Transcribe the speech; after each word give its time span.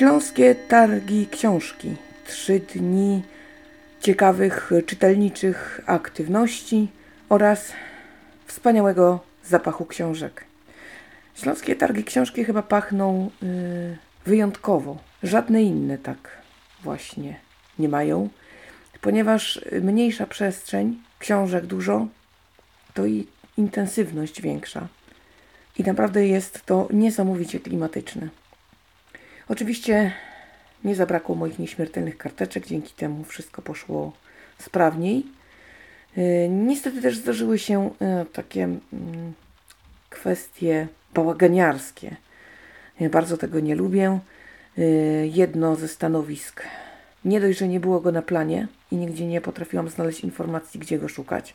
Śląskie 0.00 0.54
Targi 0.54 1.26
Książki. 1.26 1.96
Trzy 2.26 2.60
dni 2.74 3.22
ciekawych 4.00 4.70
czytelniczych 4.86 5.80
aktywności 5.86 6.88
oraz 7.28 7.72
wspaniałego 8.46 9.20
zapachu 9.44 9.86
książek. 9.86 10.44
Śląskie 11.34 11.76
Targi 11.76 12.04
Książki 12.04 12.44
chyba 12.44 12.62
pachną 12.62 13.30
yy, 13.42 13.48
wyjątkowo. 14.26 14.98
Żadne 15.22 15.62
inne 15.62 15.98
tak 15.98 16.38
właśnie 16.82 17.40
nie 17.78 17.88
mają, 17.88 18.28
ponieważ 19.00 19.60
mniejsza 19.82 20.26
przestrzeń, 20.26 21.02
książek 21.18 21.66
dużo, 21.66 22.06
to 22.94 23.06
i 23.06 23.26
intensywność 23.56 24.42
większa. 24.42 24.88
I 25.78 25.84
naprawdę 25.84 26.26
jest 26.26 26.66
to 26.66 26.88
niesamowicie 26.90 27.60
klimatyczne. 27.60 28.39
Oczywiście 29.50 30.12
nie 30.84 30.94
zabrakło 30.94 31.34
moich 31.34 31.58
nieśmiertelnych 31.58 32.18
karteczek, 32.18 32.66
dzięki 32.66 32.94
temu 32.94 33.24
wszystko 33.24 33.62
poszło 33.62 34.12
sprawniej. 34.58 35.26
Yy, 36.16 36.48
niestety 36.48 37.02
też 37.02 37.16
zdarzyły 37.16 37.58
się 37.58 37.90
yy, 38.00 38.26
takie 38.32 38.60
yy, 38.60 38.78
kwestie 40.10 40.88
bałaganiarskie. 41.14 42.16
Bardzo 43.10 43.36
tego 43.36 43.60
nie 43.60 43.74
lubię. 43.74 44.18
Yy, 44.76 45.30
jedno 45.34 45.76
ze 45.76 45.88
stanowisk, 45.88 46.62
nie 47.24 47.40
dość, 47.40 47.58
że 47.58 47.68
nie 47.68 47.80
było 47.80 48.00
go 48.00 48.12
na 48.12 48.22
planie 48.22 48.66
i 48.90 48.96
nigdzie 48.96 49.26
nie 49.26 49.40
potrafiłam 49.40 49.88
znaleźć 49.88 50.20
informacji, 50.20 50.80
gdzie 50.80 50.98
go 50.98 51.08
szukać, 51.08 51.54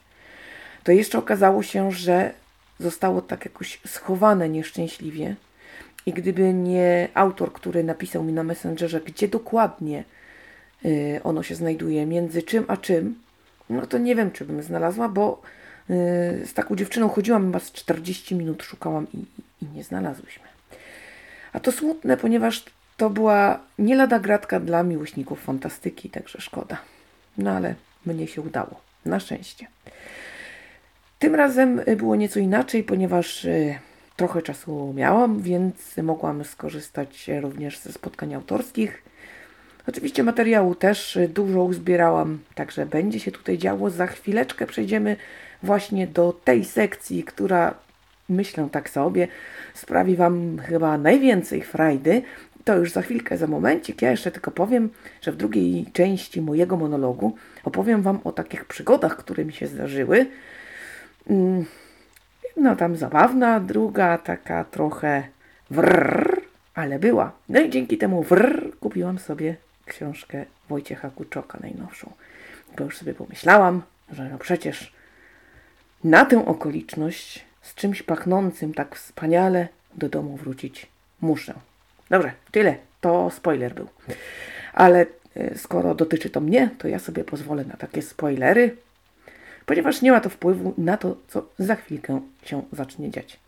to 0.83 0.91
jeszcze 0.91 1.17
okazało 1.17 1.63
się, 1.63 1.91
że 1.91 2.33
zostało 2.79 3.21
tak 3.21 3.45
jakoś 3.45 3.79
schowane 3.87 4.49
nieszczęśliwie 4.49 5.35
i 6.05 6.13
gdyby 6.13 6.53
nie 6.53 7.09
autor, 7.13 7.53
który 7.53 7.83
napisał 7.83 8.23
mi 8.23 8.33
na 8.33 8.43
Messengerze, 8.43 9.01
gdzie 9.01 9.27
dokładnie 9.27 10.03
y, 10.85 11.19
ono 11.23 11.43
się 11.43 11.55
znajduje, 11.55 12.05
między 12.05 12.43
czym 12.43 12.65
a 12.67 12.77
czym, 12.77 13.15
no 13.69 13.85
to 13.87 13.97
nie 13.97 14.15
wiem, 14.15 14.31
czy 14.31 14.45
bym 14.45 14.63
znalazła, 14.63 15.09
bo 15.09 15.41
y, 15.89 15.93
z 16.45 16.53
taką 16.53 16.75
dziewczyną 16.75 17.09
chodziłam 17.09 17.45
chyba 17.45 17.59
z 17.59 17.71
40 17.71 18.35
minut, 18.35 18.63
szukałam 18.63 19.07
i, 19.13 19.17
i 19.61 19.67
nie 19.75 19.83
znalazłyśmy. 19.83 20.45
A 21.53 21.59
to 21.59 21.71
smutne, 21.71 22.17
ponieważ 22.17 22.65
to 22.97 23.09
była 23.09 23.59
nie 23.79 23.95
lada 23.95 24.19
gratka 24.19 24.59
dla 24.59 24.83
miłośników 24.83 25.43
fantastyki, 25.43 26.09
także 26.09 26.41
szkoda. 26.41 26.77
No 27.37 27.51
ale 27.51 27.75
mnie 28.05 28.27
się 28.27 28.41
udało. 28.41 28.81
Na 29.05 29.19
szczęście. 29.19 29.67
Tym 31.19 31.35
razem 31.35 31.81
było 31.97 32.15
nieco 32.15 32.39
inaczej, 32.39 32.83
ponieważ 32.83 33.45
y, 33.45 33.79
trochę 34.15 34.41
czasu 34.41 34.93
miałam, 34.95 35.41
więc 35.41 35.97
mogłam 36.03 36.43
skorzystać 36.43 37.29
również 37.41 37.79
ze 37.79 37.91
spotkań 37.91 38.33
autorskich. 38.33 39.03
Oczywiście 39.87 40.23
materiału 40.23 40.75
też 40.75 41.19
dużo 41.29 41.63
uzbierałam, 41.63 42.39
także 42.55 42.85
będzie 42.85 43.19
się 43.19 43.31
tutaj 43.31 43.57
działo. 43.57 43.89
Za 43.89 44.07
chwileczkę 44.07 44.67
przejdziemy 44.67 45.15
właśnie 45.63 46.07
do 46.07 46.33
tej 46.43 46.65
sekcji, 46.65 47.23
która 47.23 47.73
myślę 48.29 48.69
tak 48.71 48.89
sobie, 48.89 49.27
sprawi 49.73 50.15
Wam 50.15 50.57
chyba 50.59 50.97
najwięcej 50.97 51.61
frajdy. 51.61 52.21
To 52.63 52.77
już 52.77 52.91
za 52.91 53.01
chwilkę, 53.01 53.37
za 53.37 53.47
momencik. 53.47 54.01
Ja 54.01 54.11
jeszcze 54.11 54.31
tylko 54.31 54.51
powiem, 54.51 54.89
że 55.21 55.31
w 55.31 55.35
drugiej 55.35 55.85
części 55.93 56.41
mojego 56.41 56.77
monologu 56.77 57.35
opowiem 57.63 58.01
Wam 58.01 58.19
o 58.23 58.31
takich 58.31 58.65
przygodach, 58.65 59.17
które 59.17 59.45
mi 59.45 59.53
się 59.53 59.67
zdarzyły. 59.67 60.25
Jedna 62.55 62.75
tam 62.75 62.95
zabawna, 62.95 63.59
druga 63.59 64.17
taka 64.17 64.63
trochę 64.63 65.23
wrrr, 65.71 66.41
ale 66.75 66.99
była. 66.99 67.31
No 67.49 67.59
i 67.59 67.69
dzięki 67.69 67.97
temu 67.97 68.23
wrrr 68.23 68.79
kupiłam 68.79 69.19
sobie 69.19 69.55
książkę 69.85 70.45
Wojciecha 70.69 71.09
Kuczoka 71.09 71.57
najnowszą. 71.61 72.11
Bo 72.77 72.83
już 72.83 72.97
sobie 72.97 73.13
pomyślałam, 73.13 73.81
że 74.11 74.29
no 74.29 74.37
przecież 74.37 74.93
na 76.03 76.25
tę 76.25 76.45
okoliczność 76.45 77.45
z 77.61 77.75
czymś 77.75 78.03
pachnącym 78.03 78.73
tak 78.73 78.95
wspaniale 78.95 79.67
do 79.93 80.09
domu 80.09 80.37
wrócić 80.37 80.87
muszę. 81.21 81.53
Dobrze, 82.09 82.31
tyle. 82.51 82.75
To 83.01 83.29
spoiler 83.29 83.73
był. 83.73 83.87
Ale 84.73 85.05
y, 85.37 85.57
skoro 85.57 85.95
dotyczy 85.95 86.29
to 86.29 86.41
mnie, 86.41 86.69
to 86.77 86.87
ja 86.87 86.99
sobie 86.99 87.23
pozwolę 87.23 87.65
na 87.65 87.77
takie 87.77 88.01
spoilery, 88.01 88.77
ponieważ 89.65 90.01
nie 90.01 90.11
ma 90.11 90.19
to 90.21 90.29
wpływu 90.29 90.73
na 90.77 90.97
to, 90.97 91.15
co 91.27 91.45
za 91.59 91.75
chwilkę 91.75 92.21
się 92.43 92.61
zacznie 92.71 93.11
dziać. 93.11 93.39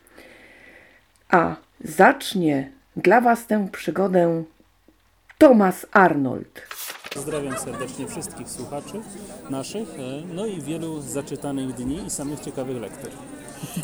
A 1.30 1.56
zacznie 1.84 2.72
dla 2.96 3.22
Was 3.22 3.48
tę 3.48 3.68
przygodę 3.72 4.44
Thomas 5.38 5.86
Arnold. 5.92 6.62
Pozdrawiam 7.14 7.58
serdecznie 7.58 8.08
wszystkich 8.08 8.50
słuchaczy 8.50 9.02
naszych, 9.50 9.90
e, 9.90 10.34
no 10.34 10.46
i 10.46 10.62
wielu 10.62 11.02
zaczytanych 11.02 11.74
dni 11.74 12.06
i 12.06 12.10
samych 12.10 12.40
ciekawych 12.40 12.78
lektur. 12.82 13.10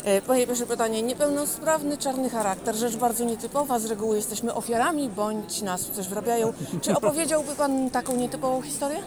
E, 0.04 0.22
Moje 0.28 0.46
pierwsze 0.46 0.66
pytanie. 0.66 1.02
Niepełnosprawny, 1.02 1.98
czarny 1.98 2.30
charakter, 2.30 2.74
rzecz 2.74 2.96
bardzo 2.96 3.24
nietypowa. 3.24 3.78
Z 3.78 3.86
reguły 3.86 4.16
jesteśmy 4.16 4.54
ofiarami 4.54 5.08
bądź 5.08 5.62
nas 5.62 5.90
coś 5.90 6.08
wrabiają. 6.08 6.52
Czy 6.80 6.94
opowiedziałby 6.96 7.54
Pan 7.54 7.90
taką 7.90 8.16
nietypową 8.16 8.62
historię? 8.62 8.98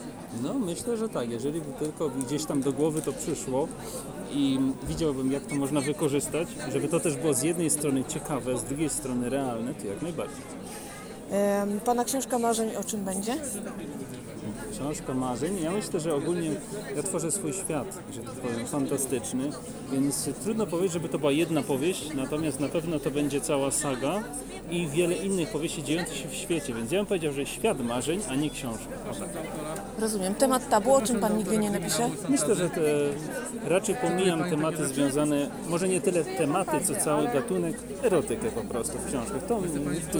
No 0.44 0.54
myślę, 0.54 0.98
że 0.98 1.10
tak, 1.10 1.30
jeżeli 1.30 1.62
by 1.62 1.74
tylko 1.80 2.10
gdzieś 2.10 2.46
tam 2.46 2.62
do 2.62 2.74
głowy 2.74 3.02
to 3.02 3.14
przyszło 3.14 3.68
i 4.32 4.60
widziałbym 4.88 5.32
jak 5.32 5.46
to 5.46 5.56
można 5.56 5.82
wykorzystać, 5.82 6.48
żeby 6.74 6.88
to 6.88 7.00
też 7.00 7.16
było 7.16 7.34
z 7.34 7.42
jednej 7.42 7.70
strony 7.70 8.04
ciekawe, 8.04 8.58
z 8.58 8.64
drugiej 8.64 8.90
strony 8.90 9.30
realne, 9.30 9.74
to 9.74 9.88
jak 9.88 10.02
najbardziej. 10.02 10.44
Pana 11.86 12.06
książka 12.06 12.40
marzeń 12.40 12.76
o 12.76 12.84
czym 12.84 13.06
będzie? 13.06 13.36
Książka 14.78 15.14
marzeń. 15.14 15.62
Ja 15.64 15.72
myślę, 15.72 16.00
że 16.00 16.16
ogólnie 16.16 16.52
ja 16.96 17.04
tworzę 17.04 17.32
swój 17.32 17.54
świat, 17.54 18.00
że 18.14 18.22
tak 18.22 18.34
powiem, 18.34 18.68
fantastyczny, 18.68 19.52
więc 19.92 20.30
trudno 20.44 20.68
powiedzieć, 20.68 20.94
żeby 20.94 21.10
to 21.10 21.20
była 21.20 21.32
jedna 21.32 21.62
powieść, 21.62 22.14
natomiast 22.16 22.60
na 22.60 22.68
pewno 22.68 23.00
to 23.00 23.12
będzie 23.12 23.42
cała 23.42 23.72
saga 23.72 24.24
i 24.72 24.88
wiele 24.88 25.16
innych 25.16 25.50
powieści 25.50 25.84
dziejących 25.84 26.18
się 26.18 26.28
w 26.28 26.34
świecie, 26.34 26.74
więc 26.74 26.92
ja 26.92 27.00
bym 27.00 27.06
powiedział, 27.06 27.34
że 27.34 27.46
świat 27.46 27.80
marzeń, 27.80 28.20
a 28.30 28.36
nie 28.36 28.50
książka. 28.50 28.86
Rozumiem. 30.00 30.36
Temat 30.36 30.70
tabu, 30.70 30.94
o 30.94 31.02
czym 31.02 31.20
Pan 31.20 31.38
nigdy 31.38 31.58
nie 31.58 31.70
napisze? 31.72 32.10
Myślę, 32.30 32.56
że 32.56 32.70
te, 32.70 32.82
raczej 33.70 33.96
pomijam 33.96 34.50
tematy 34.50 34.88
związane, 34.88 35.50
może 35.70 35.88
nie 35.90 36.02
tyle 36.02 36.24
tematy, 36.24 36.72
co 36.86 36.96
cały 36.96 37.28
gatunek, 37.28 37.76
erotykę 38.04 38.52
po 38.52 38.62
prostu 38.62 38.98
w 38.98 39.08
książkach. 39.08 39.46
To 39.46 39.62
mnie 39.62 39.70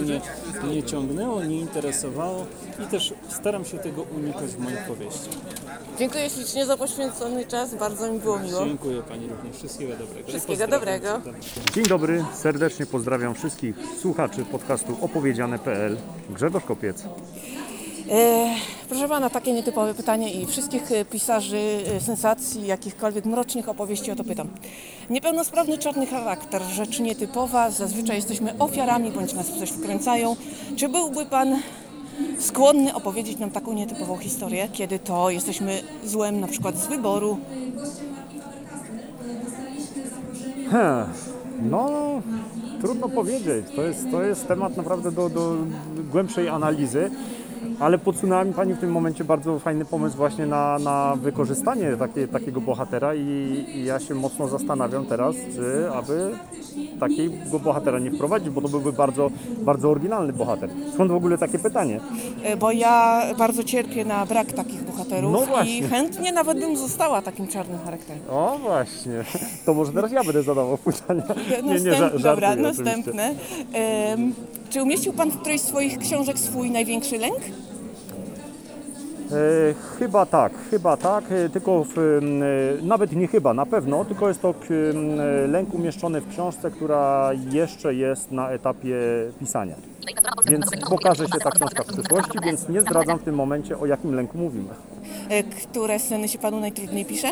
nie, 0.06 0.74
nie 0.74 0.82
ciągnęło, 0.82 1.44
nie 1.44 1.60
interesowało 1.60 2.46
i 2.84 2.90
też 2.90 3.14
staram 3.28 3.64
się 3.64 3.78
tego 3.78 4.02
unikać 4.02 4.47
moich 4.56 4.78
powieściach. 4.78 5.34
Dziękuję 5.98 6.30
ślicznie 6.30 6.66
za 6.66 6.76
poświęcony 6.76 7.44
czas, 7.46 7.74
bardzo 7.74 8.12
mi 8.12 8.18
było 8.18 8.38
miło. 8.38 8.64
Dziękuję 8.64 9.02
Pani 9.02 9.26
również. 9.26 9.56
Wszystkiego 9.56 9.92
dobrego. 9.96 10.28
Wszystkiego 10.28 10.66
Pozdrawiam. 10.66 10.80
dobrego. 10.80 11.40
Dzień 11.74 11.84
dobry, 11.84 12.24
serdecznie 12.34 12.86
pozdrawiam 12.86 13.34
wszystkich 13.34 13.76
słuchaczy 14.00 14.44
podcastu 14.44 14.96
opowiedziane.pl. 15.00 15.96
Grzegorz 16.30 16.64
Kopiec. 16.64 17.04
E, 18.10 18.54
proszę 18.88 19.08
Pana, 19.08 19.30
takie 19.30 19.52
nietypowe 19.52 19.94
pytanie 19.94 20.32
i 20.32 20.46
wszystkich 20.46 20.92
e, 20.92 21.04
pisarzy 21.04 21.58
e, 21.96 22.00
sensacji, 22.00 22.66
jakichkolwiek 22.66 23.24
mrocznych 23.24 23.68
opowieści 23.68 24.10
o 24.10 24.16
to 24.16 24.24
pytam. 24.24 24.48
Niepełnosprawny 25.10 25.78
czarny 25.78 26.06
charakter, 26.06 26.62
rzecz 26.62 27.00
nietypowa, 27.00 27.70
zazwyczaj 27.70 28.16
jesteśmy 28.16 28.58
ofiarami 28.58 29.10
bądź 29.10 29.32
nas 29.32 29.50
w 29.50 29.58
coś 29.58 29.70
wkręcają. 29.70 30.36
Czy 30.76 30.88
byłby 30.88 31.26
Pan 31.26 31.60
skłonny 32.38 32.94
opowiedzieć 32.94 33.38
nam 33.38 33.50
taką 33.50 33.72
nietypową 33.72 34.16
historię, 34.16 34.68
kiedy 34.72 34.98
to 34.98 35.30
jesteśmy 35.30 35.80
złem 36.04 36.40
na 36.40 36.46
przykład 36.46 36.76
z 36.78 36.86
wyboru? 36.86 37.38
No, 41.62 41.90
trudno 42.80 43.08
powiedzieć. 43.08 43.66
To 43.76 43.82
jest, 43.82 44.10
to 44.10 44.22
jest 44.22 44.48
temat 44.48 44.76
naprawdę 44.76 45.12
do, 45.12 45.28
do 45.28 45.56
głębszej 46.12 46.48
analizy. 46.48 47.10
Ale 47.80 47.98
podsunęła 47.98 48.44
mi 48.44 48.52
Pani 48.52 48.74
w 48.74 48.78
tym 48.78 48.90
momencie 48.92 49.24
bardzo 49.24 49.58
fajny 49.58 49.84
pomysł 49.84 50.16
właśnie 50.16 50.46
na, 50.46 50.78
na 50.78 51.16
wykorzystanie 51.16 51.96
takie, 51.98 52.28
takiego 52.28 52.60
bohatera 52.60 53.14
i, 53.14 53.20
i 53.74 53.84
ja 53.84 54.00
się 54.00 54.14
mocno 54.14 54.48
zastanawiam 54.48 55.06
teraz, 55.06 55.34
czy 55.54 55.90
aby 55.94 56.30
takiego 57.00 57.58
bohatera 57.58 57.98
nie 57.98 58.10
wprowadzić, 58.10 58.50
bo 58.50 58.60
to 58.60 58.68
byłby 58.68 58.92
bardzo, 58.92 59.30
bardzo 59.62 59.90
oryginalny 59.90 60.32
bohater. 60.32 60.70
Skąd 60.94 61.10
w 61.10 61.14
ogóle 61.14 61.38
takie 61.38 61.58
pytanie? 61.58 62.00
E, 62.42 62.56
Bo 62.56 62.72
ja 62.72 63.22
bardzo 63.38 63.64
cierpię 63.64 64.04
na 64.04 64.26
brak 64.26 64.52
takich 64.52 64.82
bohaterów 64.82 65.32
No 65.32 65.62
i 65.64 65.82
chętnie 65.82 66.32
nawet 66.32 66.60
bym 66.60 66.76
została 66.76 67.22
takim 67.22 67.48
czarnym 67.48 67.78
charakterem. 67.84 68.22
O 68.30 68.58
właśnie, 68.62 69.24
to 69.66 69.74
może 69.74 69.92
teraz 69.92 70.12
ja 70.12 70.24
będę 70.24 70.42
zadawał 70.42 70.78
pytania. 70.78 71.22
Następne, 71.64 71.92
ża- 71.92 72.10
dobra, 72.22 72.48
żartuję 72.48 72.68
oczywiście. 72.68 72.84
następne. 72.96 73.34
Em, 73.72 74.32
czy 74.70 74.82
umieścił 74.82 75.12
Pan 75.12 75.30
w 75.30 75.38
którejś 75.40 75.60
z 75.60 75.64
swoich 75.68 75.98
książek 75.98 76.38
swój 76.38 76.70
największy 76.70 77.18
lęk? 77.18 77.38
E, 79.32 79.74
chyba 79.98 80.26
tak, 80.26 80.52
chyba 80.70 80.96
tak, 80.96 81.24
e, 81.32 81.48
tylko 81.48 81.84
w, 81.84 81.98
e, 81.98 82.82
nawet 82.82 83.12
nie 83.12 83.26
chyba, 83.28 83.54
na 83.54 83.66
pewno, 83.66 84.04
tylko 84.04 84.28
jest 84.28 84.42
to 84.42 84.50
e, 84.50 85.46
lęk 85.46 85.74
umieszczony 85.74 86.20
w 86.20 86.28
książce, 86.28 86.70
która 86.70 87.30
jeszcze 87.50 87.94
jest 87.94 88.32
na 88.32 88.50
etapie 88.50 88.96
pisania. 89.40 89.74
Więc 90.46 90.66
pokaże 90.90 91.26
się 91.26 91.38
ta 91.44 91.50
książka 91.50 91.82
w 91.82 91.86
przyszłości, 91.86 92.38
więc 92.44 92.68
nie 92.68 92.80
zdradzam 92.80 93.18
w 93.18 93.22
tym 93.22 93.34
momencie, 93.34 93.78
o 93.78 93.86
jakim 93.86 94.14
lęku 94.14 94.38
mówimy. 94.38 94.68
E, 95.28 95.42
Które 95.42 95.98
sceny 95.98 96.28
się 96.28 96.38
panu 96.38 96.60
najtrudniej 96.60 97.04
pisze? 97.04 97.28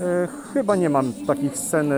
E, 0.00 0.28
Chyba 0.54 0.76
nie 0.76 0.90
mam 0.90 1.12
takich 1.26 1.56
scen 1.58 1.92
e, 1.92 1.96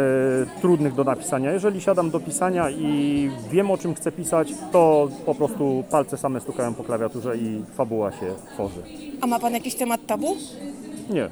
trudnych 0.61 0.95
do 0.95 1.05
napisania. 1.05 1.53
Jeżeli 1.53 1.81
siadam 1.81 2.11
do 2.11 2.21
pisania 2.21 2.71
i 2.71 3.31
wiem 3.51 3.71
o 3.71 3.79
czym 3.79 3.95
chcę 3.95 4.13
pisać, 4.13 4.53
to 4.73 5.09
po 5.27 5.35
prostu 5.35 5.85
palce 5.91 6.17
same 6.17 6.41
stukają 6.41 6.75
po 6.75 6.85
klawiaturze 6.85 7.37
i 7.37 7.63
fabuła 7.75 8.13
się 8.13 8.35
tworzy. 8.55 8.83
A 9.21 9.27
ma 9.27 9.39
pan 9.39 9.53
jakiś 9.53 9.75
temat 9.75 10.07
tabu? 10.07 10.37
Nie. 11.11 11.31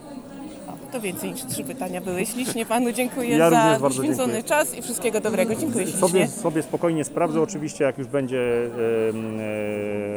To 0.96 1.00
więcej 1.02 1.32
niż 1.32 1.44
trzy 1.44 1.64
pytania 1.64 2.00
były. 2.00 2.26
Ślicznie 2.26 2.66
panu 2.66 2.93
dziękuję 2.93 3.37
Ja 3.37 3.50
za 3.50 3.56
również 3.56 3.81
bardzo 3.82 3.98
poświęcony 3.98 4.32
dziękuję. 4.32 4.43
czas 4.43 4.75
i 4.75 4.82
wszystkiego 4.82 5.20
dobrego. 5.20 5.54
Dziękuję 5.54 5.84
ślicznie. 5.84 6.00
Sobie, 6.08 6.28
sobie 6.28 6.62
spokojnie 6.62 7.04
sprawdzę 7.04 7.40
oczywiście, 7.43 7.84
jak 7.84 7.98
już 7.98 8.06
będzie, 8.06 8.64
em, 9.10 9.38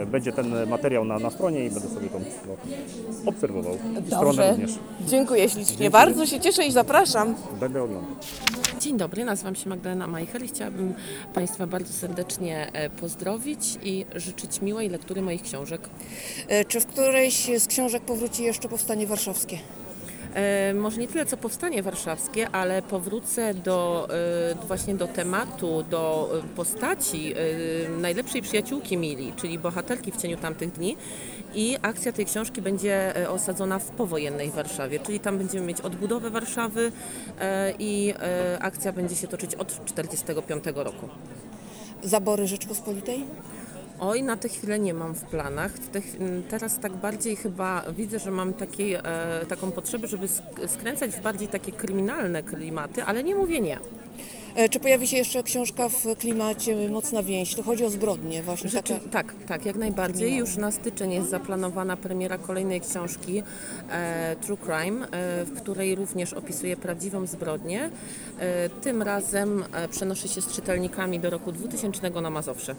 e, 0.04 0.06
będzie 0.06 0.32
ten 0.32 0.68
materiał 0.70 1.06
na, 1.06 1.20
na 1.20 1.30
stronie 1.30 1.66
i 1.66 1.70
będę 1.70 1.90
sobie 1.90 2.08
to 2.10 2.20
obserwował. 3.26 3.74
I 3.74 4.08
stronę 4.08 4.26
Dobrze. 4.26 4.52
również. 4.52 4.72
Dziękuję 5.08 5.50
ślicznie. 5.50 5.90
Bardzo 5.90 6.26
się 6.26 6.40
cieszę 6.40 6.66
i 6.66 6.72
zapraszam. 6.72 7.36
Będę 7.60 7.84
oglądał. 7.84 8.12
Dzień 8.80 8.98
dobry, 8.98 9.26
nazywam 9.26 9.56
się 9.56 9.70
Magdalena 9.70 10.08
Majcher 10.08 10.44
i 10.44 10.48
chciałabym 10.48 10.94
Państwa 11.34 11.68
bardzo 11.68 11.94
serdecznie 11.94 12.70
e, 12.74 12.90
pozdrowić 12.90 13.78
i 13.84 14.06
życzyć 14.16 14.62
miłej 14.62 14.90
lektury 14.90 15.22
moich 15.22 15.42
książek. 15.42 15.90
E, 16.48 16.66
Czy 16.66 16.80
w 16.80 16.86
którejś 16.86 17.50
z 17.60 17.68
książek 17.68 18.04
powróci 18.04 18.44
jeszcze 18.44 18.70
Powstanie 18.70 19.08
Warszawskie? 19.08 19.58
E, 20.34 20.74
może 20.74 21.02
nie 21.02 21.08
tyle 21.08 21.26
co 21.26 21.38
powstanie 21.38 21.84
warszawskie, 21.84 22.50
ale 22.50 22.82
powrócę 22.82 23.54
do, 23.54 24.08
e, 24.62 24.68
właśnie 24.68 24.96
do 24.96 25.08
tematu, 25.08 25.84
do 25.84 26.30
e, 26.40 26.56
postaci 26.56 27.34
najlepszej 28.02 28.42
przyjaciółki 28.42 28.98
Mili, 28.98 29.34
czyli 29.36 29.60
bohaterki 29.60 30.12
w 30.12 30.18
cieniu 30.18 30.38
tamtych 30.38 30.72
dni. 30.72 30.98
I 31.54 31.78
akcja 31.82 32.12
tej 32.12 32.26
książki 32.26 32.62
będzie 32.62 33.14
osadzona 33.30 33.80
w 33.80 33.86
powojennej 33.86 34.52
Warszawie, 34.52 35.00
czyli 35.00 35.20
tam 35.20 35.38
będziemy 35.38 35.66
mieć 35.66 35.82
odbudowę 35.82 36.30
Warszawy 36.30 36.92
i 37.80 38.14
akcja 38.60 38.92
będzie 38.92 39.16
się 39.16 39.28
toczyć 39.28 39.56
od 39.56 39.68
1945 39.68 40.64
roku. 40.76 41.10
Zabory 42.04 42.48
Rzeczpospolitej? 42.48 43.26
Oj, 44.00 44.24
na 44.24 44.38
tę 44.38 44.50
chwilę 44.50 44.80
nie 44.80 44.94
mam 44.94 45.14
w 45.16 45.24
planach. 45.24 45.72
W 45.72 45.90
te, 45.90 46.00
m, 46.00 46.44
teraz 46.50 46.80
tak 46.80 46.92
bardziej 46.94 47.36
chyba 47.36 47.84
widzę, 47.98 48.20
że 48.20 48.32
mam 48.32 48.54
taki, 48.54 48.94
e, 48.96 49.02
taką 49.50 49.72
potrzebę, 49.72 50.08
żeby 50.08 50.28
sk- 50.28 50.68
skręcać 50.68 51.12
w 51.12 51.22
bardziej 51.22 51.48
takie 51.48 51.72
kryminalne 51.72 52.44
klimaty, 52.44 53.04
ale 53.04 53.24
nie 53.24 53.36
mówię 53.36 53.62
nie. 53.62 53.80
E, 54.56 54.70
Czy 54.70 54.80
pojawi 54.80 55.08
się 55.08 55.18
jeszcze 55.18 55.44
książka 55.44 55.90
w 55.90 56.06
klimacie 56.20 56.90
Mocna 56.90 57.24
Więź? 57.24 57.56
To 57.56 57.64
chodzi 57.64 57.86
o 57.86 57.90
zbrodnie 57.90 58.44
właśnie. 58.44 58.70
Rzeczy, 58.70 58.94
Taka... 58.94 59.10
tak, 59.10 59.34
tak, 59.48 59.66
jak 59.66 59.76
najbardziej. 59.76 60.36
Już 60.36 60.58
na 60.58 60.72
styczeń 60.72 61.12
jest 61.14 61.30
zaplanowana 61.30 61.98
premiera 61.98 62.38
kolejnej 62.38 62.82
książki 62.82 63.44
e, 63.92 64.36
True 64.42 64.58
Crime, 64.58 65.06
e, 65.12 65.46
w 65.46 65.54
której 65.62 65.96
również 65.96 66.34
opisuje 66.34 66.78
prawdziwą 66.78 67.26
zbrodnię. 67.28 67.90
E, 68.40 68.70
tym 68.70 69.02
razem 69.02 69.64
e, 69.74 69.88
przenoszę 69.88 70.28
się 70.28 70.42
z 70.42 70.48
czytelnikami 70.48 71.20
do 71.20 71.30
roku 71.30 71.52
2000 71.52 72.10
na 72.22 72.30
Mazowsze. 72.30 72.76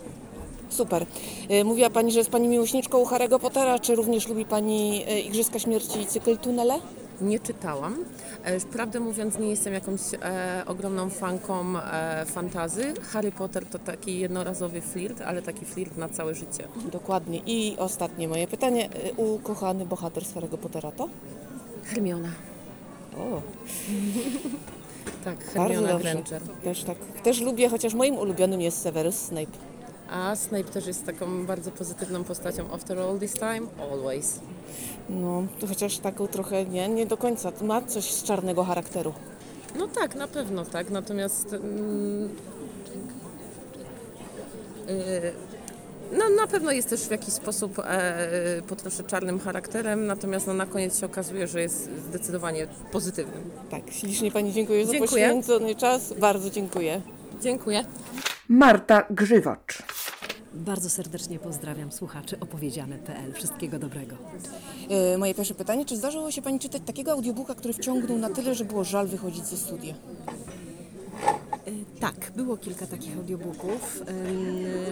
Super. 0.71 1.07
E, 1.49 1.65
Mówiła 1.65 1.91
Pani, 1.91 2.13
że 2.13 2.19
jest 2.19 2.31
Pani 2.31 2.49
miłośniczką 2.49 3.05
Harry'ego 3.05 3.39
Pottera, 3.41 3.79
czy 3.79 3.95
również 3.95 4.29
lubi 4.29 4.45
Pani 4.45 5.05
e, 5.09 5.21
Igrzyska 5.21 5.59
Śmierci 5.59 6.01
i 6.01 6.07
cykl 6.07 6.37
Tunele? 6.37 6.75
Nie 7.21 7.41
czytałam. 7.41 8.05
E, 8.45 8.61
Prawdę 8.61 9.01
mówiąc, 9.01 9.39
nie 9.39 9.51
jestem 9.51 9.75
jakąś 9.75 10.01
e, 10.23 10.63
ogromną 10.67 11.11
fanką 11.11 11.65
e, 11.79 12.25
fantazy. 12.27 12.95
Harry 13.13 13.33
Potter 13.33 13.67
to 13.67 13.79
taki 13.79 14.19
jednorazowy 14.19 14.81
flirt, 14.81 15.21
ale 15.21 15.43
taki 15.43 15.65
flirt 15.65 15.97
na 15.97 16.09
całe 16.09 16.35
życie. 16.35 16.65
Dokładnie. 16.93 17.41
I 17.47 17.77
ostatnie 17.79 18.29
moje 18.29 18.47
pytanie. 18.47 18.89
Ukochany 19.17 19.87
bohater 19.87 20.25
z 20.25 20.35
Harry'ego 20.35 20.57
Pottera 20.59 20.93
to? 20.93 21.09
Hermiona. 21.85 22.29
O, 23.19 23.43
Tak, 25.25 25.45
Hermiona. 25.45 25.99
Granger. 25.99 26.43
Też 26.65 26.85
tak. 26.85 26.97
Też 27.23 27.41
lubię, 27.41 27.69
chociaż 27.69 27.95
moim 27.95 28.15
ulubionym 28.19 28.61
jest 28.61 28.83
Severus 28.83 29.15
Snape. 29.17 29.70
A 30.11 30.37
Snape 30.37 30.65
też 30.65 30.87
jest 30.87 31.07
taką 31.07 31.47
bardzo 31.47 31.71
pozytywną 31.71 32.25
postacią. 32.25 32.73
After 32.75 32.99
all 32.99 33.19
this 33.19 33.33
time, 33.33 33.63
always. 33.91 34.41
No, 35.09 35.43
to 35.61 35.67
chociaż 35.67 35.99
taką 35.99 36.29
trochę, 36.29 36.67
nie, 36.67 36.89
nie 36.89 37.07
do 37.07 37.17
końca. 37.17 37.53
Ma 37.63 37.83
coś 37.83 38.05
z 38.05 38.23
czarnego 38.23 38.65
charakteru. 38.65 39.15
No 39.79 39.89
tak, 39.89 40.15
na 40.15 40.29
pewno 40.29 40.65
tak. 40.65 40.91
Natomiast 40.91 41.53
mm, 41.53 42.29
y, 44.89 45.33
no, 46.13 46.29
na 46.29 46.47
pewno 46.47 46.73
jest 46.73 46.91
też 46.91 47.01
w 47.01 47.11
jakiś 47.11 47.35
sposób 47.35 47.79
e, 47.79 48.63
po 48.69 48.77
trosze 48.77 49.05
czarnym 49.05 49.41
charakterem, 49.41 50.07
natomiast 50.07 50.47
no, 50.47 50.55
na 50.55 50.67
koniec 50.67 50.99
się 51.01 51.07
okazuje, 51.07 51.47
że 51.47 51.61
jest 51.63 51.91
zdecydowanie 52.09 52.67
pozytywnym. 52.93 53.51
Tak, 53.71 53.83
ślicznie 53.91 54.31
Pani 54.31 54.53
dziękuję 54.53 54.87
za 54.87 54.93
Dziękuję. 54.93 55.29
poświęcony 55.29 55.75
czas. 55.75 56.13
Bardzo 56.13 56.51
dziękuję. 56.51 57.01
Dziękuję. 57.41 57.85
Marta 58.49 59.07
Grzywacz. 59.11 59.83
Bardzo 60.55 60.91
serdecznie 60.91 61.39
pozdrawiam 61.39 61.93
słuchaczy 61.93 62.41
opowiedziane.pl. 62.41 63.33
Wszystkiego 63.33 63.79
dobrego. 63.79 64.17
E, 64.89 65.19
moje 65.19 65.35
pierwsze 65.35 65.55
pytanie, 65.55 65.85
czy 65.85 65.97
zdarzyło 65.97 66.31
się 66.31 66.43
Pani 66.43 66.59
czytać 66.59 66.83
takiego 66.87 67.13
audiobooka, 67.13 67.55
który 67.55 67.75
wciągnął 67.75 68.19
na 68.19 68.31
tyle, 68.31 68.55
że 68.55 68.65
było 68.65 68.85
żal 68.85 69.09
wychodzić 69.09 69.47
ze 69.47 69.57
studia? 69.57 69.95
E, 69.95 72.01
Tak, 72.01 72.33
było 72.37 72.57
kilka 72.57 72.87
takich 72.87 73.17
audiobooków. 73.17 74.03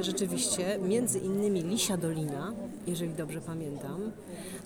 Rzeczywiście, 0.00 0.78
między 0.82 1.18
innymi 1.18 1.62
Lisia 1.62 1.96
Dolina, 1.96 2.52
jeżeli 2.86 3.14
dobrze 3.14 3.40
pamiętam. 3.40 4.12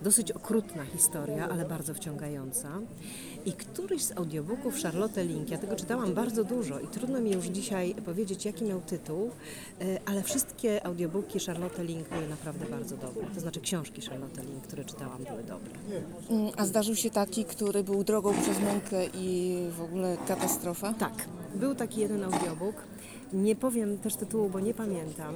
Dosyć 0.02 0.32
okrutna 0.32 0.84
historia, 0.84 1.48
ale 1.48 1.64
bardzo 1.64 1.94
wciągająca. 1.94 2.68
I 3.46 3.52
któryś 3.52 4.02
z 4.02 4.12
audiobooków 4.18 4.82
Charlotte 4.82 5.24
Link, 5.24 5.50
ja 5.50 5.58
tego 5.58 5.76
czytałam 5.76 6.14
bardzo 6.14 6.44
dużo 6.44 6.80
i 6.80 6.86
trudno 6.86 7.20
mi 7.20 7.30
już 7.32 7.46
dzisiaj 7.46 7.94
powiedzieć, 7.94 8.44
jaki 8.44 8.64
miał 8.64 8.80
tytuł, 8.80 9.30
e, 9.80 10.00
ale 10.06 10.22
wszystkie 10.22 10.86
audiobooki 10.86 11.40
Charlotte 11.40 11.84
Link 11.84 12.08
były 12.08 12.28
naprawdę 12.28 12.66
bardzo 12.66 12.96
dobre. 12.96 13.26
To 13.34 13.40
znaczy 13.40 13.60
książki 13.60 14.02
Charlotte 14.02 14.42
Link, 14.42 14.62
które 14.62 14.84
czytałam, 14.84 15.24
były 15.24 15.42
dobre. 15.42 15.70
Mm, 16.30 16.52
A 16.56 16.66
zdarzył 16.66 16.96
się 16.96 17.10
taki, 17.10 17.44
który 17.44 17.84
był 17.84 18.04
drogą 18.04 18.34
przez 18.42 18.60
mękę 18.60 19.06
i 19.14 19.58
w 19.78 19.80
ogóle 19.82 20.16
katastrofa? 20.28 20.94
Tak, 20.94 21.28
był 21.54 21.74
taki 21.74 22.00
jeden 22.00 22.24
audiobook. 22.24 22.76
Nie 23.32 23.56
powiem 23.56 23.98
też 23.98 24.16
tytułu, 24.16 24.48
bo 24.50 24.60
nie 24.60 24.74
pamiętam. 24.74 25.34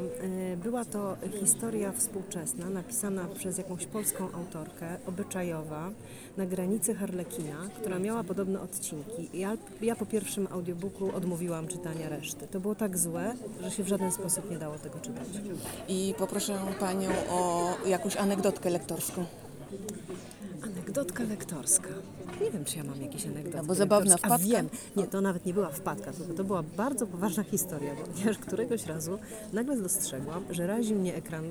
E, 0.52 0.56
Była 0.56 0.84
to 0.84 1.16
historia 1.40 1.92
współczesna, 1.92 2.70
napisana 2.70 3.24
przez 3.38 3.58
jakąś 3.58 3.86
polską 3.86 4.32
autorkę, 4.32 4.96
obyczajowa, 5.06 5.90
na 6.36 6.46
granicy 6.46 6.94
Harlekina, 6.94 7.56
która 7.80 7.98
miała 7.98 8.24
podobne 8.24 8.60
odcinki. 8.60 9.30
Ja, 9.34 9.56
ja 9.82 9.96
po 9.96 10.06
pierwszym 10.06 10.48
audiobooku 10.50 11.10
odmówiłam 11.16 11.68
czytania 11.68 12.08
reszty. 12.08 12.46
To 12.46 12.60
było 12.60 12.74
tak 12.74 12.98
złe, 12.98 13.34
że 13.62 13.70
się 13.70 13.82
w 13.82 13.88
żaden 13.88 14.12
sposób 14.12 14.50
nie 14.50 14.58
dało 14.58 14.78
tego 14.78 14.98
czytać. 14.98 15.28
I 15.88 16.14
poproszę 16.18 16.58
Panią 16.80 17.10
o 17.30 17.68
jakąś 17.86 18.16
anegdotkę 18.16 18.70
lektorską. 18.70 19.24
Anegdotka 20.62 21.24
lektorska. 21.24 21.88
Nie 22.40 22.50
wiem, 22.50 22.64
czy 22.64 22.78
ja 22.78 22.84
mam 22.84 23.02
jakieś 23.02 23.26
anegdotki. 23.26 23.58
Albo 23.58 23.74
zabawna 23.74 24.10
lektorskie. 24.10 24.28
wpadka. 24.28 24.58
A 24.58 24.62
wiem, 24.62 24.68
nie, 24.96 25.04
to 25.04 25.20
nawet 25.20 25.46
nie 25.46 25.54
była 25.54 25.68
wpadka, 25.70 26.12
tylko 26.12 26.34
to 26.34 26.44
była 26.44 26.62
bardzo 26.62 27.06
poważna 27.06 27.42
historia, 27.42 27.94
ponieważ 28.12 28.38
któregoś 28.38 28.86
razu 28.86 29.18
nagle 29.52 29.76
dostrzegłam, 29.76 30.44
że 30.50 30.66
razi 30.66 30.94
mnie 30.94 31.14
ekran 31.14 31.50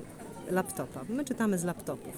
laptopa. 0.50 1.00
My 1.08 1.24
czytamy 1.24 1.58
z 1.58 1.64
laptopów. 1.64 2.14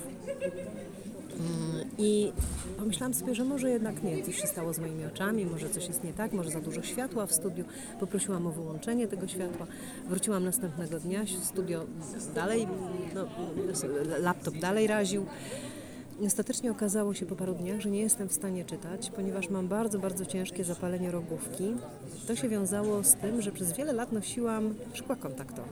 Mm, 1.38 1.88
I 1.98 2.32
pomyślałam 2.78 3.14
sobie, 3.14 3.34
że 3.34 3.44
może 3.44 3.70
jednak 3.70 4.02
nie, 4.02 4.22
coś 4.22 4.40
się 4.40 4.46
stało 4.46 4.72
z 4.72 4.78
moimi 4.78 5.04
oczami, 5.04 5.46
może 5.46 5.70
coś 5.70 5.88
jest 5.88 6.04
nie 6.04 6.12
tak, 6.12 6.32
może 6.32 6.50
za 6.50 6.60
dużo 6.60 6.82
światła 6.82 7.26
w 7.26 7.32
studiu. 7.32 7.64
Poprosiłam 8.00 8.46
o 8.46 8.50
wyłączenie 8.50 9.08
tego 9.08 9.28
światła. 9.28 9.66
Wróciłam 10.08 10.44
następnego 10.44 11.00
dnia, 11.00 11.20
studio 11.42 11.84
dalej, 12.34 12.68
no, 13.14 13.28
laptop 14.18 14.58
dalej 14.58 14.86
raził. 14.86 15.26
Ostatecznie 16.26 16.70
okazało 16.70 17.14
się 17.14 17.26
po 17.26 17.36
paru 17.36 17.54
dniach, 17.54 17.80
że 17.80 17.90
nie 17.90 18.00
jestem 18.00 18.28
w 18.28 18.32
stanie 18.32 18.64
czytać, 18.64 19.10
ponieważ 19.10 19.50
mam 19.50 19.68
bardzo, 19.68 19.98
bardzo 19.98 20.26
ciężkie 20.26 20.64
zapalenie 20.64 21.10
rogówki. 21.10 21.74
To 22.26 22.36
się 22.36 22.48
wiązało 22.48 23.04
z 23.04 23.14
tym, 23.14 23.42
że 23.42 23.52
przez 23.52 23.72
wiele 23.72 23.92
lat 23.92 24.12
nosiłam 24.12 24.74
szkła 24.92 25.16
kontaktowe. 25.16 25.68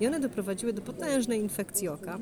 I 0.00 0.06
one 0.06 0.20
doprowadziły 0.20 0.72
do 0.72 0.82
potężnej 0.82 1.40
infekcji 1.40 1.88
oka. 1.88 2.18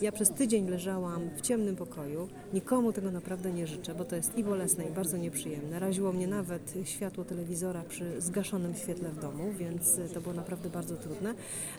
Ja 0.00 0.12
przez 0.12 0.30
tydzień 0.30 0.68
leżałam 0.68 1.30
w 1.36 1.40
ciemnym 1.40 1.76
pokoju. 1.76 2.28
Nikomu 2.54 2.92
tego 2.92 3.10
naprawdę 3.10 3.52
nie 3.52 3.66
życzę, 3.66 3.94
bo 3.94 4.04
to 4.04 4.16
jest 4.16 4.38
i 4.38 4.44
bolesne, 4.44 4.84
i 4.84 4.90
bardzo 4.90 5.16
nieprzyjemne. 5.16 5.78
Raziło 5.78 6.12
mnie 6.12 6.26
nawet 6.26 6.74
światło 6.84 7.24
telewizora 7.24 7.82
przy 7.88 8.20
zgaszonym 8.20 8.74
świetle 8.74 9.08
w 9.08 9.20
domu, 9.20 9.52
więc 9.58 10.00
to 10.14 10.20
było 10.20 10.34
naprawdę 10.34 10.70
bardzo 10.70 10.96
trudne. 10.96 11.34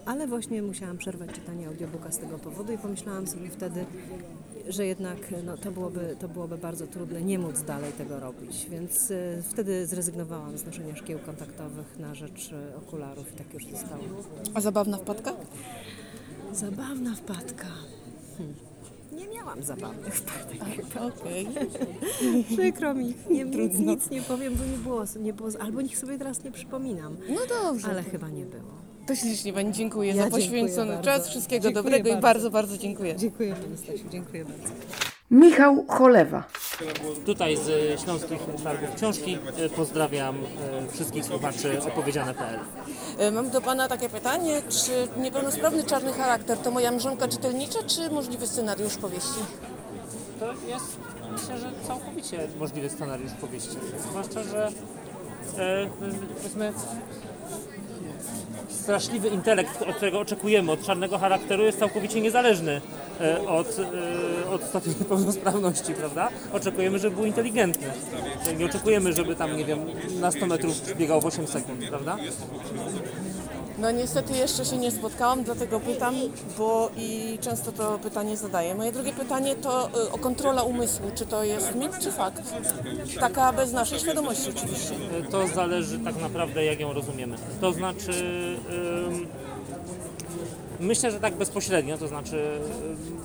Ale 0.06 0.28
właśnie 0.28 0.62
musiałam 0.62 0.98
przerwać 0.98 1.32
czytanie 1.32 1.68
audiobooka 1.68 2.12
z 2.12 2.18
tego 2.18 2.38
powodu 2.38 2.74
i 2.74 2.78
pomyślałam 2.78 3.28
sobie 3.28 3.50
wtedy, 3.50 3.86
że 4.68 4.86
jednak 4.86 5.18
no, 5.46 5.58
to, 5.58 5.72
byłoby, 5.72 6.16
to 6.20 6.28
byłoby 6.28 6.58
bardzo 6.58 6.88
trudne 6.88 7.22
nie 7.22 7.40
móc 7.40 7.62
dalej 7.62 7.92
tego 7.92 8.20
robić, 8.20 8.68
więc 8.70 9.12
y, 9.12 9.44
wtedy 9.50 9.88
zrezygnowałam 9.88 10.58
z 10.58 10.66
noszenia 10.66 10.96
szkieł 10.96 11.20
kontaktowych 11.20 12.00
na 12.00 12.16
rzecz 12.16 12.52
y, 12.52 12.76
okularów 12.78 13.34
i 13.34 13.38
tak 13.38 13.54
już 13.54 13.66
zostało. 13.66 14.04
A 14.54 14.62
zabawna 14.62 14.98
wpadka? 14.98 15.34
Zabawna 16.54 17.16
wpadka. 17.16 17.68
Hmm. 18.38 18.56
Nie 19.12 19.28
miałam 19.28 19.64
zabawnych 19.64 20.16
wpadek. 20.16 20.62
Okej. 21.02 21.48
Przykro 22.54 22.94
mi, 22.94 23.14
nie, 23.30 23.46
nic, 23.46 23.80
nic 23.80 24.10
nie 24.10 24.22
powiem, 24.22 24.54
bo 24.56 24.66
nie 24.66 24.78
było, 24.78 25.04
nie 25.20 25.34
było, 25.34 25.50
albo 25.60 25.82
niech 25.82 25.98
sobie 25.98 26.18
teraz 26.18 26.44
nie 26.44 26.52
przypominam, 26.52 27.18
No 27.30 27.42
dobrze. 27.50 27.88
ale 27.88 28.04
chyba 28.04 28.30
nie 28.30 28.46
było. 28.46 28.84
To 29.08 29.16
ślicznie 29.16 29.54
Pani 29.54 29.72
dziękuję 29.72 30.14
Ja 30.14 30.24
za 30.24 30.30
poświęcony 30.30 30.98
czas. 31.02 31.28
Wszystkiego 31.30 31.64
Dziękuję 31.64 31.84
dobrego 31.84 32.10
i 32.10 32.12
bardzo. 32.12 32.22
bardzo, 32.22 32.52
bardzo 32.52 32.78
dziękuję. 32.78 33.16
Dziękuję 33.16 33.56
Pani 33.56 33.78
Stasiu, 33.78 34.04
dziękuję 34.12 34.46
bardzo. 34.46 35.03
Michał 35.34 35.86
Cholewa. 35.88 36.44
Tutaj 37.26 37.58
z 37.58 38.00
Śląskich 38.02 38.40
Targów 38.64 38.96
Książki 38.96 39.38
pozdrawiam 39.76 40.36
e, 40.36 40.92
wszystkich 40.92 41.26
słuchaczy 41.26 41.82
opowiedziane.pl. 41.82 42.60
E, 43.18 43.32
Mam 43.32 43.50
do 43.50 43.62
Pana 43.62 43.88
takie 43.88 44.10
pytanie, 44.10 44.62
czy 44.70 45.22
niepełnosprawny 45.22 45.84
czarny 45.84 46.14
charakter 46.14 46.58
to 46.58 46.72
moja 46.72 46.92
mrzonka 46.92 47.28
czytelnicza, 47.28 47.80
czy 47.88 48.10
możliwy 48.10 48.48
scenariusz 48.48 48.98
powieści? 48.98 49.40
To 50.40 50.54
jest 50.68 50.98
myślę, 51.32 51.58
że 51.60 51.72
całkowicie 51.88 52.48
możliwy 52.60 52.90
scenariusz 52.90 53.32
powieści. 53.42 53.78
Zwłaszcza, 54.10 54.44
że 54.44 54.68
e, 55.58 55.90
powiedzmy 56.42 56.74
straszliwy 58.70 59.28
intelekt, 59.28 59.82
od 59.82 59.96
którego 59.96 60.20
oczekujemy, 60.20 60.72
od 60.72 60.86
czarnego 60.86 61.18
charakteru 61.18 61.64
jest 61.64 61.80
całkowicie 61.80 62.22
niezależny 62.22 62.82
e, 63.22 63.48
od, 63.48 63.80
e, 63.80 64.50
od 64.50 64.64
stopnia 64.64 64.94
niepełnosprawności, 65.00 65.94
prawda? 65.94 66.30
Oczekujemy, 66.54 67.00
żeby 67.00 67.16
był 67.16 67.26
inteligentny. 67.26 67.88
Nie 68.58 68.66
oczekujemy, 68.66 69.14
żeby 69.14 69.36
tam, 69.36 69.58
nie 69.58 69.66
wiem, 69.66 69.80
na 70.20 70.32
100 70.32 70.48
metrów 70.48 70.98
biegał 70.98 71.22
w 71.22 71.26
8 71.26 71.48
sekund, 71.48 71.90
prawda? 71.90 72.18
No 73.78 73.92
niestety 73.92 74.34
jeszcze 74.34 74.66
się 74.66 74.78
nie 74.78 74.92
spotkałam, 74.92 75.44
dlatego 75.44 75.80
pytam, 75.80 76.16
bo 76.58 76.90
i 76.98 77.38
często 77.42 77.72
to 77.72 78.00
pytanie 78.00 78.38
zadaję. 78.38 78.76
Moje 78.76 78.92
drugie 78.92 79.14
pytanie 79.14 79.56
to 79.56 79.88
y, 80.06 80.12
o 80.12 80.18
kontrola 80.18 80.64
umysłu. 80.64 81.06
Czy 81.16 81.26
to 81.26 81.44
jest 81.44 81.76
mit, 81.76 82.00
czy 82.00 82.12
fakt? 82.12 82.42
Taka 83.20 83.54
bez 83.54 83.72
naszej 83.74 84.00
świadomości 84.00 84.50
oczywiście. 84.58 84.94
E, 85.20 85.32
To 85.32 85.48
zależy 85.48 86.00
tak 86.00 86.22
naprawdę, 86.22 86.66
jak 86.66 86.80
ją 86.80 86.94
rozumiemy. 86.94 87.38
To 87.62 87.72
znaczy, 87.74 88.12
ym, 89.08 89.28
myślę, 90.80 91.12
że 91.12 91.20
tak 91.20 91.36
bezpośrednio, 91.36 91.98
to 91.98 92.08
znaczy, 92.08 92.36
ym, 92.90 93.18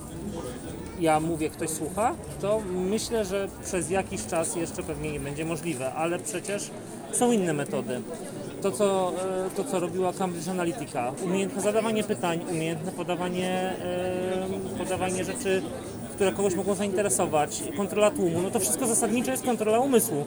ja 0.99 1.19
mówię, 1.19 1.49
ktoś 1.49 1.69
słucha, 1.69 2.15
to 2.41 2.61
myślę, 2.89 3.25
że 3.25 3.47
przez 3.65 3.89
jakiś 3.89 4.25
czas 4.25 4.55
jeszcze 4.55 4.83
pewnie 4.83 5.11
nie 5.11 5.19
będzie 5.19 5.45
możliwe, 5.45 5.93
ale 5.93 6.19
przecież 6.19 6.69
są 7.11 7.31
inne 7.31 7.53
metody. 7.53 8.01
To, 8.61 8.71
co, 8.71 9.13
e, 9.47 9.49
to, 9.55 9.63
co 9.63 9.79
robiła 9.79 10.13
Cambridge 10.13 10.47
Analytica, 10.47 11.11
umiejętne 11.25 11.61
zadawanie 11.61 12.03
pytań, 12.03 12.39
umiejętne 12.51 12.91
podawanie, 12.91 13.73
ym, 14.53 14.77
podawanie 14.77 15.23
rzeczy, 15.23 15.61
które 16.15 16.31
kogoś 16.31 16.55
mogą 16.55 16.75
zainteresować, 16.75 17.63
kontrola 17.77 18.11
tłumu, 18.11 18.41
no 18.41 18.51
to 18.51 18.59
wszystko 18.59 18.87
zasadniczo 18.87 19.31
jest 19.31 19.43
kontrola 19.43 19.79
umysłu 19.79 20.25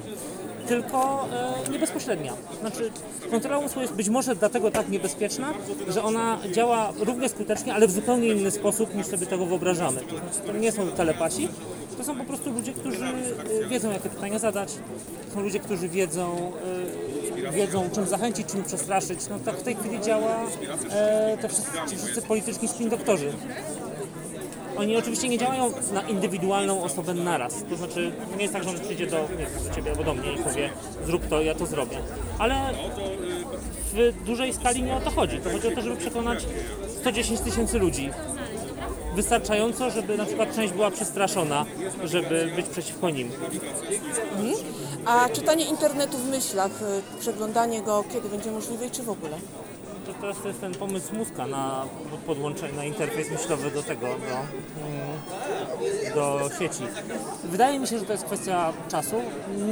tylko 0.68 1.28
e, 1.66 1.70
nie 1.70 1.78
bezpośrednia. 1.78 2.32
Znaczy, 2.60 2.90
kontrola 3.30 3.58
umysłu 3.58 3.82
jest 3.82 3.94
być 3.94 4.08
może 4.08 4.36
dlatego 4.36 4.70
tak 4.70 4.88
niebezpieczna, 4.88 5.54
że 5.88 6.02
ona 6.02 6.38
działa 6.52 6.92
równie 6.98 7.28
skutecznie, 7.28 7.74
ale 7.74 7.86
w 7.86 7.90
zupełnie 7.90 8.28
inny 8.28 8.50
sposób 8.50 8.94
niż 8.94 9.06
sobie 9.06 9.26
tego 9.26 9.46
wyobrażamy. 9.46 10.00
To 10.00 10.16
znaczy, 10.16 10.38
to 10.46 10.52
nie 10.52 10.72
są 10.72 10.88
telepasi, 10.88 11.48
to 11.98 12.04
są 12.04 12.16
po 12.16 12.24
prostu 12.24 12.52
ludzie, 12.52 12.72
którzy 12.72 13.04
e, 13.04 13.68
wiedzą, 13.68 13.90
jakie 13.90 14.08
pytania 14.08 14.38
zadać, 14.38 14.72
są 15.34 15.40
ludzie, 15.40 15.60
którzy 15.60 15.88
wiedzą, 15.88 16.52
e, 17.08 17.11
wiedzą 17.50 17.90
czym 17.94 18.06
zachęcić, 18.06 18.46
czym 18.46 18.64
przestraszyć. 18.64 19.20
No 19.30 19.38
tak 19.38 19.56
w 19.56 19.62
tej 19.62 19.74
chwili 19.76 20.00
działa 20.00 20.36
e, 20.90 21.38
te 21.40 21.48
wszyscy, 21.48 21.70
ci 21.90 21.96
wszyscy 21.96 22.22
polityczni 22.22 22.68
spin 22.68 22.88
doktorzy. 22.88 23.32
Oni 24.76 24.96
oczywiście 24.96 25.28
nie 25.28 25.38
działają 25.38 25.72
na 25.92 26.02
indywidualną 26.02 26.82
osobę 26.82 27.14
naraz. 27.14 27.64
To 27.70 27.76
znaczy, 27.76 28.12
nie 28.36 28.42
jest 28.42 28.54
tak, 28.54 28.64
że 28.64 28.70
on 28.70 28.80
przyjdzie 28.80 29.06
do, 29.06 29.28
wiem, 29.28 29.46
do 29.68 29.74
ciebie 29.74 29.90
albo 29.90 30.04
do 30.04 30.14
mnie 30.14 30.32
i 30.32 30.38
powie, 30.38 30.70
zrób 31.06 31.28
to, 31.28 31.42
ja 31.42 31.54
to 31.54 31.66
zrobię. 31.66 31.98
Ale 32.38 32.54
w 33.92 34.24
dużej 34.24 34.52
skali 34.52 34.82
nie 34.82 34.94
o 34.94 35.00
to 35.00 35.10
chodzi. 35.10 35.38
To 35.38 35.50
chodzi 35.50 35.68
o 35.68 35.70
to, 35.70 35.82
żeby 35.82 35.96
przekonać 35.96 36.46
110 37.00 37.40
tysięcy 37.40 37.78
ludzi. 37.78 38.10
Wystarczająco, 39.14 39.90
żeby 39.90 40.16
na 40.16 40.24
przykład 40.24 40.56
część 40.56 40.72
była 40.72 40.90
przestraszona, 40.90 41.66
żeby 42.04 42.52
być 42.56 42.66
przeciwko 42.66 43.10
nim. 43.10 43.30
A 45.04 45.28
czytanie 45.28 45.64
internetu 45.64 46.18
w 46.18 46.28
myślach, 46.28 46.70
y, 47.16 47.20
przeglądanie 47.20 47.82
go 47.82 48.04
kiedy 48.12 48.28
będzie 48.28 48.50
możliwe 48.50 48.86
i 48.86 48.90
czy 48.90 49.02
w 49.02 49.10
ogóle? 49.10 49.36
To 50.06 50.12
teraz 50.20 50.36
to 50.42 50.48
jest 50.48 50.60
ten 50.60 50.74
pomysł 50.74 51.14
mózga 51.14 51.46
na 51.46 51.84
podłączenie, 52.26 52.72
na 52.76 52.84
interfejs 52.84 53.30
myślowy 53.30 53.70
do 53.70 53.82
tego, 53.82 54.06
do, 54.06 54.14
mm, 54.14 55.10
do 56.14 56.50
sieci. 56.58 56.82
Wydaje 57.44 57.78
mi 57.78 57.86
się, 57.86 57.98
że 57.98 58.04
to 58.04 58.12
jest 58.12 58.24
kwestia 58.24 58.72
czasu. 58.88 59.16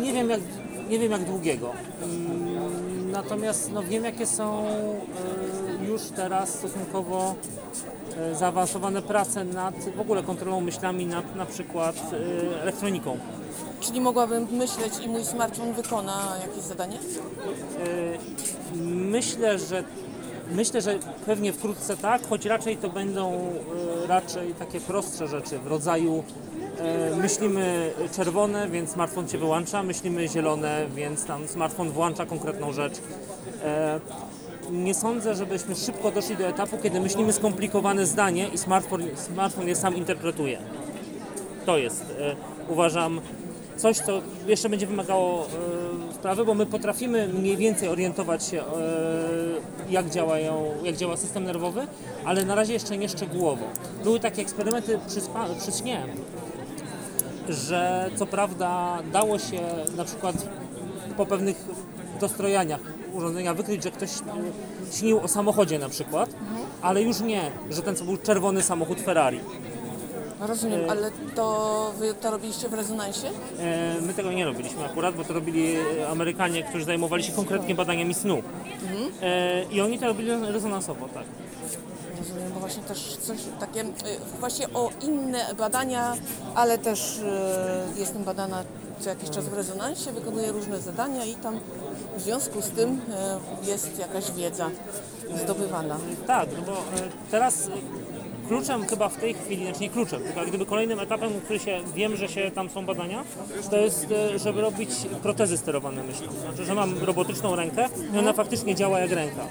Nie 0.02 0.12
wiem 0.12 0.30
jak, 0.30 0.40
nie 0.88 0.99
wiem 0.99 1.12
jak 1.12 1.25
długiego. 1.25 1.72
Mm, 2.02 3.10
Natomiast 3.10 3.72
no, 3.72 3.82
wiem 3.82 4.04
jakie 4.04 4.26
są 4.26 4.66
y, 5.82 5.84
już 5.87 6.02
teraz 6.02 6.49
stosunkowo 6.54 7.34
y, 8.32 8.34
zaawansowane 8.34 9.02
prace 9.02 9.44
nad 9.44 9.75
w 9.96 10.00
ogóle 10.00 10.22
kontrolą 10.22 10.60
myślami 10.60 11.06
nad 11.06 11.37
na 11.37 11.46
przykład 11.46 11.96
elektroniką. 12.62 13.18
Czyli 13.81 14.00
mogłabym 14.00 14.47
myśleć 14.52 14.93
i 15.05 15.09
mój 15.09 15.25
smartfon 15.25 15.73
wykona 15.73 16.37
jakieś 16.47 16.64
zadanie? 16.64 16.97
Y, 16.97 18.19
Myślę, 18.85 19.59
że 19.59 19.85
myślę, 20.52 20.81
że 20.81 20.99
pewnie 21.26 21.52
wkrótce 21.52 21.97
tak, 21.97 22.29
choć 22.29 22.47
raczej 22.47 22.76
to 22.76 22.88
będą 22.88 23.33
y, 23.35 24.07
raczej 24.07 24.55
takie 24.55 24.81
prostsze 24.81 25.29
rzeczy 25.29 25.59
w 25.59 25.67
rodzaju 25.67 26.25
y, 27.12 27.17
myślimy 27.17 27.93
czerwone, 28.17 28.69
więc 28.69 28.90
smartfon 28.90 29.29
cię 29.29 29.38
wyłącza, 29.38 29.83
myślimy 29.83 30.29
zielone, 30.29 30.87
więc 30.95 31.25
tam 31.25 31.49
smartfon 31.49 31.90
włącza 31.90 32.26
konkretną 32.26 32.73
rzecz. 32.73 32.95
Nie 34.71 34.95
sądzę, 34.95 35.35
żebyśmy 35.35 35.75
szybko 35.75 36.11
doszli 36.11 36.37
do 36.37 36.47
etapu, 36.47 36.79
kiedy 36.83 37.00
myślimy 37.00 37.33
skomplikowane 37.33 38.07
zdanie 38.07 38.49
i 38.49 38.59
smartfon, 38.59 39.02
smartfon 39.17 39.69
je 39.69 39.76
sam 39.76 39.97
interpretuje. 39.97 40.59
To 41.67 41.79
jest, 41.79 42.05
uważam, 42.69 43.21
coś, 43.80 43.99
co 43.99 44.22
jeszcze 44.46 44.68
będzie 44.68 44.87
wymagało 44.87 45.46
e, 46.10 46.14
sprawy, 46.14 46.44
bo 46.44 46.54
my 46.54 46.66
potrafimy 46.66 47.28
mniej 47.28 47.56
więcej 47.56 47.88
orientować 47.88 48.44
się, 48.44 48.60
e, 48.60 48.64
jak, 49.90 50.10
działają, 50.10 50.64
jak 50.82 50.96
działa 50.96 51.16
system 51.16 51.44
nerwowy, 51.44 51.87
ale 52.25 52.44
na 52.44 52.54
razie 52.54 52.72
jeszcze 52.72 52.99
nie 52.99 53.08
szczegółowo. 53.08 53.64
Były 54.04 54.20
takie 54.20 54.42
eksperymenty 54.42 54.99
przy, 55.08 55.20
spa, 55.20 55.46
przy 55.58 55.72
śnie, 55.72 56.06
że 57.49 58.10
co 58.16 58.26
prawda 58.26 58.99
dało 59.12 59.38
się 59.38 59.60
na 59.96 60.04
przykład 60.04 60.37
po 61.16 61.26
pewnych 61.26 61.64
dostrojaniach 62.20 62.80
urządzenia 63.12 63.54
wykryć, 63.54 63.82
że 63.82 63.90
ktoś 63.90 64.10
e, 64.10 64.92
śnił 64.92 65.20
o 65.20 65.28
samochodzie 65.28 65.78
na 65.78 65.88
przykład, 65.88 66.30
ale 66.82 67.02
już 67.02 67.20
nie, 67.20 67.50
że 67.70 67.82
ten 67.82 67.96
co 67.96 68.04
był 68.04 68.16
czerwony 68.16 68.62
samochód 68.62 69.00
Ferrari. 69.00 69.40
Rozumiem, 70.40 70.80
Y- 70.80 70.90
ale 70.90 71.11
to 71.35 71.92
wy 71.99 72.14
to 72.14 72.30
robiliście 72.30 72.68
w 72.68 72.75
rezonansie? 72.75 73.28
E, 73.59 74.00
My 74.00 74.14
tego 74.14 74.32
nie 74.32 74.44
robiliśmy 74.44 74.85
akurat, 74.85 75.14
bo 75.14 75.25
to 75.25 75.32
robili 75.35 75.76
e, 75.76 76.09
Amerykanie, 76.09 76.62
którzy 76.62 76.85
zajmowali 76.85 77.23
się 77.25 77.32
konkretnie 77.32 77.75
badaniami 77.75 78.14
snu. 78.14 78.42
E, 79.23 79.64
I 79.64 79.80
oni 79.80 79.99
to 79.99 80.06
robili 80.06 80.30
rezonansowo, 80.52 81.09
tak. 81.09 81.25
Rozumiem, 82.18 82.52
bo 82.54 82.61
właśnie 82.61 82.82
też 82.82 83.16
coś 83.16 83.38
takie, 83.61 83.80
y, 83.80 83.87
właśnie 84.40 84.66
o 84.75 84.90
inne 85.02 85.54
badania, 85.59 86.14
ale 86.54 86.78
też 86.78 87.18
y, 87.18 88.00
jestem 88.00 88.25
badana 88.25 88.64
co 89.00 89.09
jakiś 89.09 89.30
czas 89.30 89.44
w 89.49 89.52
rezonansie, 89.52 90.12
wykonuję 90.12 90.52
różne 90.52 90.80
zadania 90.80 91.25
i 91.25 91.35
tam 91.35 91.61
w 92.16 92.20
związku 92.20 92.62
z 92.62 92.70
tym 92.70 93.00
y, 93.64 93.70
jest 93.70 93.99
jakaś 93.99 94.32
wiedza 94.32 94.70
zdobywana. 95.44 95.97
Tak, 96.26 96.49
no 96.59 96.62
bo 96.66 96.73
e, 96.73 96.76
teraz 97.30 97.66
e, 97.66 97.70
kluczem 98.50 98.87
chyba 98.87 99.09
w 99.09 99.16
tej 99.16 99.35
chwili, 99.35 99.64
znaczy 99.64 99.80
nie 99.80 99.90
kluczem, 99.90 100.23
tylko 100.23 100.40
gdyby 100.47 100.66
kolejnym 100.66 101.00
etapem, 101.00 101.30
który 101.45 101.59
się, 101.59 101.80
wiem, 101.95 102.16
że 102.16 102.28
się 102.28 102.50
tam 102.50 102.71
są 102.71 102.87
badania, 102.87 103.25
to 103.71 103.76
jest, 103.76 104.07
e, 104.12 104.38
żeby 104.38 104.61
robić 104.61 104.90
protezy 105.23 105.57
sterowane 105.57 106.02
myślą. 106.02 106.33
Znaczy, 106.33 106.64
że 106.64 106.75
mam 106.75 106.99
robotyczną 106.99 107.57
rękę 107.57 107.88
i 108.14 108.19
ona 108.19 108.33
faktycznie 108.33 108.75
działa 108.75 109.00
jak 109.00 109.12
ręka. 109.12 109.42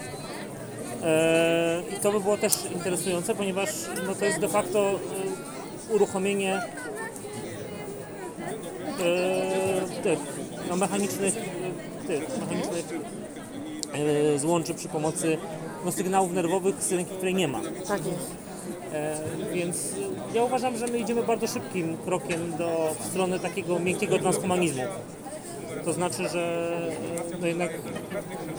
E, 1.02 1.82
I 1.96 2.00
to 2.00 2.12
by 2.12 2.20
było 2.20 2.36
też 2.36 2.52
interesujące, 2.74 3.34
ponieważ 3.34 3.68
no, 4.06 4.14
to 4.14 4.24
jest 4.24 4.40
de 4.40 4.48
facto 4.48 4.90
e, 4.90 5.94
uruchomienie 5.94 6.62
tych 10.02 10.18
no, 10.68 10.76
mechanicznych, 10.76 11.34
tych, 12.06 12.38
mechanicznych 12.40 12.84
złączy 14.36 14.74
przy 14.74 14.88
pomocy 14.88 15.38
no, 15.84 15.92
sygnałów 15.92 16.32
nerwowych 16.32 16.82
z 16.82 16.92
ręki, 16.92 17.14
której 17.14 17.34
nie 17.34 17.48
ma. 17.48 17.60
Tak 17.88 18.06
jest. 18.06 18.39
E, 18.92 19.18
Więc 19.54 19.88
ja 20.34 20.44
uważam, 20.44 20.76
że 20.76 20.86
my 20.86 20.98
idziemy 20.98 21.22
bardzo 21.22 21.46
szybkim 21.46 21.96
krokiem 22.04 22.56
do 22.58 22.94
w 23.00 23.06
stronę 23.06 23.40
takiego 23.40 23.78
miękkiego 23.78 24.18
transhumanizmu. 24.18 24.82
To 25.84 25.92
znaczy, 25.92 26.28
że 26.28 26.72
e, 27.34 27.38
no 27.40 27.46
jednak 27.46 27.70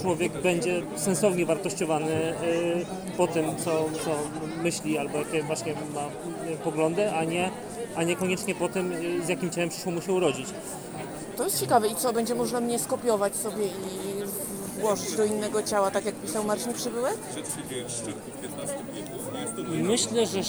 człowiek 0.01 0.31
będzie 0.41 0.81
sensownie 0.95 1.45
wartościowany 1.45 2.13
e, 2.13 2.35
po 3.17 3.27
tym, 3.27 3.45
co, 3.57 3.71
co 4.05 4.11
myśli 4.63 4.97
albo 4.97 5.17
jakie 5.17 5.43
właśnie 5.43 5.73
ma 5.93 6.09
poglądy, 6.63 7.11
a 7.11 7.23
nie, 7.23 7.49
a 7.95 8.03
niekoniecznie 8.03 8.55
po 8.55 8.69
tym, 8.69 8.93
z 9.25 9.29
jakim 9.29 9.49
ciałem 9.49 9.69
przyszło 9.69 9.91
mu 9.91 10.01
się 10.01 10.13
urodzić. 10.13 10.47
To 11.37 11.43
jest 11.43 11.59
ciekawe. 11.59 11.87
I 11.87 11.95
co, 11.95 12.13
będzie 12.13 12.35
można 12.35 12.59
mnie 12.61 12.79
skopiować 12.79 13.35
sobie 13.35 13.65
i 13.65 14.20
włożyć 14.81 15.15
do 15.17 15.25
innego 15.25 15.63
ciała, 15.63 15.91
tak 15.91 16.05
jak 16.05 16.15
pisał 16.15 16.43
Marcin 16.43 16.73
Przybyłek? 16.73 17.17
Myślę, 19.67 20.25
że 20.25 20.43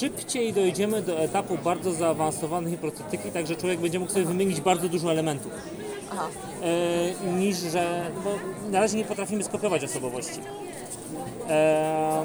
szybciej 0.00 0.52
dojdziemy 0.52 1.02
do 1.02 1.20
etapu 1.20 1.58
bardzo 1.64 1.92
zaawansowanej 1.92 2.78
prototyki, 2.78 3.30
tak 3.30 3.46
że 3.46 3.56
człowiek 3.56 3.80
będzie 3.80 3.98
mógł 3.98 4.12
sobie 4.12 4.24
wymienić 4.24 4.60
bardzo 4.60 4.88
dużo 4.88 5.10
elementów. 5.10 5.52
Aha. 6.12 6.28
E, 6.62 7.30
niż 7.38 7.56
że. 7.56 8.10
Bo 8.24 8.34
na 8.70 8.80
razie 8.80 8.96
nie 8.96 9.04
potrafimy 9.04 9.44
skopiować 9.44 9.84
osobowości. 9.84 10.40
E, 11.48 12.24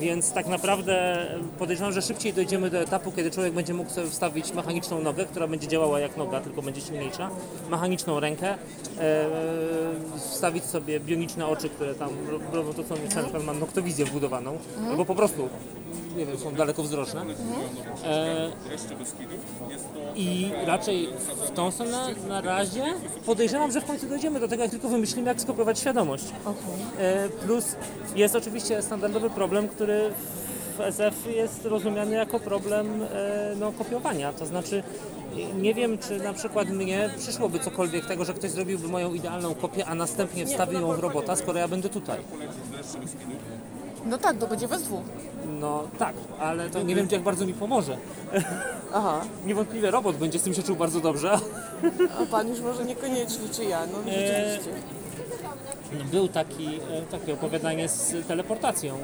więc 0.00 0.32
tak 0.32 0.46
naprawdę 0.46 1.26
podejrzewam, 1.58 1.92
że 1.92 2.02
szybciej 2.02 2.32
dojdziemy 2.32 2.70
do 2.70 2.78
etapu, 2.78 3.12
kiedy 3.12 3.30
człowiek 3.30 3.52
będzie 3.52 3.74
mógł 3.74 3.90
sobie 3.90 4.06
wstawić 4.10 4.52
mechaniczną 4.54 5.00
nogę, 5.00 5.24
która 5.24 5.46
będzie 5.46 5.68
działała 5.68 6.00
jak 6.00 6.16
noga, 6.16 6.40
tylko 6.40 6.62
będzie 6.62 6.80
silniejsza, 6.80 7.30
mechaniczną 7.70 8.20
rękę, 8.20 8.54
e, 8.98 9.26
wstawić 10.18 10.64
sobie 10.64 11.00
bioniczne 11.00 11.46
oczy, 11.46 11.68
które 11.68 11.94
tam 11.94 12.10
ro- 12.30 12.38
robią 12.52 12.72
to, 12.74 12.84
co 12.84 12.94
on 12.94 13.00
chce, 13.06 13.16
na 13.16 13.22
przykład 13.22 13.44
ma 13.44 13.52
noktowizję 13.52 14.04
wbudowaną, 14.04 14.58
albo 14.90 15.04
po 15.04 15.14
prostu 15.14 15.48
nie 16.16 16.26
wiem, 16.26 16.38
są 16.38 16.54
dalekowzroczne. 16.54 17.24
E, 18.04 18.50
I 20.16 20.50
raczej 20.66 21.08
w 21.46 21.50
tą 21.50 21.70
stronę 21.70 22.08
na 22.28 22.40
razie 22.40 22.84
podejrzewam, 23.26 23.72
że 23.72 23.80
w 23.80 23.84
końcu 23.84 24.06
dojdziemy 24.08 24.40
do 24.40 24.48
tego, 24.48 24.62
jak 24.62 24.70
tylko 24.70 24.88
wymyślimy, 24.88 25.28
jak 25.28 25.40
skopiować 25.40 25.78
świadomość. 25.78 26.24
E, 26.98 27.28
Plus 27.28 27.76
jest 28.22 28.36
oczywiście 28.36 28.82
standardowy 28.82 29.30
problem, 29.30 29.68
który 29.68 30.10
w 30.78 30.80
SF 30.80 31.26
jest 31.36 31.64
rozumiany 31.64 32.16
jako 32.16 32.40
problem 32.40 33.02
e, 33.02 33.54
no, 33.60 33.72
kopiowania. 33.72 34.32
To 34.32 34.46
znaczy, 34.46 34.82
nie 35.60 35.74
wiem, 35.74 35.98
czy 35.98 36.18
na 36.18 36.32
przykład 36.32 36.68
mnie 36.68 37.10
przyszłoby 37.18 37.58
cokolwiek 37.58 38.06
tego, 38.06 38.24
że 38.24 38.34
ktoś 38.34 38.50
zrobiłby 38.50 38.88
moją 38.88 39.14
idealną 39.14 39.54
kopię, 39.54 39.86
a 39.86 39.94
następnie 39.94 40.46
wstawił 40.46 40.80
ją 40.80 40.92
w 40.92 40.98
robota, 40.98 41.36
skoro 41.36 41.58
ja 41.58 41.68
będę 41.68 41.88
tutaj. 41.88 42.20
No 44.06 44.18
tak, 44.18 44.38
to 44.38 44.46
będzie 44.46 44.68
we 44.68 44.78
dwóch. 44.78 45.02
No 45.60 45.84
tak, 45.98 46.14
ale 46.40 46.70
to 46.70 46.82
nie 46.82 46.94
wiem, 46.94 47.08
czy 47.08 47.14
jak 47.14 47.22
bardzo 47.22 47.46
mi 47.46 47.54
pomoże. 47.54 47.96
Aha. 48.94 49.20
Niewątpliwie 49.46 49.90
robot 49.90 50.16
będzie 50.16 50.38
z 50.38 50.42
tym 50.42 50.54
się 50.54 50.62
czuł 50.62 50.76
bardzo 50.76 51.00
dobrze. 51.00 51.38
A 52.22 52.26
pan 52.26 52.48
już 52.48 52.60
może 52.60 52.84
niekoniecznie, 52.84 53.48
czy 53.52 53.64
ja? 53.64 53.86
No 53.86 53.98
rzeczywiście. 53.98 54.70
Był 56.10 56.28
taki, 56.28 56.66
e, 56.66 57.02
takie 57.10 57.32
opowiadanie 57.34 57.88
z 57.88 58.26
teleportacją. 58.28 58.98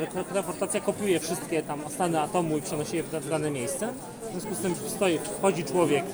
Że 0.00 0.06
te- 0.06 0.24
teleportacja 0.24 0.80
kopiuje 0.80 1.20
wszystkie 1.20 1.62
tam 1.62 1.80
stany 1.90 2.20
atomu 2.20 2.58
i 2.58 2.62
przenosi 2.62 2.96
je 2.96 3.02
w 3.02 3.10
da- 3.10 3.20
w 3.20 3.28
dane 3.28 3.50
miejsce. 3.50 3.88
W 4.28 4.30
związku 4.30 4.54
z 4.54 4.58
tym 4.58 4.74
stoi, 4.96 5.18
wchodzi 5.38 5.64
człowiek, 5.64 6.04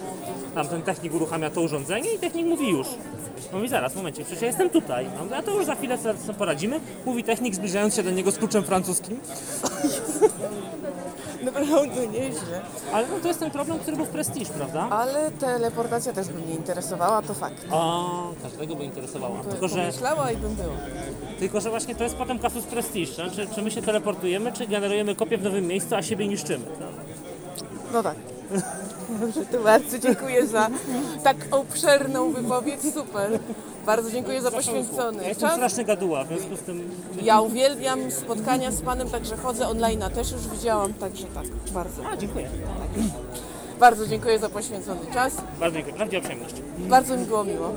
tam 0.54 0.68
ten 0.68 0.82
technik 0.82 1.14
uruchamia 1.14 1.50
to 1.50 1.60
urządzenie 1.60 2.14
i 2.14 2.18
technik 2.18 2.46
mówi 2.46 2.70
już. 2.70 2.86
Mówi 3.52 3.68
zaraz, 3.68 3.94
momencie, 3.96 4.24
przecież 4.24 4.40
ja 4.42 4.46
jestem 4.48 4.70
tutaj. 4.70 5.06
A 5.36 5.42
to 5.42 5.50
już 5.50 5.64
za 5.66 5.74
chwilę 5.74 5.98
sobie 5.98 6.34
poradzimy. 6.38 6.80
Mówi 7.06 7.24
technik, 7.24 7.54
zbliżając 7.54 7.94
się 7.94 8.02
do 8.02 8.10
niego 8.10 8.30
z 8.30 8.38
kluczem 8.38 8.64
francuskim. 8.64 9.20
Naprawdę 11.54 12.06
nieźle. 12.06 12.60
Ale 12.92 13.06
no, 13.08 13.20
to 13.22 13.28
jest 13.28 13.40
ten 13.40 13.50
problem, 13.50 13.78
który 13.78 13.96
był 13.96 14.06
w 14.06 14.08
Prestige, 14.08 14.50
prawda? 14.50 14.88
Ale 14.90 15.30
teleportacja 15.30 16.12
też 16.12 16.28
by 16.28 16.40
mnie 16.40 16.54
interesowała, 16.54 17.22
to 17.22 17.34
fakt. 17.34 17.66
A, 17.70 18.04
każdego 18.42 18.74
by 18.74 18.84
interesowała. 18.84 19.40
Tylko, 19.50 19.68
że 19.68 19.80
Pomyślała 19.80 20.32
i 20.32 20.36
bym 20.36 20.54
była. 20.54 20.74
Tylko, 21.38 21.60
że 21.60 21.70
właśnie 21.70 21.94
to 21.94 22.04
jest 22.04 22.16
potem 22.16 22.38
kasus 22.38 22.64
prestiż. 22.64 23.10
Czy, 23.34 23.46
czy 23.54 23.62
my 23.62 23.70
się 23.70 23.82
teleportujemy, 23.82 24.52
czy 24.52 24.66
generujemy 24.66 25.14
kopię 25.14 25.38
w 25.38 25.42
nowym 25.42 25.66
miejscu, 25.66 25.94
a 25.94 26.02
siebie 26.02 26.28
niszczymy. 26.28 26.64
No 27.92 28.02
tak. 28.02 28.16
Dobrze, 29.20 29.46
to 29.46 29.58
bardzo 29.58 29.98
dziękuję 29.98 30.46
za 30.46 30.68
tak 31.24 31.36
obszerną 31.50 32.32
wypowiedź. 32.32 32.80
Super. 32.94 33.38
Bardzo 33.88 34.10
dziękuję 34.10 34.42
za 34.42 34.50
Ja 34.50 34.56
poświęcony 34.56 35.24
jestem 35.24 35.48
czas. 35.48 35.56
straszny 35.56 35.84
gaduła, 35.84 36.24
w 36.24 36.28
związku 36.28 36.56
z 36.56 36.60
tym 36.60 36.90
Ja 37.22 37.40
uwielbiam 37.40 38.10
spotkania 38.10 38.70
z 38.70 38.82
panem, 38.82 39.10
także 39.10 39.36
chodzę 39.36 39.64
online'a 39.64 40.10
też 40.10 40.32
już 40.32 40.48
widziałam, 40.48 40.94
także 40.94 41.24
tak, 41.24 41.46
bardzo. 41.74 42.02
A, 42.12 42.16
dziękuję. 42.16 42.48
Bardzo 43.80 44.06
dziękuję 44.06 44.38
za 44.38 44.48
poświęcony 44.48 45.00
czas. 45.14 45.36
Bardzo 45.60 45.76
dziękuję. 45.76 45.96
Prawdziwa 45.96 46.22
przyjemność. 46.22 46.54
Bardzo 46.78 47.16
mi 47.16 47.26
było 47.26 47.44
miło. 47.44 47.72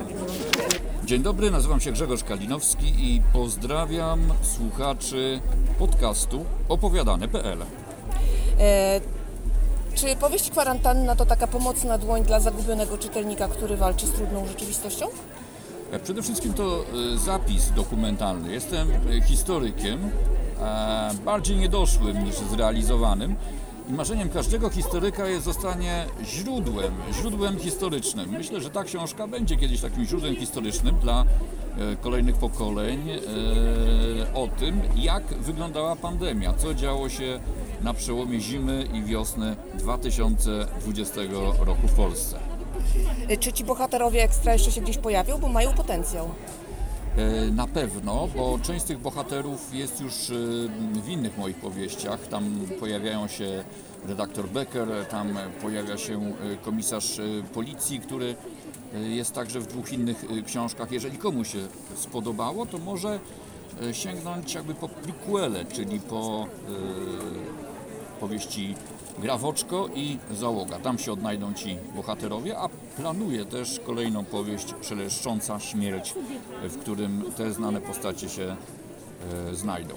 Dzień 1.05 1.21
dobry, 1.21 1.51
nazywam 1.51 1.79
się 1.79 1.91
Grzegorz 1.91 2.23
Kalinowski 2.23 2.87
i 2.87 3.21
pozdrawiam 3.33 4.33
słuchaczy 4.41 5.39
podcastu 5.79 6.45
opowiadane.pl. 6.69 7.59
E, 8.59 9.01
czy 9.95 10.15
powieść 10.15 10.49
kwarantanna 10.49 11.15
to 11.15 11.25
taka 11.25 11.47
pomocna 11.47 11.97
dłoń 11.97 12.23
dla 12.23 12.39
zagubionego 12.39 12.97
czytelnika, 12.97 13.47
który 13.47 13.77
walczy 13.77 14.07
z 14.07 14.11
trudną 14.11 14.47
rzeczywistością? 14.47 15.05
Przede 15.99 16.21
wszystkim 16.21 16.53
to 16.53 16.85
e, 17.13 17.17
zapis 17.17 17.71
dokumentalny. 17.71 18.51
Jestem 18.53 18.87
e, 18.91 19.21
historykiem, 19.21 19.99
bardziej 21.25 21.57
niedoszłym 21.57 22.23
niż 22.25 22.35
zrealizowanym. 22.35 23.35
I 23.89 23.93
marzeniem 23.93 24.29
każdego 24.29 24.69
historyka 24.69 25.27
jest 25.27 25.45
zostanie 25.45 26.05
źródłem, 26.23 26.93
źródłem 27.13 27.59
historycznym. 27.59 28.29
Myślę, 28.29 28.61
że 28.61 28.69
ta 28.69 28.83
książka 28.83 29.27
będzie 29.27 29.57
kiedyś 29.57 29.81
takim 29.81 30.05
źródłem 30.05 30.35
historycznym 30.35 30.95
dla 30.99 31.21
e, 31.21 31.95
kolejnych 31.95 32.35
pokoleń 32.35 33.09
o 34.33 34.47
tym, 34.47 34.81
jak 34.95 35.23
wyglądała 35.23 35.95
pandemia, 35.95 36.53
co 36.53 36.73
działo 36.73 37.09
się 37.09 37.39
na 37.81 37.93
przełomie 37.93 38.39
zimy 38.39 38.87
i 38.93 39.03
wiosny 39.03 39.55
2020 39.73 41.21
roku 41.59 41.87
w 41.87 41.93
Polsce. 41.93 42.50
E, 43.29 43.37
Czy 43.37 43.53
ci 43.53 43.63
bohaterowie 43.63 44.23
ekstra 44.23 44.53
jeszcze 44.53 44.71
się 44.71 44.81
gdzieś 44.81 44.97
pojawią, 44.97 45.37
bo 45.37 45.47
mają 45.49 45.73
potencjał? 45.73 46.29
E, 47.17 47.51
Na 47.51 47.67
pewno, 47.67 48.27
bo 48.35 48.59
część 48.63 48.81
z 48.85 48.87
tych 48.87 48.99
bohaterów 48.99 49.73
jest 49.73 50.01
już 50.01 50.13
e, 50.29 50.33
w 51.01 51.09
innych 51.09 51.37
moich 51.37 51.55
powieściach. 51.55 52.27
Tam 52.27 52.59
pojawiają 52.79 53.27
się 53.27 53.63
redaktor 54.07 54.49
Becker, 54.49 54.87
tam 55.09 55.37
pojawia 55.61 55.97
się 55.97 56.17
e, 56.19 56.57
komisarz 56.61 57.21
policji, 57.53 57.99
który 57.99 58.35
jest 59.09 59.33
także 59.33 59.59
w 59.59 59.67
dwóch 59.67 59.93
innych 59.93 60.25
książkach. 60.45 60.91
Jeżeli 60.91 61.17
komuś 61.17 61.51
się 61.51 61.59
spodobało, 61.95 62.65
to 62.65 62.77
może 62.77 63.19
sięgnąć 63.91 64.53
jakby 64.53 64.73
po 64.75 64.89
prequele, 64.89 65.65
czyli 65.65 65.99
po 65.99 66.47
powieści 68.19 68.75
Grawoczko 69.19 69.87
i 69.95 70.17
Załoga. 70.31 70.79
Tam 70.79 70.97
się 70.97 71.11
odnajdą 71.13 71.53
ci 71.53 71.77
bohaterowie, 71.95 72.57
a 72.57 72.69
planuję 72.97 73.45
też 73.45 73.79
kolejną 73.85 74.25
powieść 74.25 74.67
Szeleszcząca 74.81 75.59
Śmierć, 75.59 76.13
w 76.63 76.77
którym 76.77 77.23
te 77.37 77.53
znane 77.53 77.81
postacie 77.81 78.29
się 78.29 78.55
e, 79.51 79.55
znajdą. 79.55 79.95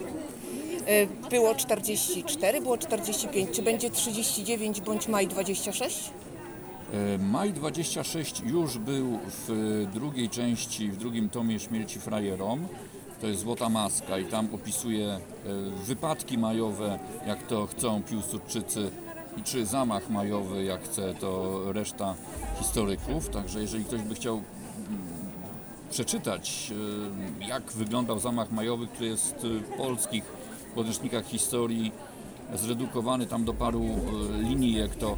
E, 0.86 1.06
Było 1.30 1.54
44, 1.54 2.60
było 2.60 2.78
45. 2.78 3.50
Czy 3.50 3.62
będzie 3.62 3.90
39 3.90 4.80
bądź 4.80 5.08
maj 5.08 5.26
26? 5.28 6.10
E, 6.92 7.18
Maj 7.18 7.52
26 7.52 8.40
już 8.46 8.78
był 8.78 9.18
w 9.26 9.86
drugiej 9.94 10.28
części, 10.30 10.88
w 10.88 10.96
drugim 10.96 11.28
tomie 11.28 11.60
Śmierci 11.60 11.98
Frajerom. 12.00 12.66
To 13.20 13.26
jest 13.26 13.40
Złota 13.40 13.68
Maska 13.68 14.18
i 14.18 14.24
tam 14.24 14.48
opisuje 14.54 15.06
e, 15.08 15.20
wypadki 15.86 16.38
majowe, 16.38 16.98
jak 17.26 17.46
to 17.46 17.66
chcą 17.66 18.02
Piłsudczycy 18.02 18.90
i 19.36 19.42
czy 19.42 19.66
zamach 19.66 20.10
majowy, 20.10 20.64
jak 20.64 20.84
chce 20.84 21.14
to 21.14 21.60
reszta 21.72 22.14
historyków. 22.58 23.28
Także 23.28 23.60
jeżeli 23.60 23.84
ktoś 23.84 24.02
by 24.02 24.14
chciał 24.14 24.34
mm, 24.34 24.44
przeczytać, 25.90 26.72
e, 27.40 27.46
jak 27.48 27.62
wyglądał 27.72 28.18
zamach 28.18 28.52
majowy, 28.52 28.86
który 28.86 29.06
jest 29.06 29.36
w 29.36 29.76
polskich 29.76 30.24
podręcznikach 30.74 31.26
historii 31.26 31.92
zredukowany 32.54 33.26
tam 33.26 33.44
do 33.44 33.54
paru 33.54 33.84
e, 33.84 34.42
linijek, 34.42 34.94
to 34.94 35.16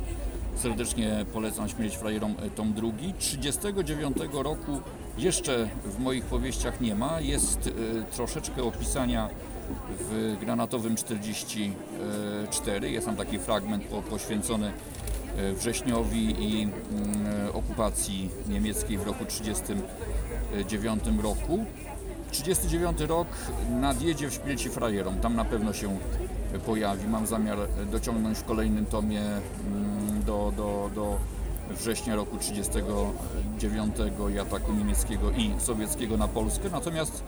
serdecznie 0.57 1.25
polecam 1.33 1.69
Śmierć 1.69 1.97
frajerom 1.97 2.35
e, 2.43 2.51
tom 2.51 2.73
drugi. 2.73 3.15
39 3.19 4.17
roku 4.33 4.81
jeszcze 5.19 5.69
w 5.85 5.99
moich 5.99 6.25
powieściach 6.25 6.81
nie 6.81 6.95
ma. 6.95 7.21
Jest 7.21 7.71
troszeczkę 8.17 8.63
opisania 8.63 9.29
w 10.01 10.37
Granatowym 10.41 10.97
44. 10.97 12.91
Jest 12.91 13.07
tam 13.07 13.17
taki 13.17 13.39
fragment 13.39 13.85
po, 13.85 14.03
poświęcony 14.03 14.73
e, 15.37 15.53
wrześniowi 15.53 16.45
i 16.45 16.63
mm, 16.63 16.73
okupacji 17.53 18.31
niemieckiej 18.49 18.99
w 18.99 19.07
roku 19.07 19.25
1939 19.25 21.05
roku. 21.23 21.65
39 22.31 23.01
rok 23.01 23.29
nadjedzie 23.71 24.31
w 24.31 24.35
śmieci 24.35 24.69
frajerom. 24.69 25.21
Tam 25.21 25.37
na 25.37 25.45
pewno 25.45 25.73
się 25.73 25.99
pojawi. 26.67 27.09
Mam 27.09 27.27
zamiar 27.27 27.59
dociągnąć 27.93 28.39
w 28.39 28.45
kolejnym 28.45 28.87
tomie 28.87 29.21
mm, 29.21 29.43
do, 30.27 30.53
do, 30.57 30.91
do 30.95 31.19
września 31.71 32.17
roku 32.17 32.39
39 32.39 33.97
i 34.35 34.39
ataku 34.39 34.73
niemieckiego 34.73 35.31
i 35.31 35.51
sowieckiego 35.59 36.17
na 36.17 36.29
Polskę. 36.29 36.69
Natomiast 36.73 37.23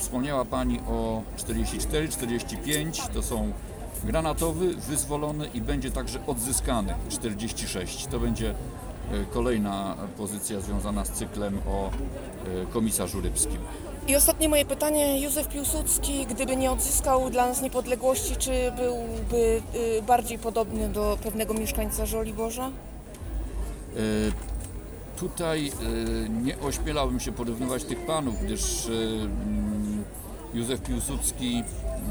wspomniała 0.00 0.44
Pani 0.44 0.80
o 0.80 1.22
44, 1.36 2.08
45, 2.08 3.02
to 3.14 3.22
są 3.22 3.52
granatowy, 4.04 4.74
wyzwolony 4.74 5.48
i 5.54 5.60
będzie 5.60 5.90
także 5.90 6.26
odzyskany 6.26 6.94
46. 7.08 8.06
To 8.06 8.20
będzie 8.20 8.50
e, 8.50 8.54
kolejna 9.32 9.96
pozycja 10.16 10.60
związana 10.60 11.04
z 11.04 11.10
cyklem 11.10 11.58
o 11.68 11.90
e, 11.90 11.90
komisarzu 12.66 13.20
rybskim. 13.20 13.58
I 14.08 14.16
ostatnie 14.16 14.48
moje 14.48 14.64
pytanie. 14.64 15.22
Józef 15.22 15.48
Piłsudski, 15.48 16.26
gdyby 16.26 16.56
nie 16.56 16.70
odzyskał 16.72 17.30
dla 17.30 17.46
nas 17.46 17.62
niepodległości, 17.62 18.36
czy 18.36 18.72
byłby 18.76 19.62
y, 19.98 20.02
bardziej 20.02 20.38
podobny 20.38 20.88
do 20.88 21.18
pewnego 21.22 21.54
mieszkańca 21.54 22.06
Żoliborza? 22.06 22.66
E, 22.66 24.50
Tutaj 25.20 25.72
nie 26.42 26.58
ośmielałbym 26.60 27.20
się 27.20 27.32
porównywać 27.32 27.84
tych 27.84 28.06
panów, 28.06 28.34
gdyż 28.42 28.88
Józef 30.54 30.82
Piłsudski 30.82 31.62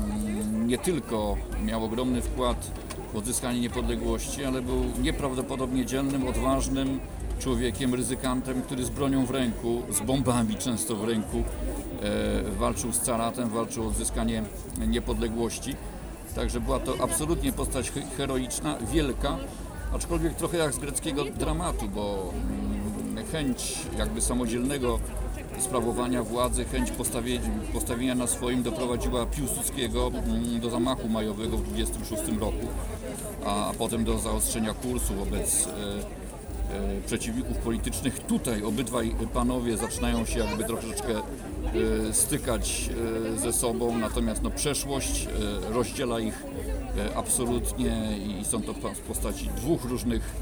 mm, 0.08 0.67
nie 0.67 0.78
tylko 0.78 1.38
miał 1.65 1.84
ogromny 1.86 2.21
wkład 2.21 2.71
w 3.13 3.15
odzyskanie 3.15 3.62
niepodległości, 3.62 4.45
ale 4.45 4.62
był 4.62 4.84
nieprawdopodobnie 5.02 5.86
dzielnym, 5.86 6.28
odważnym 6.28 6.99
człowiekiem, 7.39 7.93
ryzykantem, 7.95 8.62
który 8.62 8.86
z 8.86 8.89
bronią 8.89 9.25
w 9.25 9.32
ręku, 9.32 9.82
z 9.91 9.99
bombami 9.99 10.56
często 10.56 10.95
w 10.95 11.04
ręku 11.04 11.38
e, 11.38 11.43
walczył 12.60 12.91
z 12.91 12.99
caratem, 12.99 13.49
walczył 13.49 13.84
o 13.84 13.88
odzyskanie 13.88 14.43
niepodległości. 14.88 15.75
Także 16.36 16.62
była 16.62 16.80
to 16.80 16.93
absolutnie 17.04 17.52
postać 17.52 17.91
he- 17.91 18.02
heroiczna, 18.17 18.78
wielka, 18.91 19.38
aczkolwiek 19.93 20.36
trochę 20.36 20.58
jak 20.58 20.73
z 20.73 20.80
greckiego 20.80 21.25
dramatu, 21.25 21.88
bo 21.88 22.34
mm, 23.13 23.25
chęć 23.32 23.78
jakby 23.97 24.21
samodzielnego 24.21 24.99
sprawowania 25.62 26.24
władzy, 26.24 26.65
chęć 26.65 26.91
postawienia, 27.74 28.15
na 28.15 28.28
swoim 28.28 28.63
doprowadziła 28.63 29.26
Piłsudskiego 29.26 30.08
mm, 30.08 30.60
do 30.60 30.69
zamachu 30.69 31.10
majowego 31.10 31.58
w 31.58 31.63
26 31.63 32.24
roku, 32.39 32.67
a, 33.45 33.72
potem 33.78 34.04
do 34.04 34.19
zaostrzenia 34.19 34.74
kursu 34.74 35.13
wobec 35.13 35.67
e, 35.67 35.69
e, 35.69 37.02
przeciwników 37.06 37.58
politycznych. 37.58 38.19
Tutaj 38.19 38.63
obydwaj 38.63 39.15
panowie 39.34 39.78
zaczynają 39.78 40.26
się 40.26 40.39
jakby 40.39 40.63
troszeczkę 40.63 41.13
e, 41.17 42.13
stykać 42.13 42.89
ze 43.38 43.54
sobą, 43.54 43.98
natomiast 43.98 44.43
no, 44.43 44.50
przeszłość 44.50 45.28
rozdziela 45.69 46.19
ich 46.19 46.43
absolutnie 47.15 48.17
i 48.17 48.45
są 48.45 48.62
to 48.62 48.74
pa- 48.74 48.89
postaci 49.08 49.50
dwóch 49.56 49.86
różnych 49.86 50.36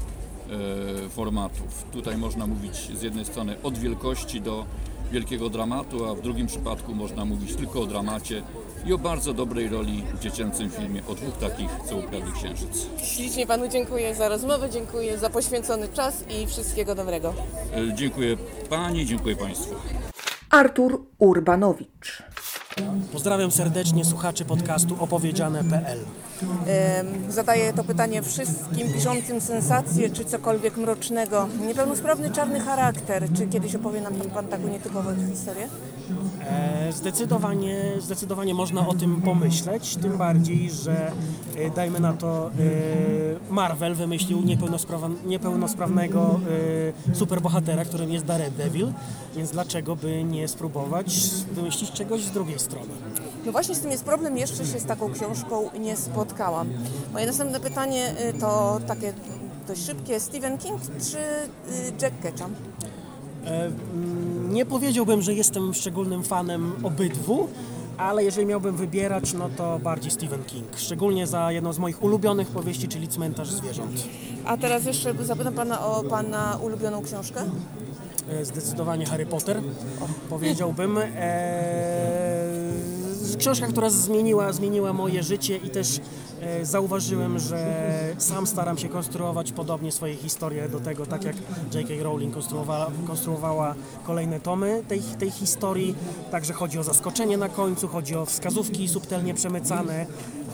formatów. 1.10 1.84
Tutaj 1.92 2.16
można 2.16 2.46
mówić 2.46 2.98
z 2.98 3.02
jednej 3.02 3.24
strony 3.24 3.56
od 3.62 3.78
wielkości 3.78 4.40
do 4.40 4.64
wielkiego 5.12 5.50
dramatu, 5.50 6.04
a 6.04 6.14
w 6.14 6.20
drugim 6.20 6.46
przypadku 6.46 6.94
można 6.94 7.24
mówić 7.24 7.54
tylko 7.56 7.80
o 7.80 7.86
dramacie 7.86 8.42
i 8.86 8.92
o 8.92 8.98
bardzo 8.98 9.34
dobrej 9.34 9.68
roli 9.68 10.04
w 10.14 10.18
dziecięcym 10.20 10.70
filmie 10.70 11.02
o 11.08 11.14
dwóch 11.14 11.36
takich, 11.36 11.70
co 11.88 11.96
ukradli 11.96 12.32
księżyc. 12.32 12.86
Ślicznie 13.02 13.46
panu 13.46 13.68
dziękuję 13.68 14.14
za 14.14 14.28
rozmowę, 14.28 14.70
dziękuję 14.70 15.18
za 15.18 15.30
poświęcony 15.30 15.88
czas 15.88 16.24
i 16.30 16.46
wszystkiego 16.46 16.94
dobrego. 16.94 17.34
E, 17.74 17.94
Dziękuję 17.94 18.36
Pani, 18.70 19.06
dziękuję 19.06 19.36
Państwu. 19.36 19.74
Artur 20.50 21.06
Urbanowicz. 21.18 22.22
Pozdrawiam 23.12 23.50
serdecznie 23.50 24.04
słuchaczy 24.04 24.44
podcastu 24.44 24.96
opowiedziane.pl. 25.00 25.98
Zadaję 27.28 27.72
to 27.72 27.84
pytanie 27.84 28.22
wszystkim 28.22 28.92
piszącym 28.92 29.40
sensacje 29.40 30.10
czy 30.10 30.24
cokolwiek 30.24 30.76
mrocznego. 30.76 31.48
Niepełnosprawny 31.66 32.30
czarny 32.30 32.60
charakter. 32.60 33.28
Czy 33.36 33.46
kiedyś 33.46 33.74
opowie 33.74 34.00
nam 34.00 34.14
pan 34.14 34.46
taką 34.48 34.68
nietypową 34.68 35.10
historię? 35.30 35.68
E, 36.40 36.92
Zdecydowanie, 36.92 37.92
zdecydowanie 38.00 38.54
można 38.54 38.88
o 38.88 38.94
tym 38.94 39.22
pomyśleć, 39.22 39.96
tym 39.96 40.18
bardziej, 40.18 40.70
że 40.70 41.12
e, 41.56 41.70
dajmy 41.70 42.00
na 42.00 42.12
to 42.12 42.50
e, 43.50 43.52
Marvel 43.52 43.94
wymyślił 43.94 44.42
niepełnosprawnego 45.26 46.40
superbohatera, 47.12 47.84
którym 47.84 48.10
jest 48.10 48.24
Daredevil, 48.24 48.92
więc 49.36 49.50
dlaczego 49.50 49.96
by 49.96 50.24
nie 50.24 50.48
spróbować 50.48 51.20
wymyślić 51.52 51.92
czegoś 51.92 52.24
z 52.24 52.30
drugiej 52.30 52.58
strony? 52.58 52.88
No 53.48 53.52
właśnie 53.52 53.74
z 53.74 53.80
tym 53.80 53.90
jest 53.90 54.04
problem, 54.04 54.36
jeszcze 54.38 54.66
się 54.66 54.80
z 54.80 54.84
taką 54.84 55.12
książką 55.12 55.70
nie 55.80 55.96
spotkałam. 55.96 56.68
Moje 57.12 57.26
następne 57.26 57.60
pytanie 57.60 58.14
y, 58.36 58.40
to 58.40 58.80
takie 58.86 59.12
dość 59.68 59.86
szybkie. 59.86 60.20
Stephen 60.20 60.58
King 60.58 60.80
czy 61.10 61.18
y, 61.18 61.92
Jack 62.02 62.20
Ketchum? 62.22 62.54
E, 63.46 63.70
Nie 64.48 64.66
powiedziałbym, 64.66 65.22
że 65.22 65.34
jestem 65.34 65.74
szczególnym 65.74 66.22
fanem 66.24 66.72
obydwu, 66.82 67.48
ale 67.96 68.24
jeżeli 68.24 68.46
miałbym 68.46 68.76
wybierać, 68.76 69.32
no 69.32 69.48
to 69.56 69.78
bardziej 69.78 70.10
Stephen 70.10 70.44
King. 70.44 70.66
Szczególnie 70.76 71.26
za 71.26 71.52
jedną 71.52 71.72
z 71.72 71.78
moich 71.78 72.02
ulubionych 72.02 72.48
powieści, 72.48 72.88
czyli 72.88 73.08
Cmentarz 73.08 73.50
Zwierząt. 73.50 74.04
A 74.44 74.56
teraz 74.56 74.84
jeszcze 74.84 75.14
zapytam 75.24 75.54
pana 75.54 75.86
o 75.86 76.02
pana 76.04 76.58
ulubioną 76.62 77.02
książkę. 77.02 77.40
E, 78.30 78.44
Zdecydowanie 78.44 79.06
Harry 79.06 79.26
Potter, 79.26 79.60
powiedziałbym. 80.30 80.98
E, 80.98 82.17
książka, 83.38 83.66
która 83.66 83.90
zmieniła, 83.90 84.52
zmieniła 84.52 84.92
moje 84.92 85.22
życie 85.22 85.56
i 85.56 85.70
też 85.70 86.00
zauważyłem, 86.62 87.38
że 87.38 87.88
sam 88.18 88.46
staram 88.46 88.78
się 88.78 88.88
konstruować 88.88 89.52
podobnie 89.52 89.92
swoje 89.92 90.16
historie 90.16 90.68
do 90.68 90.80
tego, 90.80 91.06
tak 91.06 91.24
jak 91.24 91.36
J.K. 91.74 92.02
Rowling 92.02 92.34
konstruowała, 92.34 92.90
konstruowała 93.06 93.74
kolejne 94.04 94.40
tomy 94.40 94.82
tej, 94.88 95.00
tej 95.00 95.30
historii. 95.30 95.94
Także 96.30 96.52
chodzi 96.52 96.78
o 96.78 96.82
zaskoczenie 96.82 97.36
na 97.36 97.48
końcu, 97.48 97.88
chodzi 97.88 98.16
o 98.16 98.26
wskazówki 98.26 98.88
subtelnie 98.88 99.34
przemycane, 99.34 100.06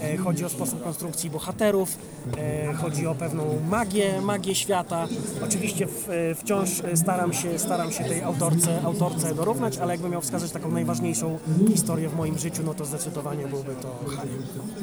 e, 0.03 0.17
chodzi 0.17 0.45
o 0.45 0.49
sposób 0.49 0.85
konstrukcji 0.85 1.31
bohaterów, 1.31 1.99
e, 2.39 2.75
chodzi 2.75 3.07
o 3.07 3.15
pewną 3.15 3.45
magię, 3.69 4.21
magię 4.21 4.55
świata. 4.55 5.07
Oczywiście 5.45 5.87
e, 6.09 6.35
wciąż 6.35 6.69
staram 6.95 7.33
się, 7.33 7.59
staram 7.59 7.93
się 7.93 8.05
tej 8.05 8.23
autorce, 8.23 8.83
autorce 8.83 9.35
dorównać, 9.35 9.79
ale 9.79 9.93
jakbym 9.93 10.13
miał 10.13 10.21
wskazać 10.21 10.51
taką 10.51 10.71
najważniejszą 10.71 11.39
historię 11.69 12.09
w 12.09 12.17
moim 12.17 12.39
życiu, 12.39 12.63
no 12.67 12.75
to 12.75 12.85
zdecydowanie 12.85 13.47
byłby 13.47 13.75
to 13.75 14.17
Harry. 14.17 14.31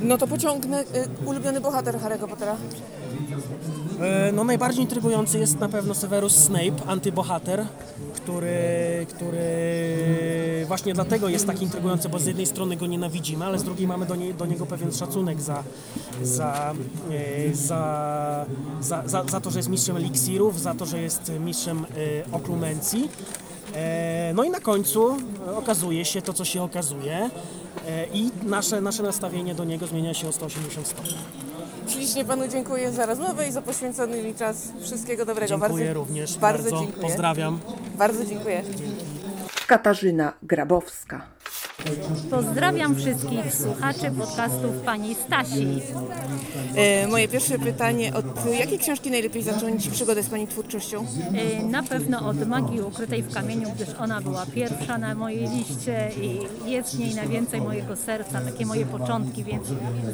No 0.01 0.17
to 0.17 0.27
pociągnę. 0.27 0.83
Y, 0.95 1.07
ulubiony 1.25 1.61
bohater 1.61 1.99
Harry'ego 1.99 2.27
Pottera. 2.27 2.55
E, 4.01 4.31
No 4.31 4.43
najbardziej 4.43 4.83
intrygujący 4.83 5.39
jest 5.39 5.59
na 5.59 5.69
pewno 5.69 5.93
Severus 5.93 6.35
Snape, 6.35 6.85
antybohater, 6.87 7.65
który, 8.15 9.05
który 9.09 10.65
właśnie 10.67 10.93
dlatego 10.93 11.29
jest 11.29 11.47
tak 11.47 11.61
intrygujący, 11.61 12.09
bo 12.09 12.19
z 12.19 12.25
jednej 12.25 12.45
strony 12.45 12.75
go 12.77 12.87
nienawidzimy, 12.87 13.45
ale 13.45 13.59
z 13.59 13.63
drugiej 13.63 13.87
mamy 13.87 14.05
do, 14.05 14.15
nie, 14.15 14.33
do 14.33 14.45
niego 14.45 14.65
pewien 14.65 14.91
szacunek 14.91 15.41
za, 15.41 15.63
za, 16.23 16.73
e, 17.11 17.55
za, 17.55 18.45
za, 18.81 19.03
za, 19.05 19.23
za 19.23 19.41
to, 19.41 19.51
że 19.51 19.59
jest 19.59 19.69
mistrzem 19.69 19.97
eliksirów, 19.97 20.59
za 20.61 20.73
to, 20.73 20.85
że 20.85 21.01
jest 21.01 21.31
mistrzem 21.39 21.85
e, 21.85 22.31
oklumencji. 22.31 23.09
E, 23.75 24.31
No 24.35 24.43
i 24.43 24.49
na 24.49 24.59
końcu 24.59 25.17
e, 25.47 25.55
okazuje 25.55 26.05
się 26.05 26.21
to, 26.21 26.33
co 26.33 26.45
się 26.45 26.63
okazuje 26.63 27.29
e, 27.87 28.05
i 28.13 28.31
nasze, 28.43 28.81
nasze 28.81 29.03
nastawienie 29.03 29.55
do 29.55 29.63
niego 29.63 29.87
zmienia 29.87 30.13
się 30.13 30.27
o 30.29 30.31
180 30.31 30.87
stopni. 30.87 31.17
Ślicznie 31.87 32.25
panu 32.25 32.47
dziękuję 32.47 32.91
za 32.91 33.05
rozmowę 33.05 33.47
i 33.47 33.51
za 33.51 33.61
poświęcony 33.61 34.23
mi 34.23 34.35
czas. 34.35 34.67
Wszystkiego 34.81 35.25
dobrego. 35.25 35.47
Dziękuję 35.47 35.85
bardzo, 35.85 35.93
również 35.99 36.37
Bardzo, 36.37 36.63
bardzo. 36.63 36.85
dziękuję. 36.85 37.07
Pozdrawiam. 37.07 37.59
Bardzo 37.97 38.25
dziękuję. 38.25 38.63
Katarzyna 39.67 40.33
Grabowska. 40.43 41.21
Pozdrawiam 42.29 42.95
wszystkich 42.95 43.55
słuchaczy 43.55 44.11
podcastów 44.19 44.75
pani 44.85 45.15
Stasi. 45.15 45.81
E, 46.75 47.07
moje 47.07 47.27
pierwsze 47.27 47.59
pytanie, 47.59 48.13
od 48.13 48.25
jakiej 48.59 48.79
książki 48.79 49.11
najlepiej 49.11 49.43
zacząć 49.43 49.87
przygodę 49.89 50.23
z 50.23 50.29
pani 50.29 50.47
twórczością? 50.47 51.05
Y, 51.61 51.63
Na 51.65 51.83
pewno 51.83 52.27
od 52.29 52.47
Magii 52.47 52.81
Ukrytej 52.81 53.23
w 53.23 53.33
Kamieniu, 53.33 53.69
gdyż 53.75 53.89
ona 53.99 54.21
była 54.21 54.45
pierwsza 54.45 54.97
na 54.97 55.15
mojej 55.15 55.47
liście 55.49 56.11
i 56.21 56.39
jest 56.71 56.95
w 56.95 56.99
niej 56.99 57.15
najwięcej 57.15 57.61
mojego 57.61 57.95
serca, 57.95 58.41
takie 58.41 58.65
moje 58.65 58.85
początki, 58.85 59.43
więc 59.43 59.63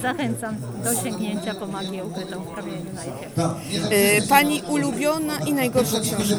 zachęcam 0.01 0.55
do 0.83 1.03
sięgnięcia 1.03 1.55
po 1.55 1.67
Magię 1.67 2.03
Ukrytą 2.05 2.41
w 2.43 2.55
Kamieniu 2.55 2.85
najpierw. 2.95 3.39
E, 3.91 4.27
pani 4.29 4.61
ulubiona 4.69 5.37
i 5.47 5.53
najgorsza 5.53 5.99
książka? 5.99 6.35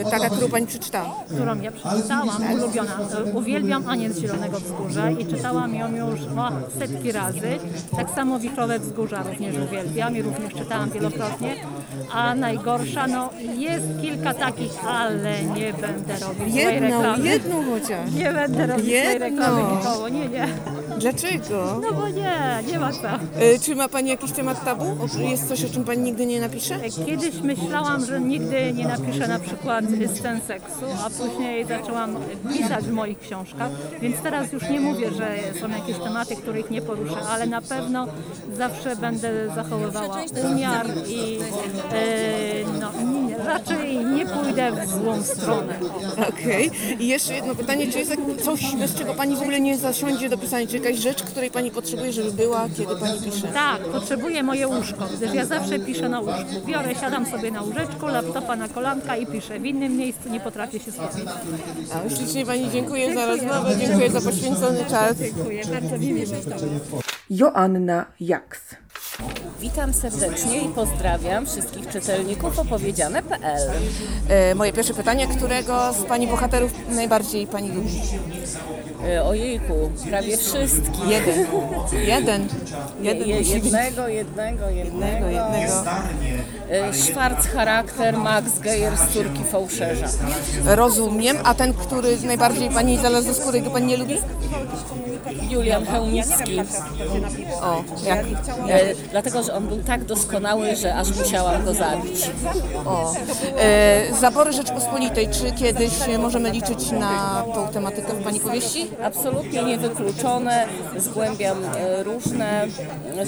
E, 0.00 0.10
taka, 0.10 0.30
którą 0.30 0.48
pani 0.48 0.66
przeczytała? 0.66 1.14
Którą 1.34 1.60
ja 1.60 1.70
przeczytałam, 1.72 2.52
ulubiona. 2.54 2.98
Y, 3.28 3.32
Uwielbiam 3.34 3.88
Aniec 3.88 4.18
Zielony 4.18 4.37
Wzgórza 4.46 5.10
i 5.10 5.26
czytałam 5.26 5.74
ją 5.74 5.96
już 5.96 6.20
no, 6.34 6.50
setki 6.78 7.12
razy. 7.12 7.58
Tak 7.96 8.10
samo 8.10 8.38
Wichrowe 8.38 8.78
Wzgórza 8.78 9.22
również 9.22 9.56
uwielbiam 9.68 10.16
i 10.16 10.22
również 10.22 10.54
czytałam 10.54 10.90
wielokrotnie. 10.90 11.54
A 12.12 12.34
najgorsza, 12.34 13.06
no 13.06 13.30
jest 13.58 13.86
kilka 14.02 14.34
takich, 14.34 14.84
ale 14.88 15.42
nie 15.44 15.72
będę 15.72 16.18
robić 16.18 16.52
złej 16.52 16.64
Jedną, 16.64 16.96
reklamy. 17.02 17.24
jedną 17.28 17.62
chociaż. 17.64 18.12
Nie 18.12 18.32
będę 18.32 18.66
robić 18.66 18.84
złej 18.86 19.18
reklamy 19.18 19.62
nikomu, 19.62 20.08
nie, 20.08 20.28
nie. 20.28 20.48
Dlaczego? 21.00 21.80
No 21.82 21.92
bo 21.92 22.08
nie, 22.08 22.62
nie 22.72 22.78
ma 22.78 22.92
co. 22.92 23.08
E, 23.08 23.58
Czy 23.62 23.76
ma 23.76 23.88
Pani 23.88 24.08
jakiś 24.10 24.32
temat 24.32 24.64
tabu? 24.64 24.84
O- 24.84 25.18
Jest 25.30 25.48
coś, 25.48 25.64
o 25.64 25.68
czym 25.68 25.84
Pani 25.84 26.02
nigdy 26.02 26.26
nie 26.26 26.40
napisze? 26.40 26.80
Kiedyś 27.06 27.34
myślałam, 27.42 28.04
że 28.06 28.20
nigdy 28.20 28.72
nie 28.72 28.88
napiszę 28.88 29.28
na 29.28 29.38
przykład 29.38 29.84
scen 30.16 30.40
seksu, 30.46 30.84
a 31.06 31.10
później 31.10 31.64
zaczęłam 31.64 32.16
pisać 32.52 32.84
w 32.84 32.92
moich 32.92 33.18
książkach, 33.18 33.70
więc 34.02 34.16
teraz 34.20 34.52
już 34.52 34.62
nie 34.70 34.80
mówię, 34.80 35.10
że 35.10 35.38
są 35.60 35.68
jakieś 35.68 35.98
tematy, 36.04 36.36
których 36.36 36.70
nie 36.70 36.82
poruszę, 36.82 37.16
ale 37.30 37.46
na 37.46 37.62
pewno 37.62 38.06
zawsze 38.56 38.96
będę 38.96 39.30
zachowywała 39.54 40.16
umiar 40.52 40.86
i 41.08 41.38
e, 41.92 42.80
no, 42.80 42.92
nie, 43.28 43.38
raczej 43.38 43.96
nie 44.06 44.26
pójdę 44.26 44.72
w 44.72 44.88
złą 44.90 45.22
stronę. 45.22 45.74
Okej. 46.28 46.70
I 46.98 47.08
jeszcze 47.08 47.34
jedno 47.34 47.54
pytanie, 47.54 47.92
czy 47.92 47.98
jest 47.98 48.10
jak- 48.10 48.42
coś, 48.44 48.76
bez 48.76 48.94
czego 48.94 49.14
Pani 49.14 49.36
w 49.36 49.40
ogóle 49.42 49.60
nie 49.60 49.78
zasiądzie 49.78 50.28
do 50.28 50.38
pisania? 50.38 50.66
Czy 50.66 50.76
jakaś 50.78 50.87
rzecz, 50.96 51.22
której 51.22 51.50
Pani 51.50 51.70
potrzebuje, 51.70 52.12
żeby 52.12 52.32
była, 52.32 52.68
kiedy 52.76 52.96
Pani 52.96 53.20
pisze? 53.20 53.48
Tak, 53.48 53.80
potrzebuję 53.82 54.42
moje 54.42 54.68
łóżko, 54.68 55.04
gdyż 55.16 55.34
ja 55.34 55.44
zawsze 55.44 55.78
piszę 55.78 56.08
na 56.08 56.20
łóżku. 56.20 56.66
Biorę, 56.66 56.94
siadam 56.94 57.26
sobie 57.26 57.50
na 57.50 57.62
łóżeczku, 57.62 58.06
laptopa 58.06 58.56
na 58.56 58.68
kolanka 58.68 59.16
i 59.16 59.26
piszę. 59.26 59.58
W 59.60 59.64
innym 59.64 59.96
miejscu 59.96 60.28
nie 60.28 60.40
potrafię 60.40 60.80
się 60.80 60.92
skupić. 60.92 61.24
A 61.94 62.10
ślicznie 62.16 62.46
Pani 62.46 62.70
dziękuję 62.70 63.14
za 63.14 63.26
rozmowę, 63.26 63.76
dziękuję 63.80 64.10
za 64.10 64.20
poświęcony 64.20 64.84
czas. 64.90 65.16
Dziękuję, 65.18 65.62
bardzo 65.66 65.98
mi 65.98 66.12
miło. 66.12 66.32
Joanna 67.30 68.06
Jaks. 68.20 68.60
Witam 69.60 69.92
serdecznie 69.94 70.60
i 70.60 70.68
pozdrawiam 70.68 71.46
wszystkich 71.46 71.88
czytelników 71.88 72.58
opowiedziane.pl. 72.58 73.70
E, 74.28 74.54
moje 74.54 74.72
pierwsze 74.72 74.94
pytanie, 74.94 75.26
którego 75.26 75.92
z 75.92 75.96
Pani 76.04 76.26
bohaterów 76.26 76.72
najbardziej 76.88 77.46
Pani 77.46 77.68
lubi? 77.72 78.00
E, 79.08 79.24
Ojejku, 79.24 79.74
prawie 80.10 80.36
wszystkich. 80.36 81.08
Jeden. 81.08 81.46
Jeden. 81.92 82.48
Jeden 83.00 83.28
Je, 83.28 83.38
musi 83.38 83.54
być. 83.54 83.64
jednego, 83.64 84.08
jednego, 84.08 84.68
jednego. 84.70 85.26
Jednego, 85.26 85.28
jednego. 85.28 85.90
E, 86.70 86.92
Schwarz 86.94 87.46
charakter 87.46 88.16
Max 88.18 88.58
Geyer 88.58 88.96
z 88.96 89.14
córki 89.14 89.44
fałszerza. 89.44 90.06
Rozumiem. 90.64 91.36
A 91.44 91.54
ten, 91.54 91.74
który 91.74 92.16
najbardziej 92.24 92.70
Pani 92.70 92.98
znalazł 92.98 93.26
ze 93.26 93.34
skóry, 93.34 93.60
go 93.60 93.70
Pani 93.70 93.86
nie 93.86 93.96
lubi? 93.96 94.14
Julian 95.50 95.86
Chełmicki. 95.86 96.60
O, 97.62 97.84
jak? 98.06 98.18
E, 98.68 98.94
dlatego, 99.10 99.42
że 99.42 99.54
on 99.54 99.66
był 99.68 99.78
tak 99.82 100.04
doskonały, 100.04 100.76
że 100.76 100.94
aż 100.94 101.16
musiałam 101.16 101.64
go 101.64 101.74
zabić. 101.74 102.30
O. 102.86 103.14
E, 103.58 104.14
zabory 104.20 104.52
Rzeczpospolitej, 104.52 105.28
czy 105.28 105.52
kiedyś 105.52 105.92
możemy 106.18 106.50
liczyć 106.50 106.90
na 106.90 107.44
tą 107.54 107.68
tematykę 107.68 108.14
w 108.14 108.24
Pani 108.24 108.40
powieści? 108.40 108.90
Absolutnie 109.04 109.62
niewykluczone. 109.62 110.66
Zgłębiam 110.96 111.58
e, 111.64 112.02
różne, 112.02 112.66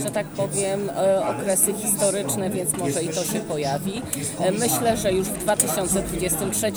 że 0.04 0.10
tak 0.10 0.26
powiem, 0.26 0.90
e, 0.90 1.26
okresy 1.26 1.74
historyczne, 1.74 2.50
więc 2.50 2.76
może 2.76 3.02
i 3.02 3.08
to 3.08 3.24
się 3.24 3.40
pojawi. 3.40 4.02
E, 4.40 4.52
Myślę, 4.52 4.96
że 4.96 5.12
już 5.12 5.28
w 5.28 5.38
2023 5.38 6.66
e, 6.66 6.72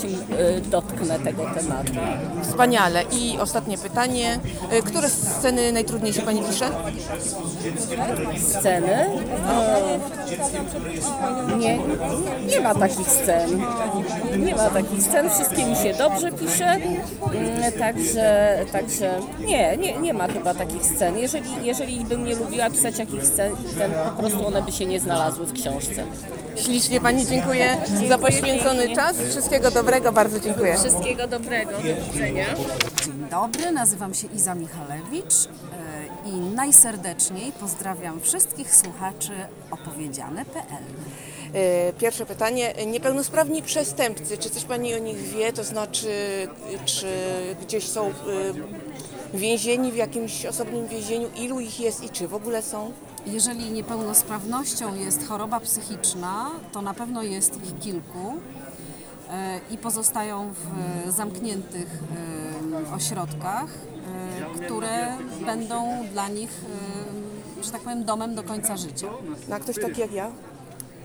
dotknę 0.60 1.18
tego 1.18 1.42
tematu. 1.54 1.92
Wspaniale. 2.42 3.02
I 3.12 3.38
ostatnie 3.40 3.78
pytanie. 3.78 4.38
E, 4.70 4.82
Które 4.82 5.08
sceny 5.08 5.72
najtrudniej 5.72 6.12
się 6.12 6.22
Pani 6.22 6.42
pisze? 6.42 6.68
Sceny? 8.48 8.93
Nie, 11.58 11.78
nie 12.48 12.60
ma 12.60 12.74
takich 12.74 13.08
scen. 13.08 13.62
Nie 14.38 14.54
ma 14.54 14.70
takich 14.70 15.02
scen. 15.02 15.30
Wszystkie 15.30 15.66
mi 15.66 15.76
się 15.76 15.94
dobrze 15.94 16.32
pisze. 16.32 16.66
Mm, 16.66 17.72
Także, 17.78 18.58
także 18.72 19.18
nie, 19.46 19.76
nie, 19.76 19.98
nie 19.98 20.14
ma 20.14 20.28
chyba 20.28 20.54
takich 20.54 20.86
scen. 20.86 21.18
Jeżeli, 21.18 21.50
jeżeli 21.62 22.04
bym 22.04 22.24
nie 22.24 22.34
lubiła 22.34 22.70
pisać 22.70 22.98
jakichś 22.98 23.24
scen, 23.24 23.52
scen, 23.74 23.92
po 24.16 24.22
prostu 24.22 24.46
one 24.46 24.62
by 24.62 24.72
się 24.72 24.86
nie 24.86 25.00
znalazły 25.00 25.46
w 25.46 25.52
książce. 25.52 26.04
Ślicznie 26.56 27.00
Pani 27.00 27.26
dziękuję 27.26 27.76
za 28.08 28.18
poświęcony 28.18 28.94
czas. 28.96 29.16
Wszystkiego 29.30 29.70
dobrego, 29.70 30.12
bardzo 30.12 30.40
dziękuję. 30.40 30.76
Wszystkiego 30.76 31.26
dobrego. 31.26 31.70
Do 31.72 32.12
widzenia. 32.12 32.44
Dzień 33.04 33.26
dobry, 33.30 33.72
nazywam 33.72 34.14
się 34.14 34.26
Iza 34.34 34.54
Michalewicz 34.54 35.48
i 36.26 36.36
najserdeczniej 36.36 37.52
pozdrawiam 37.52 38.20
wszystkich 38.20 38.74
słuchaczy 38.74 39.32
opowiedziane.pl. 39.70 40.84
E, 41.54 41.92
Pierwsze 41.92 42.26
pytanie. 42.26 42.74
Niepełnosprawni 42.86 43.62
przestępcy, 43.62 44.38
czy 44.38 44.50
coś 44.50 44.64
Pani 44.64 44.94
o 44.94 44.98
nich 44.98 45.16
wie? 45.16 45.52
To 45.52 45.64
znaczy, 45.64 46.08
czy 46.84 47.06
gdzieś 47.62 47.88
są 47.88 48.06
e, 48.06 48.12
więzieni 49.34 49.92
w 49.92 49.96
jakimś 49.96 50.46
osobnym 50.46 50.88
więzieniu? 50.88 51.28
Ilu 51.36 51.60
ich 51.60 51.80
jest 51.80 52.04
i 52.04 52.10
czy 52.10 52.28
w 52.28 52.34
ogóle 52.34 52.62
są? 52.62 52.92
Jeżeli 53.26 53.70
niepełnosprawnością 53.70 54.94
jest 54.94 55.28
choroba 55.28 55.60
psychiczna, 55.60 56.50
to 56.72 56.82
na 56.82 56.94
pewno 56.94 57.22
jest 57.22 57.56
ich 57.64 57.78
kilku 57.78 58.34
e, 59.30 59.60
i 59.70 59.78
pozostają 59.78 60.52
w 60.54 61.10
zamkniętych 61.10 61.98
ośrodkach, 62.96 63.68
które 64.64 65.16
będą 65.46 66.06
dla 66.12 66.28
nich, 66.28 66.50
e, 67.60 67.64
że 67.64 67.70
tak 67.70 67.80
powiem, 67.80 68.04
domem 68.04 68.34
do 68.34 68.42
końca 68.42 68.76
życia. 68.76 69.08
Na 69.48 69.60
ktoś 69.60 69.76
taki 69.76 70.00
jak 70.00 70.12
ja? 70.12 70.30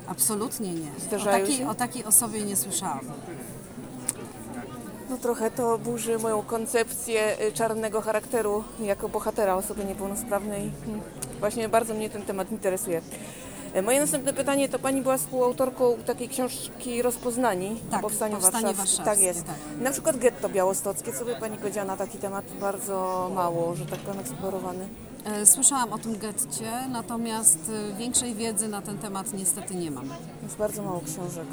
Absolutnie 0.07 0.73
nie. 0.73 1.17
O 1.17 1.25
takiej, 1.25 1.57
się? 1.57 1.69
o 1.69 1.75
takiej 1.75 2.03
osobie 2.05 2.43
nie 2.43 2.55
słyszałam. 2.55 2.99
No 5.09 5.17
trochę 5.17 5.51
to 5.51 5.77
burzy 5.77 6.19
moją 6.19 6.41
koncepcję 6.41 7.41
y, 7.41 7.51
czarnego 7.51 8.01
charakteru 8.01 8.63
jako 8.79 9.09
bohatera 9.09 9.55
osoby 9.55 9.85
niepełnosprawnej. 9.85 10.71
Hmm. 10.85 11.01
Właśnie 11.39 11.69
bardzo 11.69 11.93
mnie 11.93 12.09
ten 12.09 12.21
temat 12.21 12.51
interesuje. 12.51 13.01
E, 13.73 13.81
Moje 13.81 13.99
następne 13.99 14.33
pytanie 14.33 14.69
to 14.69 14.79
Pani 14.79 15.01
była 15.01 15.17
współautorką 15.17 15.97
takiej 16.05 16.29
książki 16.29 17.01
Rozpoznani 17.01 17.75
Tak, 17.91 17.99
o 17.99 18.01
Powstaniu 18.01 18.33
Powstanie 18.35 18.65
Warszawskim. 18.65 18.97
Tak 18.97 19.05
Warszawskie, 19.05 19.25
jest. 19.25 19.45
tak. 19.45 19.55
Na 19.81 19.91
przykład 19.91 20.17
getto 20.17 20.49
białostockie. 20.49 21.13
Co 21.13 21.25
by 21.25 21.35
Pani 21.35 21.57
powiedziała 21.57 21.87
na 21.87 21.97
taki 21.97 22.17
temat? 22.17 22.45
Bardzo 22.61 23.31
mało, 23.35 23.75
że 23.75 23.85
tak 23.85 23.99
powiem, 23.99 24.19
eksplorowany. 24.19 24.87
E, 25.25 25.45
Słyszałam 25.45 25.93
o 25.93 25.97
tym 25.97 26.17
getcie, 26.17 26.71
natomiast 26.91 27.59
e, 27.93 27.97
większej 27.97 28.35
wiedzy 28.35 28.67
na 28.67 28.81
ten 28.81 28.97
temat 28.97 29.33
niestety 29.33 29.75
nie 29.75 29.91
mam. 29.91 30.09
Jest 30.43 30.57
bardzo 30.57 30.83
mało 30.83 31.01
książek. 31.05 31.47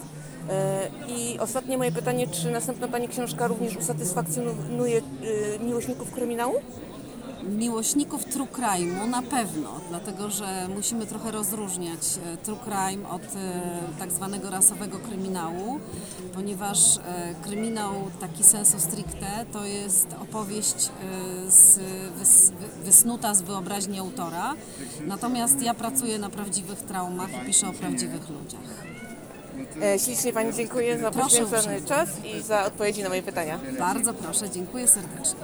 I 1.09 1.39
ostatnie 1.41 1.79
moje 1.79 1.93
pytanie, 1.93 2.27
czy 2.27 2.51
następna 2.51 2.89
Pani 2.89 3.09
książka 3.09 3.47
również 3.47 3.77
usatysfakcjonuje 3.77 5.03
miłośników 5.61 6.11
kryminału? 6.13 6.55
Miłośników 7.43 8.25
true 8.25 8.47
crime'u 8.53 9.09
na 9.11 9.23
pewno, 9.23 9.81
dlatego 9.89 10.31
że 10.31 10.69
musimy 10.75 11.07
trochę 11.07 11.31
rozróżniać 11.31 12.01
e, 12.33 12.37
true 12.37 12.57
crime 12.65 13.09
od 13.09 13.23
e, 13.23 13.61
tak 13.99 14.13
zwanego 14.13 14.51
rasowego 14.51 14.99
kryminału, 14.99 15.81
ponieważ 16.35 16.97
e, 16.97 17.01
kryminał 17.43 17.93
taki 18.21 18.45
sensu 18.45 18.81
stricte 18.81 19.27
to 19.53 19.65
jest 19.65 20.07
opowieść 20.23 20.91
z, 21.49 21.79
wys, 22.19 22.51
wy- 22.51 22.85
wysnuta 22.85 23.35
z 23.35 23.43
wyobraźni 23.43 23.99
autora, 23.99 24.55
natomiast 25.07 25.63
ja 25.63 25.75
pracuję 25.75 26.19
na 26.19 26.31
prawdziwych 26.31 26.79
traumach 26.83 27.43
i 27.43 27.47
piszę 27.47 27.69
o 27.69 27.73
prawdziwych 27.73 28.29
ludziach. 28.31 28.87
Ślicznie 30.05 30.33
Pani 30.33 30.55
dziękuję 30.55 30.99
za 30.99 31.11
Proszę 31.11 31.25
poświęcony 31.29 31.59
uprzejmie. 31.59 31.87
czas 31.87 32.09
i 32.25 32.43
za 32.43 32.65
odpowiedzi 32.65 33.03
na 33.03 33.09
moje 33.09 33.23
pytania. 33.23 33.59
Bardzo 33.79 34.15
proszę, 34.15 34.51
dziękuję 34.51 34.89
serdecznie. 34.89 35.41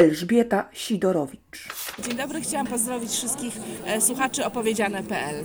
Elżbieta 0.00 0.68
Sidorowicz. 0.72 1.68
Dzień 1.98 2.16
dobry, 2.16 2.40
chciałam 2.40 2.66
pozdrowić 2.66 3.10
wszystkich 3.10 3.60
e, 3.86 4.00
słuchaczy 4.00 4.44
opowiedziane.pl. 4.44 5.44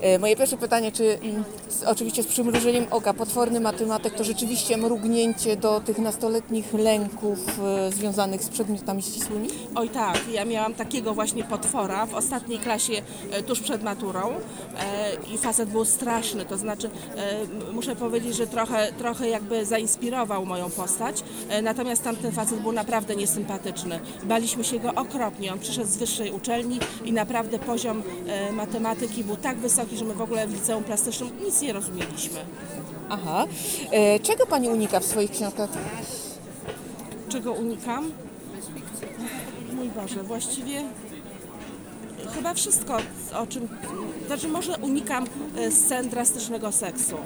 E, 0.00 0.18
Moje 0.18 0.36
pierwsze 0.36 0.56
pytanie, 0.56 0.92
czy 0.92 1.18
mm, 1.22 1.44
oczywiście 1.86 2.22
z 2.22 2.26
przymrużeniem 2.26 2.86
oka 2.90 3.14
potworny 3.14 3.60
matematyk 3.60 4.14
to 4.14 4.24
rzeczywiście 4.24 4.76
mrugnięcie 4.76 5.56
do 5.56 5.80
tych 5.80 5.98
nastoletnich 5.98 6.74
lęków 6.74 7.38
e, 7.58 7.92
związanych 7.92 8.42
z 8.44 8.48
przedmiotami 8.48 9.02
ścisłymi? 9.02 9.48
Oj 9.74 9.88
tak, 9.88 10.18
ja 10.32 10.44
miałam 10.44 10.74
takiego 10.74 11.14
właśnie 11.14 11.44
potwora 11.44 12.06
w 12.06 12.14
ostatniej 12.14 12.58
klasie 12.58 12.92
tuż 13.46 13.60
przed 13.60 13.82
maturą 13.82 14.20
i 15.34 15.38
facet 15.38 15.68
był 15.70 15.84
straszny, 15.84 16.44
to 16.44 16.58
znaczy 16.58 16.90
muszę 17.72 17.96
powiedzieć, 17.96 18.36
że 18.36 18.46
trochę, 18.46 18.92
trochę 18.98 19.28
jakby 19.28 19.64
zainspirował 19.64 20.46
moją 20.46 20.70
postać, 20.70 21.22
natomiast 21.62 22.02
tamten 22.04 22.32
facet 22.32 22.60
był 22.60 22.72
naprawdę 22.72 23.16
niesympatyczny. 23.16 24.00
Baliśmy 24.24 24.64
się 24.64 24.78
go 24.78 24.94
okropnie, 24.94 25.52
on 25.52 25.58
przyszedł 25.58 25.83
z 25.86 25.96
wyższej 25.96 26.30
uczelni 26.30 26.78
i 27.04 27.12
naprawdę 27.12 27.58
poziom 27.58 28.02
e, 28.26 28.52
matematyki 28.52 29.24
był 29.24 29.36
tak 29.36 29.56
wysoki, 29.58 29.96
że 29.96 30.04
my 30.04 30.14
w 30.14 30.20
ogóle 30.22 30.46
w 30.46 30.54
liceum 30.54 30.84
plastycznym 30.84 31.30
nic 31.44 31.60
nie 31.62 31.72
rozumieliśmy. 31.72 32.40
Aha. 33.08 33.46
E, 33.90 34.20
Czego 34.20 34.46
Pani 34.46 34.68
unika 34.68 35.00
w 35.00 35.04
swoich 35.04 35.30
książkach? 35.30 35.70
Czego 37.28 37.52
unikam? 37.52 38.10
mój 39.74 39.88
Boże, 39.88 40.22
właściwie 40.22 40.82
chyba 42.34 42.54
wszystko, 42.54 42.96
o 43.34 43.46
czym. 43.46 43.68
Znaczy, 44.26 44.48
może 44.48 44.76
unikam 44.78 45.26
e, 45.56 45.70
scen 45.70 46.08
drastycznego 46.08 46.72
seksu. 46.72 47.16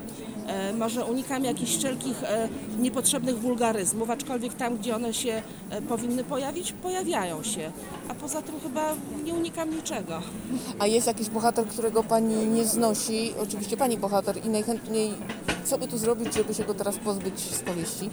E, 0.48 0.72
Może 0.72 1.04
unikam 1.04 1.44
jakichś 1.44 1.76
wszelkich 1.76 2.22
e, 2.24 2.48
niepotrzebnych 2.78 3.38
wulgaryzmów, 3.38 4.10
aczkolwiek 4.10 4.54
tam, 4.54 4.76
gdzie 4.76 4.96
one 4.96 5.14
się 5.14 5.42
e, 5.70 5.82
powinny 5.82 6.24
pojawić, 6.24 6.72
pojawiają 6.72 7.42
się. 7.42 7.72
A 8.08 8.14
poza 8.14 8.42
tym 8.42 8.60
chyba 8.60 8.94
nie 9.24 9.34
unikam 9.34 9.76
niczego. 9.76 10.22
A 10.78 10.86
jest 10.86 11.06
jakiś 11.06 11.28
bohater, 11.28 11.66
którego 11.66 12.04
pani 12.04 12.46
nie 12.46 12.64
znosi? 12.64 13.32
Oczywiście 13.42 13.76
pani 13.76 13.98
bohater 13.98 14.46
i 14.46 14.48
najchętniej 14.48 15.14
co 15.64 15.78
by 15.78 15.88
tu 15.88 15.98
zrobić, 15.98 16.34
żeby 16.34 16.54
się 16.54 16.64
go 16.64 16.74
teraz 16.74 16.96
pozbyć 16.98 17.40
z 17.40 17.60
powieści? 17.60 18.10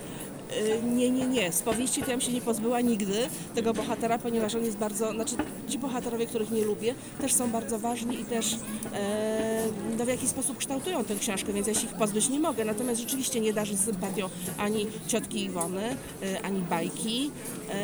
Y, 0.51 0.83
Nie, 0.83 1.11
nie, 1.11 1.27
nie. 1.27 1.51
Z 1.51 1.61
powieści 1.61 2.01
to 2.01 2.11
ja 2.11 2.17
bym 2.17 2.21
się 2.21 2.31
nie 2.31 2.41
pozbyła 2.41 2.81
nigdy 2.81 3.13
tego 3.55 3.73
bohatera, 3.73 4.17
ponieważ 4.19 4.55
on 4.55 4.65
jest 4.65 4.77
bardzo, 4.77 5.11
znaczy 5.11 5.35
ci 5.69 5.79
bohaterowie, 5.79 6.25
których 6.25 6.51
nie 6.51 6.65
lubię, 6.65 6.95
też 7.21 7.33
są 7.33 7.51
bardzo 7.51 7.79
ważni 7.79 8.21
i 8.21 8.25
też 8.25 8.53
e, 8.93 9.63
no, 9.97 10.05
w 10.05 10.07
jakiś 10.07 10.29
sposób 10.29 10.57
kształtują 10.57 11.03
tę 11.03 11.15
książkę, 11.15 11.53
więc 11.53 11.67
ja 11.67 11.73
się 11.73 11.85
ich 11.85 11.93
pozbyć 11.93 12.29
nie 12.29 12.39
mogę. 12.39 12.65
Natomiast 12.65 13.01
rzeczywiście 13.01 13.39
nie 13.39 13.53
darzy 13.53 13.77
sympatią 13.77 14.29
ani 14.57 14.87
ciotki 15.07 15.43
Iwony, 15.43 15.83
e, 16.23 16.41
ani 16.41 16.59
bajki. 16.61 17.31
E, 17.69 17.75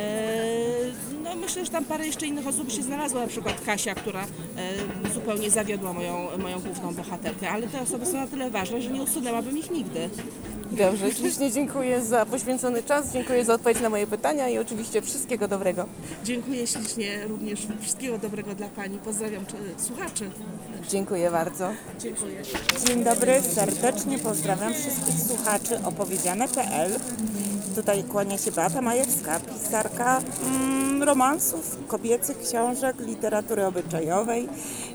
no 1.24 1.36
myślę, 1.36 1.66
że 1.66 1.72
tam 1.72 1.86
parę 1.86 2.06
jeszcze 2.06 2.28
innych 2.28 2.48
osób 2.48 2.72
się 2.72 2.82
znalazło, 2.84 3.20
na 3.20 3.28
przykład 3.28 3.62
Kasia, 3.62 3.96
która 3.96 4.26
e, 5.06 5.14
zupełnie 5.14 5.50
zawiodła 5.50 5.94
moją, 5.94 6.28
moją 6.38 6.60
główną 6.60 6.94
bohaterkę, 6.94 7.50
ale 7.50 7.68
te 7.68 7.82
osoby 7.82 8.06
są 8.06 8.14
na 8.14 8.28
tyle 8.28 8.52
ważne, 8.52 8.82
że 8.82 8.90
nie 8.90 9.02
usunęłabym 9.02 9.58
ich 9.58 9.72
nigdy. 9.72 10.10
Dobrze, 10.72 11.12
ślicznie 11.12 11.52
dziękuję 11.52 12.02
za 12.02 12.26
poświęcony 12.26 12.84
czas, 12.84 13.14
dziękuję 13.14 13.46
za 13.46 13.54
odpowiedź 13.54 13.82
na 13.82 13.90
moje 13.90 14.08
pytania 14.08 14.50
i 14.50 14.58
oczywiście 14.58 15.02
wszystkiego 15.02 15.48
dobrego. 15.48 15.86
Dziękuję 16.24 16.68
ślicznie, 16.68 17.28
również 17.28 17.68
wszystkiego 17.82 18.18
dobrego 18.18 18.56
dla 18.56 18.68
Pani. 18.68 18.98
Pozdrawiam 18.98 19.46
czy, 19.46 19.84
słuchaczy. 19.84 20.30
Dziękuję 20.90 21.32
bardzo. 21.32 21.70
Dziękuję. 22.00 22.42
Dzień 22.88 23.04
dobry, 23.04 23.42
serdecznie 23.42 24.20
pozdrawiam 24.20 24.74
wszystkich 24.74 25.20
słuchaczy 25.28 25.80
opowiedziane.pl. 25.86 26.92
Tutaj 27.76 28.04
kłania 28.04 28.38
się 28.38 28.52
Beata 28.52 28.82
Majewska, 28.82 29.40
pisarka 29.40 30.22
mm, 30.46 31.04
romansów, 31.04 31.78
kobiecych 31.88 32.40
książek, 32.40 32.96
literatury 33.00 33.66
obyczajowej 33.66 34.50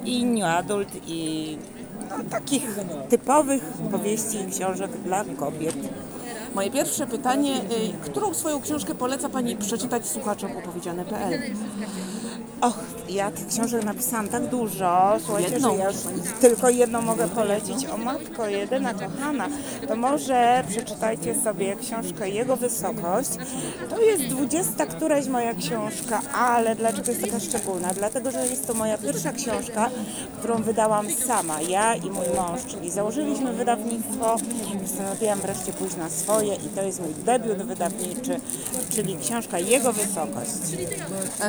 i 0.05 0.25
new 0.25 0.45
adult 0.45 0.89
i 1.07 1.59
no, 2.11 2.25
takich 2.31 2.79
typowych 3.09 3.63
powieści 3.91 4.39
i 4.41 4.51
książek 4.51 4.91
dla 5.05 5.25
kobiet. 5.25 5.77
Moje 6.55 6.71
pierwsze 6.71 7.07
pytanie, 7.07 7.57
y, 7.57 8.11
którą 8.11 8.35
swoją 8.35 8.61
książkę 8.61 8.95
poleca 8.95 9.29
Pani 9.29 9.57
przeczytać 9.57 10.07
słuchaczom 10.07 10.51
opowiedziane.pl? 10.57 11.41
Och, 12.61 12.79
ja 13.09 13.31
tych 13.31 13.47
książek 13.47 13.85
napisałam 13.85 14.29
tak 14.29 14.47
dużo, 14.47 15.17
słuchajcie, 15.25 15.51
Jedną. 15.51 15.71
że 15.71 15.77
ja 15.77 15.89
już 15.89 15.97
tylko 16.41 16.71
jedną 16.71 17.03
mogę 17.03 17.29
polecić. 17.29 17.87
O 17.87 17.97
matko, 17.97 18.49
jedyna 18.49 18.95
kochana, 18.95 19.49
to 19.89 19.97
może 19.97 20.65
przeczytajcie 20.69 21.35
sobie 21.35 21.77
książkę 21.77 22.31
Jego 22.31 22.57
Wysokość. 22.57 23.31
To 23.91 24.01
jest 24.01 24.25
dwudziesta 24.25 24.87
któraś 24.87 25.27
moja 25.27 25.55
książka, 25.55 26.21
ale 26.35 26.77
dlaczego 26.77 27.11
jest 27.11 27.25
taka 27.25 27.41
szczególna? 27.41 27.95
Dlatego, 27.95 28.31
że 28.31 28.47
jest 28.47 28.67
to 28.67 28.75
moja 28.75 28.99
pierwsza 28.99 29.33
książka, 29.33 29.91
którą 30.39 30.63
wydałam 30.63 31.11
sama, 31.11 31.61
ja 31.61 31.95
i 31.95 32.11
mój 32.11 32.27
mąż, 32.37 32.61
czyli 32.67 32.91
założyliśmy 32.91 33.53
wydawnictwo, 33.53 34.37
postanowiłam 34.83 35.41
wreszcie 35.41 35.73
pójść 35.73 35.97
na 35.97 36.11
swoje 36.11 36.55
i 36.55 36.69
to 36.69 36.83
jest 36.83 37.01
mój 37.01 37.15
debiut 37.15 37.59
wydawniczy, 37.59 38.41
czyli 38.91 39.17
książka 39.17 39.59
Jego 39.59 39.93
Wysokość. 39.93 40.51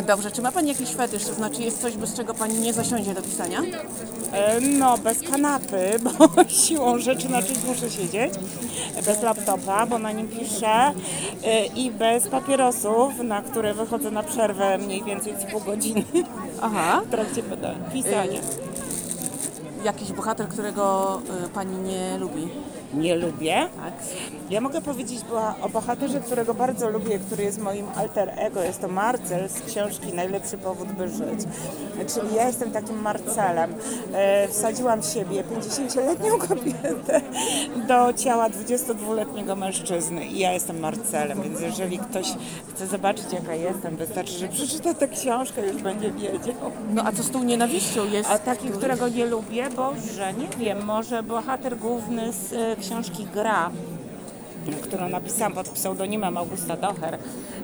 Dobrze, 0.07 0.31
czy 0.31 0.41
ma 0.41 0.51
Pani 0.51 0.69
jakiś 0.69 0.96
fetysz, 0.97 1.23
to 1.25 1.33
znaczy 1.33 1.61
jest 1.63 1.81
coś, 1.81 1.97
bez 1.97 2.13
czego 2.13 2.33
Pani 2.33 2.59
nie 2.59 2.73
zasiądzie 2.73 3.13
do 3.13 3.21
pisania? 3.21 3.61
E, 4.31 4.59
No, 4.61 4.97
bez 4.97 5.21
kanapy, 5.31 5.89
bo 6.05 6.43
siłą 6.47 6.99
rzeczy 6.99 7.29
na 7.29 7.41
czymś 7.41 7.63
muszę 7.63 7.89
siedzieć. 7.89 8.33
Bez 9.05 9.21
laptopa, 9.21 9.85
bo 9.85 9.99
na 9.99 10.11
nim 10.11 10.27
piszę. 10.27 10.91
e, 11.45 11.65
I 11.65 11.91
bez 11.91 12.27
papierosów, 12.27 13.19
na 13.23 13.41
które 13.41 13.73
wychodzę 13.73 14.11
na 14.11 14.23
przerwę 14.23 14.77
mniej 14.77 15.03
więcej 15.03 15.33
z 15.47 15.51
pół 15.51 15.59
godziny 15.61 16.03
Aha. 16.61 17.01
w 17.07 17.09
trakcie 17.11 17.43
pada- 17.43 17.75
pisania. 17.93 18.39
Jakiś 19.83 20.11
bohater, 20.11 20.47
którego 20.47 21.17
y, 21.45 21.49
Pani 21.49 21.77
nie 21.77 22.17
lubi? 22.17 22.47
Nie 22.93 23.15
lubię. 23.15 23.67
Ja 24.49 24.61
mogę 24.61 24.81
powiedzieć 24.81 25.19
o 25.61 25.69
bohaterze, 25.69 26.19
którego 26.19 26.53
bardzo 26.53 26.89
lubię, 26.89 27.19
który 27.19 27.43
jest 27.43 27.59
moim 27.59 27.85
alter 27.95 28.31
ego. 28.35 28.63
Jest 28.63 28.81
to 28.81 28.87
Marcel 28.87 29.49
z 29.49 29.61
książki 29.61 30.13
Najlepszy 30.13 30.57
powód, 30.57 30.91
by 30.91 31.07
żyć. 31.07 31.39
Czyli 32.13 32.35
ja 32.35 32.47
jestem 32.47 32.71
takim 32.71 33.01
Marcelem. 33.01 33.75
E, 34.13 34.47
wsadziłam 34.47 35.03
siebie, 35.03 35.43
50-letnią 35.43 36.37
kobietę, 36.47 37.21
do 37.87 38.13
ciała 38.13 38.49
22-letniego 38.49 39.55
mężczyzny. 39.55 40.25
I 40.25 40.39
ja 40.39 40.53
jestem 40.53 40.79
Marcelem, 40.79 41.41
więc 41.41 41.61
jeżeli 41.61 41.97
ktoś 41.97 42.33
chce 42.69 42.87
zobaczyć, 42.87 43.25
jaka 43.33 43.55
jestem, 43.55 43.95
wystarczy, 43.95 44.31
że 44.31 44.47
przeczyta 44.47 44.93
tę 44.93 45.07
książkę, 45.07 45.67
już 45.67 45.81
będzie 45.81 46.11
wiedział. 46.11 46.71
No 46.93 47.03
a 47.05 47.11
co 47.11 47.23
z 47.23 47.31
tą 47.31 47.43
nienawiścią 47.43 48.05
jest? 48.05 48.29
A 48.29 48.39
taki, 48.39 48.69
którego 48.69 49.09
nie 49.09 49.25
lubię, 49.25 49.69
bo 49.75 49.93
że 50.15 50.33
nie 50.33 50.47
wiem, 50.57 50.85
może 50.85 51.23
bohater 51.23 51.77
główny 51.77 52.33
z 52.33 52.53
e, 52.53 52.76
książki 52.81 53.27
Gra, 53.33 53.71
którą 54.81 55.09
napisałam 55.09 55.53
pod 55.53 55.69
pseudonimem 55.69 56.37
Augusta 56.37 56.77
Docher. 56.77 57.17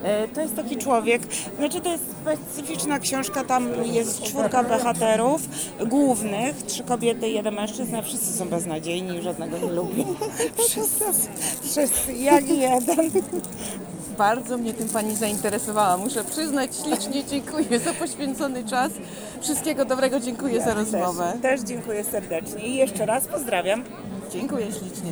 E, 0.04 0.28
To 0.28 0.42
jest 0.42 0.56
taki 0.56 0.78
człowiek, 0.78 1.22
znaczy 1.58 1.82
to 1.82 1.92
jest 1.92 2.04
specyficzna 2.22 3.00
książka, 3.00 3.44
tam 3.44 3.70
jest 3.84 4.22
czwórka 4.24 4.64
bohaterów 4.64 5.42
głównych, 5.88 6.64
trzy 6.64 6.84
kobiety, 6.84 7.30
jeden 7.30 7.54
mężczyzna, 7.56 8.02
wszyscy 8.02 8.34
są 8.38 8.46
beznadziejni, 8.50 9.22
żadnego 9.22 9.58
nie 9.58 9.72
lubię. 9.72 10.04
Wszyscy, 10.70 11.06
wszyscy, 11.62 12.14
jak 12.14 12.50
jeden. 12.50 13.12
Bardzo 14.18 14.58
mnie 14.58 14.74
tym 14.74 14.90
Pani 14.90 15.16
zainteresowała. 15.16 15.98
Muszę 15.98 16.24
przyznać, 16.24 16.72
ślicznie 16.84 17.24
dziękuję 17.26 17.80
za 17.80 17.94
poświęcony 17.94 18.64
czas. 18.64 18.92
Wszystkiego 19.42 19.86
dobrego, 19.86 20.20
dziękuję 20.20 20.62
za 20.62 20.74
rozmowę. 20.74 21.32
Też, 21.42 21.42
też 21.42 21.62
dziękuję 21.70 22.04
serdecznie 22.04 22.68
i 22.68 22.76
jeszcze 22.76 23.06
raz 23.06 23.28
pozdrawiam. 23.28 23.84
Dziękuję 24.34 24.66
ślicznie. 24.66 25.12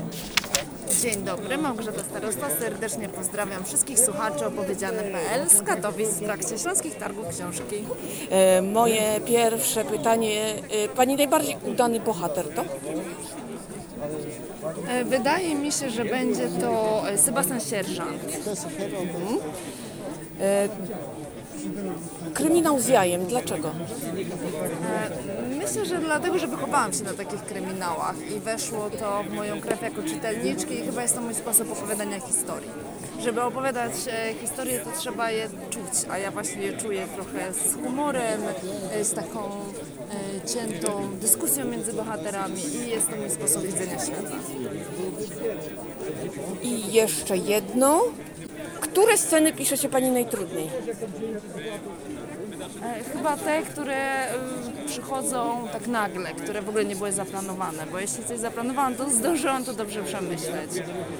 Dzień 1.01 1.23
dobry, 1.23 1.57
Małgorzata 1.57 2.03
Starosta. 2.03 2.47
Serdecznie 2.59 3.09
pozdrawiam 3.09 3.63
wszystkich 3.63 3.99
słuchaczy 3.99 4.45
opowiedziane.pl 4.45 5.49
z 5.49 5.61
Katowic 5.61 6.09
w 6.09 6.23
trakcie 6.23 6.57
Śląskich 6.57 6.95
Targów 6.95 7.27
Książki. 7.27 7.75
E, 8.29 8.61
moje 8.61 9.21
pierwsze 9.25 9.85
pytanie, 9.85 10.53
e, 10.69 10.87
Pani 10.89 11.15
najbardziej 11.15 11.57
udany 11.65 11.99
bohater 11.99 12.45
to? 12.55 12.63
E, 14.87 15.05
Wydaje 15.05 15.55
mi 15.55 15.71
się, 15.71 15.89
że 15.89 16.05
będzie 16.05 16.47
to 16.47 17.01
e, 17.09 17.17
Sebastian 17.17 17.59
Sierżant. 17.59 18.23
Mhm. 18.37 19.37
E, 20.39 20.69
kryminał 22.33 22.79
z 22.79 22.87
jajem, 22.87 23.25
dlaczego? 23.25 23.69
E, 23.69 25.51
Myślę, 25.57 25.85
że 25.85 25.97
dlatego, 25.97 26.39
że 26.39 26.47
wychowałam 26.47 26.93
się 26.93 27.03
na 27.03 27.13
takich 27.13 27.43
kryminałach 27.43 28.15
i 28.37 28.39
weszło 28.39 28.89
to 28.89 29.23
w 29.23 29.33
moją 29.33 29.61
krew 29.61 29.81
jako 29.81 30.03
czytelniczki 30.03 30.73
i 30.73 30.81
chyba 30.85 31.01
jest 31.01 31.15
to 31.15 31.21
mój 31.21 31.33
sposób 31.35 31.71
opowiadania 31.71 32.19
historii. 32.19 32.69
Żeby 33.19 33.41
opowiadać 33.41 33.91
e, 34.07 34.33
historię, 34.33 34.79
to 34.79 34.99
trzeba 34.99 35.31
je 35.31 35.49
czuć, 35.69 36.09
a 36.09 36.17
ja 36.17 36.31
właśnie 36.31 36.61
je 36.61 36.77
czuję 36.77 37.07
trochę 37.15 37.53
z 37.53 37.73
humorem, 37.75 38.41
e, 38.91 39.03
z 39.03 39.13
taką 39.13 39.39
e, 39.39 40.47
ciętą 40.47 41.09
dyskusją 41.21 41.65
między 41.65 41.93
bohaterami 41.93 42.61
i 42.75 42.89
jest 42.89 43.09
to 43.09 43.15
mój 43.15 43.29
sposób 43.29 43.63
widzenia 43.63 43.99
świata. 43.99 44.35
I 46.61 46.93
jeszcze 46.93 47.37
jedno. 47.37 48.01
Które 48.81 49.17
sceny 49.17 49.53
pisze 49.53 49.77
się 49.77 49.89
Pani 49.89 50.09
najtrudniej? 50.11 50.69
E, 52.83 53.03
Chyba 53.13 53.37
te, 53.37 53.61
które 53.61 54.27
y, 54.85 54.87
przychodzą 54.87 55.67
tak 55.73 55.87
nagle, 55.87 56.33
które 56.33 56.61
w 56.61 56.69
ogóle 56.69 56.85
nie 56.85 56.95
były 56.95 57.11
zaplanowane, 57.11 57.85
bo 57.91 57.99
jeśli 57.99 58.23
coś 58.25 58.39
zaplanowałam, 58.39 58.95
to 58.95 59.09
zdążyłam 59.09 59.65
to 59.65 59.73
dobrze 59.73 60.03
przemyśleć. 60.03 60.71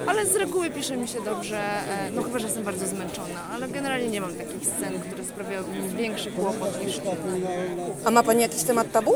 Ale 0.08 0.26
z 0.26 0.36
reguły 0.36 0.70
pisze 0.70 0.98
mi 0.98 1.08
się 1.08 1.22
dobrze, 1.22 1.58
e, 1.60 2.12
no 2.12 2.24
chyba, 2.24 2.40
że 2.40 2.46
jestem 2.46 2.64
bardzo 2.64 2.88
zmęczona, 2.88 3.48
ale 3.54 3.68
generalnie 3.68 4.08
nie 4.08 4.22
mam 4.22 4.34
takich 4.36 4.66
scen, 4.66 5.00
które 5.00 5.24
sprawiałyby 5.24 5.80
mi 5.80 5.90
większy 5.90 6.32
kłopot 6.32 6.86
niż 6.86 6.98
inne. 6.98 7.48
A 8.06 8.12
ma 8.12 8.24
Pani 8.24 8.42
jakiś 8.42 8.64
temat 8.64 8.92
tabu? 8.92 9.14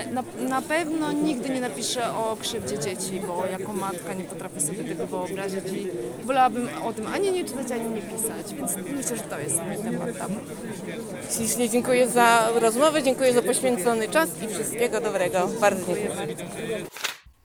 E, 0.00 0.06
Na, 0.12 0.22
na 0.48 0.62
pewno 0.62 1.12
nigdy 1.12 1.48
nie 1.48 1.60
napiszę 1.60 2.14
o 2.14 2.36
krzywdzie 2.40 2.78
dzieci, 2.78 3.20
bo 3.26 3.46
jako 3.46 3.72
matka 3.72 4.14
nie 4.14 4.24
potrafię 4.24 4.60
sobie 4.60 4.84
tego 4.84 5.06
wyobrazić 5.06 5.64
i 5.72 5.88
wolałabym 6.26 6.68
o 6.84 6.92
tym 6.92 7.06
ani 7.06 7.32
nie 7.32 7.44
czytać, 7.44 7.70
ani 7.72 7.90
nie 7.90 8.02
pisać, 8.02 8.54
więc 8.54 8.76
myślę, 8.96 9.16
że 9.16 9.22
to 9.22 9.38
jest 9.40 9.56
mój 9.62 9.92
temat 9.92 10.18
tabu. 10.18 10.34
Ślicznie 11.36 11.68
dziękuję 11.70 12.08
za 12.08 12.48
rozmowę, 12.60 13.02
dziękuję 13.02 13.32
za 13.32 13.42
poświęcony 13.42 14.08
czas 14.08 14.28
i 14.42 14.48
wszystkiego 14.54 15.00
dobrego. 15.00 15.48
Bardzo 15.60 15.86
dziękuję. 15.86 16.26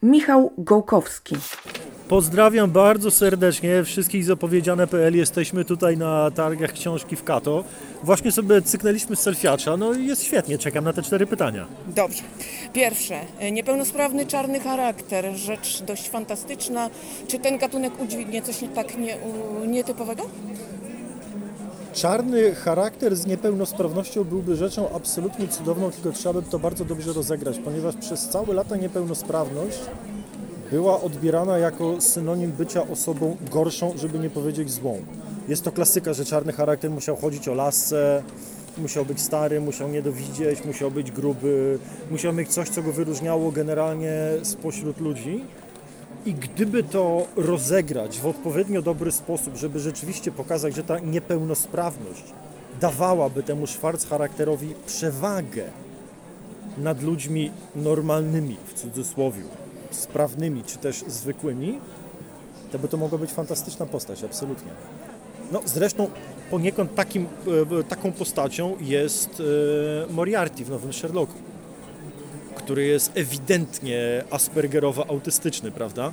Michał 0.04 0.52
Gołkowski. 0.58 1.36
Pozdrawiam 2.10 2.72
bardzo 2.72 3.12
serdecznie 3.12 3.84
wszystkich 3.84 4.26
z 4.26 4.30
opowiedziane.pl. 4.30 5.16
Jesteśmy 5.16 5.66
tutaj 5.66 5.98
na 5.98 6.32
targach 6.32 6.74
książki 6.74 7.16
w 7.16 7.24
Kato. 7.24 7.64
Właśnie 8.04 8.32
sobie 8.32 8.62
cyknęliśmy 8.62 9.16
z 9.16 9.20
selfiacza, 9.20 9.78
no 9.78 9.94
i 9.94 10.06
jest 10.08 10.24
świetnie, 10.24 10.58
czekam 10.58 10.84
na 10.84 10.94
te 10.94 11.02
cztery 11.02 11.28
pytania. 11.28 11.66
Dobrze. 11.88 12.24
Pierwsze. 12.74 13.20
Niepełnosprawny 13.52 14.26
czarny 14.26 14.60
charakter. 14.60 15.36
Rzecz 15.36 15.82
dość 15.84 16.10
fantastyczna. 16.10 16.90
Czy 17.28 17.40
ten 17.40 17.58
gatunek 17.58 18.02
udźwignie 18.02 18.42
coś 18.42 18.62
nie- 18.62 18.70
tak 18.70 18.98
nie, 18.98 19.18
u- 19.18 19.66
nietypowego? 19.66 20.24
Czarny 21.94 22.56
charakter 22.56 23.16
z 23.16 23.26
niepełnosprawnością 23.26 24.24
byłby 24.24 24.56
rzeczą 24.56 24.90
absolutnie 24.96 25.48
cudowną, 25.48 25.92
tylko 25.92 26.12
trzeba 26.12 26.42
by 26.42 26.50
to 26.50 26.60
bardzo 26.60 26.86
dobrze 26.86 27.14
rozegrać, 27.14 27.58
ponieważ 27.66 27.96
przez 27.96 28.30
całe 28.30 28.54
lata 28.54 28.76
niepełnosprawność 28.76 29.78
była 30.72 31.02
odbierana 31.02 31.58
jako 31.58 32.02
synonim 32.02 32.52
bycia 32.52 32.88
osobą 32.88 33.38
gorszą, 33.52 33.94
żeby 33.98 34.20
nie 34.20 34.30
powiedzieć 34.30 34.72
złą. 34.72 35.02
Jest 35.48 35.64
to 35.64 35.72
klasyka, 35.72 36.14
że 36.14 36.26
czarny 36.26 36.54
charakter 36.54 36.92
musiał 36.92 37.16
chodzić 37.16 37.48
o 37.48 37.54
lasce, 37.54 38.24
musiał 38.78 39.06
być 39.06 39.22
stary, 39.22 39.62
musiał 39.62 39.90
nie 39.90 40.02
dowidzieć, 40.02 40.66
musiał 40.66 40.92
być 40.92 41.12
gruby, 41.12 41.80
musiał 42.12 42.34
mieć 42.34 42.50
coś, 42.50 42.70
co 42.70 42.84
go 42.84 42.92
wyróżniało 42.92 43.52
generalnie 43.52 44.14
spośród 44.44 45.00
ludzi. 45.00 45.44
I 46.26 46.34
gdyby 46.34 46.84
to 46.84 47.26
rozegrać 47.36 48.20
w 48.20 48.28
odpowiednio 48.28 48.82
dobry 48.82 49.12
sposób, 49.12 49.56
żeby 49.56 49.80
rzeczywiście 49.80 50.32
pokazać, 50.32 50.76
że 50.76 50.84
ta 50.84 51.00
niepełnosprawność 51.00 52.24
dawałaby 52.82 53.44
temu 53.44 53.68
Schwarz 53.68 54.06
charakterowi 54.06 54.74
przewagę 54.86 55.64
nad 56.78 57.04
ludźmi 57.04 57.52
normalnymi, 57.76 58.58
w 58.66 58.74
cudzysłowie, 58.74 59.44
sprawnymi 59.92 60.64
czy 60.64 60.78
też 60.78 61.04
zwykłymi, 61.08 61.80
to 62.72 62.80
by 62.80 62.88
to 62.88 62.98
mogła 62.98 63.18
być 63.18 63.32
fantastyczna 63.32 63.86
postać, 63.86 64.24
absolutnie. 64.24 64.72
No 65.52 65.62
zresztą 65.66 66.10
poniekąd 66.50 66.96
takim, 66.96 67.28
e, 67.80 67.84
taką 67.84 68.12
postacią 68.12 68.78
jest 68.82 69.42
e, 70.10 70.14
Moriarty 70.14 70.66
w 70.66 70.70
nowym 70.70 70.94
Sherlocku, 70.94 71.40
który 72.56 72.86
jest 72.86 73.12
ewidentnie 73.16 74.24
aspergerowo-autystyczny, 74.32 75.72
prawda? 75.72 76.12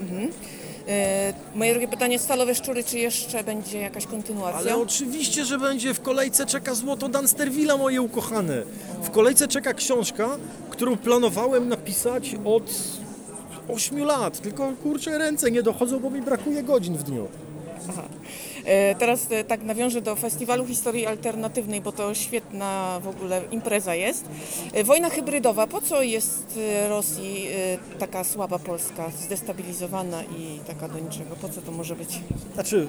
Mhm. 0.00 0.30
E, 0.88 1.32
moje 1.54 1.72
drugie 1.72 1.88
pytanie, 1.88 2.18
stalowe 2.18 2.54
szczury, 2.54 2.84
czy 2.84 2.98
jeszcze 2.98 3.44
będzie 3.44 3.78
jakaś 3.80 4.06
kontynuacja? 4.06 4.58
Ale 4.58 4.76
oczywiście, 4.76 5.44
że 5.44 5.58
będzie. 5.58 5.94
W 5.94 6.00
kolejce 6.00 6.46
czeka 6.46 6.74
złoto 6.74 7.08
Dunstervilla, 7.08 7.76
moje 7.76 8.02
ukochane. 8.02 8.62
W 9.02 9.10
kolejce 9.10 9.48
czeka 9.48 9.74
książka, 9.74 10.38
którą 10.74 10.96
planowałem 10.96 11.68
napisać 11.68 12.36
od 12.44 12.62
8 13.68 13.98
lat. 14.04 14.40
Tylko 14.40 14.72
kurczę, 14.82 15.18
ręce 15.18 15.50
nie 15.50 15.62
dochodzą, 15.62 16.00
bo 16.00 16.10
mi 16.10 16.22
brakuje 16.22 16.62
godzin 16.62 16.96
w 16.96 17.02
dniu. 17.02 17.28
Aha. 17.90 18.02
E, 18.64 18.94
Teraz 18.94 19.26
e, 19.30 19.44
tak 19.44 19.62
nawiążę 19.62 20.00
do 20.00 20.16
Festiwalu 20.16 20.66
Historii 20.66 21.06
Alternatywnej, 21.06 21.80
bo 21.80 21.92
to 21.92 22.14
świetna 22.14 23.00
w 23.02 23.08
ogóle 23.08 23.42
impreza 23.50 23.94
jest. 23.94 24.24
E, 24.72 24.84
Wojna 24.84 25.10
hybrydowa, 25.10 25.66
po 25.66 25.80
co 25.80 26.02
jest 26.02 26.58
Rosji 26.88 27.46
taka 27.98 28.24
słaba 28.24 28.58
Polska, 28.58 29.10
zdestabilizowana 29.26 30.22
i 30.22 30.58
taka 30.66 30.88
do 30.88 30.98
niczego? 30.98 31.36
Po 31.40 31.48
co 31.48 31.62
to 31.62 31.72
może 31.72 31.96
być? 31.96 32.20
Znaczy, 32.54 32.88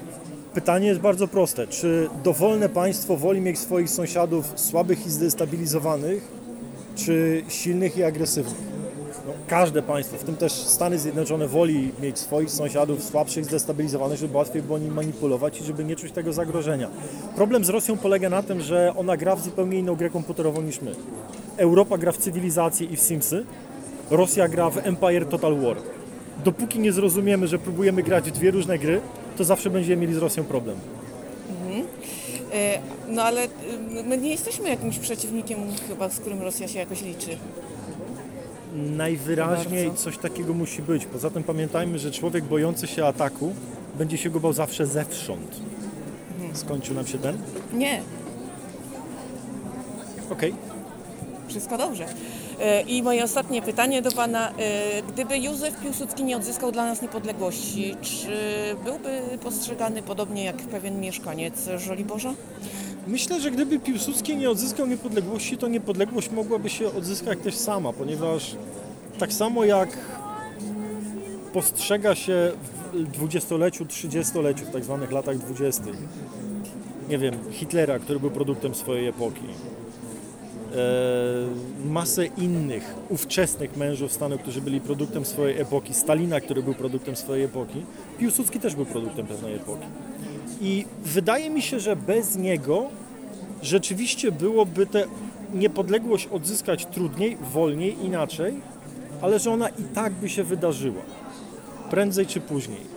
pytanie 0.53 0.87
jest 0.87 0.99
bardzo 0.99 1.27
proste. 1.27 1.67
Czy 1.67 2.09
dowolne 2.23 2.69
państwo 2.69 3.17
woli 3.17 3.41
mieć 3.41 3.59
swoich 3.59 3.89
sąsiadów 3.89 4.45
słabych 4.55 5.05
i 5.07 5.09
zdestabilizowanych, 5.09 6.44
czy 6.95 7.43
silnych 7.47 7.97
i 7.97 8.03
agresywnych? 8.03 8.75
No, 9.27 9.33
każde 9.47 9.81
państwo, 9.81 10.17
w 10.17 10.23
tym 10.23 10.35
też 10.35 10.51
Stany 10.51 10.99
Zjednoczone, 10.99 11.47
woli 11.47 11.91
mieć 12.01 12.19
swoich 12.19 12.51
sąsiadów 12.51 13.03
słabszych, 13.03 13.45
zdestabilizowanych, 13.45 14.17
żeby 14.17 14.37
łatwiej 14.37 14.61
było 14.61 14.77
nim 14.77 14.93
manipulować 14.93 15.61
i 15.61 15.63
żeby 15.63 15.83
nie 15.83 15.95
czuć 15.95 16.11
tego 16.11 16.33
zagrożenia. 16.33 16.89
Problem 17.35 17.65
z 17.65 17.69
Rosją 17.69 17.97
polega 17.97 18.29
na 18.29 18.43
tym, 18.43 18.61
że 18.61 18.93
ona 18.97 19.17
gra 19.17 19.35
w 19.35 19.43
zupełnie 19.43 19.79
inną 19.79 19.95
grę 19.95 20.09
komputerową 20.09 20.61
niż 20.61 20.81
my. 20.81 20.95
Europa 21.57 21.97
gra 21.97 22.11
w 22.11 22.17
cywilizację 22.17 22.87
i 22.87 22.95
w 22.95 23.01
Simsy, 23.01 23.45
Rosja 24.11 24.47
gra 24.47 24.69
w 24.69 24.77
Empire 24.87 25.25
Total 25.25 25.55
War. 25.55 25.77
Dopóki 26.43 26.79
nie 26.79 26.91
zrozumiemy, 26.91 27.47
że 27.47 27.59
próbujemy 27.59 28.03
grać 28.03 28.29
w 28.29 28.31
dwie 28.31 28.51
różne 28.51 28.79
gry, 28.79 29.01
to 29.37 29.43
zawsze 29.43 29.69
będziemy 29.69 30.01
mieli 30.01 30.13
z 30.13 30.17
Rosją 30.17 30.43
problem. 30.43 30.77
Mhm. 32.55 32.83
E, 32.83 33.13
No 33.13 33.23
ale 33.23 33.43
e, 33.43 33.47
my 34.05 34.17
nie 34.17 34.29
jesteśmy 34.29 34.69
jakimś 34.69 34.99
przeciwnikiem 34.99 35.59
chyba, 35.87 36.09
z 36.09 36.19
którym 36.19 36.41
Rosja 36.41 36.67
się 36.67 36.79
jakoś 36.79 37.01
liczy. 37.01 37.37
Najwyraźniej 38.75 39.87
Bardzo. 39.87 40.03
coś 40.03 40.17
takiego 40.17 40.53
musi 40.53 40.81
być. 40.81 41.05
Poza 41.05 41.29
tym 41.29 41.43
pamiętajmy, 41.43 41.99
że 41.99 42.11
człowiek 42.11 42.43
bojący 42.43 42.87
się 42.87 43.05
ataku 43.05 43.53
będzie 43.97 44.17
się 44.17 44.29
go 44.29 44.39
bał 44.39 44.53
zawsze 44.53 44.87
zewsząd. 44.87 45.55
Skończył 46.53 46.95
nam 46.95 47.07
się 47.07 47.17
ten? 47.17 47.37
Nie, 47.73 48.01
Okej. 50.29 50.53
Wszystko 51.47 51.77
dobrze. 51.77 52.05
E, 52.61 52.81
I 52.81 53.03
moje 53.03 53.23
ostatnie 53.23 53.61
pytanie 53.61 54.01
do 54.01 54.11
Pana. 54.11 54.49
E, 54.49 54.53
Gdyby 55.01 55.37
Józef 55.37 55.81
Piłsudski 55.81 56.23
nie 56.23 56.37
odzyskał 56.37 56.71
dla 56.71 56.85
nas 56.85 57.01
niepodległości, 57.01 57.95
czy 58.01 58.29
byłby 58.83 59.21
postrzegany 59.43 60.01
podobnie 60.01 60.43
jak 60.43 60.57
pewien 60.57 60.99
mieszkaniec 61.01 61.69
Żoliborza? 61.77 62.33
Myślę, 63.07 63.41
że 63.41 63.51
gdyby 63.51 63.79
Piłsudski 63.79 64.37
nie 64.37 64.49
odzyskał 64.49 64.87
niepodległości, 64.87 65.57
to 65.57 65.67
niepodległość 65.67 66.31
mogłaby 66.31 66.69
się 66.69 66.93
odzyskać 66.93 67.39
też 67.43 67.55
sama, 67.55 67.93
ponieważ 67.93 68.55
tak 69.19 69.33
samo 69.33 69.65
jak 69.65 69.89
postrzega 71.53 72.15
się 72.15 72.51
w 72.93 73.11
dwudziestoleciu, 73.11 73.85
trzydziestoleciu, 73.85 74.65
w 74.65 74.69
tak 74.69 74.83
zwanych 74.83 75.11
latach 75.11 75.37
dwudziestych, 75.37 75.95
nie 77.09 77.17
wiem, 77.17 77.33
Hitlera, 77.51 77.99
który 77.99 78.19
był 78.19 78.31
produktem 78.31 78.75
swojej 78.75 79.07
epoki, 79.07 79.45
masę 81.85 82.25
innych 82.25 82.95
ówczesnych 83.09 83.77
mężów 83.77 84.11
stanu, 84.11 84.37
którzy 84.37 84.61
byli 84.61 84.81
produktem 84.81 85.25
swojej 85.25 85.61
epoki, 85.61 85.93
Stalina, 85.93 86.41
który 86.41 86.63
był 86.63 86.73
produktem 86.73 87.15
swojej 87.15 87.45
epoki, 87.45 87.81
Piłsudski 88.17 88.59
też 88.59 88.75
był 88.75 88.85
produktem 88.85 89.27
pewnej 89.27 89.55
epoki. 89.55 89.85
I 90.61 90.85
wydaje 91.03 91.49
mi 91.49 91.61
się, 91.61 91.79
że 91.79 91.95
bez 91.95 92.35
niego 92.35 92.83
rzeczywiście 93.61 94.31
byłoby 94.31 94.85
tę 94.85 95.05
niepodległość 95.53 96.27
odzyskać 96.27 96.85
trudniej, 96.85 97.37
wolniej, 97.53 98.05
inaczej, 98.05 98.53
ale 99.21 99.39
że 99.39 99.51
ona 99.51 99.69
i 99.69 99.83
tak 99.93 100.13
by 100.13 100.29
się 100.29 100.43
wydarzyła. 100.43 101.01
Prędzej 101.89 102.25
czy 102.25 102.41
później. 102.41 102.95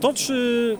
To, 0.00 0.14
czy 0.14 0.78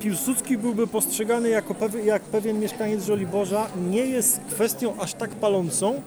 Piłsudski 0.00 0.58
byłby 0.58 0.86
postrzegany 0.86 1.48
jako 1.48 1.74
jak 2.04 2.22
pewien 2.22 2.60
mieszkaniec 2.60 3.04
Żoliborza, 3.04 3.66
nie 3.90 4.06
jest 4.06 4.40
kwestią 4.50 4.94
aż 5.00 5.14
tak 5.14 5.30
palącą, 5.30 6.02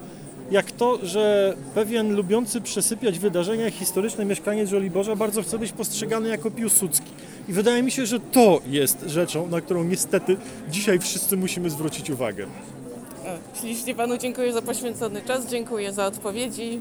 jak 0.51 0.71
to, 0.71 0.99
że 1.03 1.55
pewien 1.75 2.15
lubiący 2.15 2.61
przesypiać 2.61 3.19
wydarzenia 3.19 3.71
historyczne 3.71 4.25
mieszkaniec 4.25 4.69
Żoliborza 4.69 5.15
bardzo 5.15 5.41
chce 5.41 5.59
być 5.59 5.71
postrzegany 5.71 6.29
jako 6.29 6.51
Piłsudski. 6.51 7.11
I 7.49 7.53
wydaje 7.53 7.83
mi 7.83 7.91
się, 7.91 8.05
że 8.05 8.19
to 8.19 8.61
jest 8.67 9.03
rzeczą, 9.07 9.47
na 9.47 9.61
którą 9.61 9.83
niestety 9.83 10.37
dzisiaj 10.69 10.99
wszyscy 10.99 11.37
musimy 11.37 11.69
zwrócić 11.69 12.09
uwagę. 12.09 12.45
Ślicznie 13.59 13.95
Panu 13.95 14.17
dziękuję 14.17 14.53
za 14.53 14.61
poświęcony 14.61 15.21
czas, 15.21 15.47
dziękuję 15.47 15.93
za 15.93 16.05
odpowiedzi. 16.05 16.79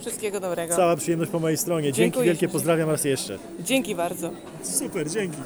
Wszystkiego 0.00 0.40
dobrego. 0.40 0.76
Cała 0.76 0.96
przyjemność 0.96 1.30
po 1.30 1.40
mojej 1.40 1.56
stronie. 1.58 1.84
Dzięki 1.84 1.98
Dziękuję 2.00 2.24
wielkie, 2.26 2.48
pozdrawiam 2.48 2.90
raz 2.90 3.04
jeszcze. 3.04 3.38
Dzięki 3.60 3.94
bardzo. 3.94 4.30
Super, 4.62 5.10
dzięki. 5.10 5.38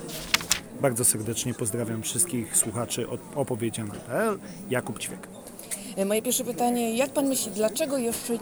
Bardzo 0.82 1.04
serdecznie 1.04 1.54
pozdrawiam 1.54 2.02
wszystkich 2.02 2.56
słuchaczy 2.56 3.08
od 3.08 3.20
opowiedziane.pl. 3.34 4.38
Jakub 4.70 4.98
Ćwiek. 4.98 5.28
E, 5.96 6.04
Moje 6.04 6.22
pierwsze 6.22 6.44
pytanie, 6.44 6.96
jak 6.96 7.10
Pan 7.10 7.26
myśli, 7.28 7.52
dlaczego 7.52 7.98
jeszcze 7.98 8.38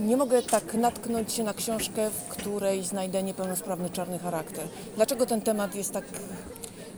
nie 0.00 0.16
mogę 0.16 0.42
tak 0.42 0.74
natknąć 0.74 1.32
się 1.32 1.44
na 1.44 1.54
książkę, 1.54 2.10
w 2.10 2.28
której 2.28 2.84
znajdę 2.84 3.22
niepełnosprawny 3.22 3.90
czarny 3.90 4.18
charakter? 4.18 4.64
Dlaczego 4.96 5.26
ten 5.26 5.40
temat 5.40 5.74
jest 5.74 5.92
tak 5.92 6.04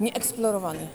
nieeksplorowany? 0.01 0.87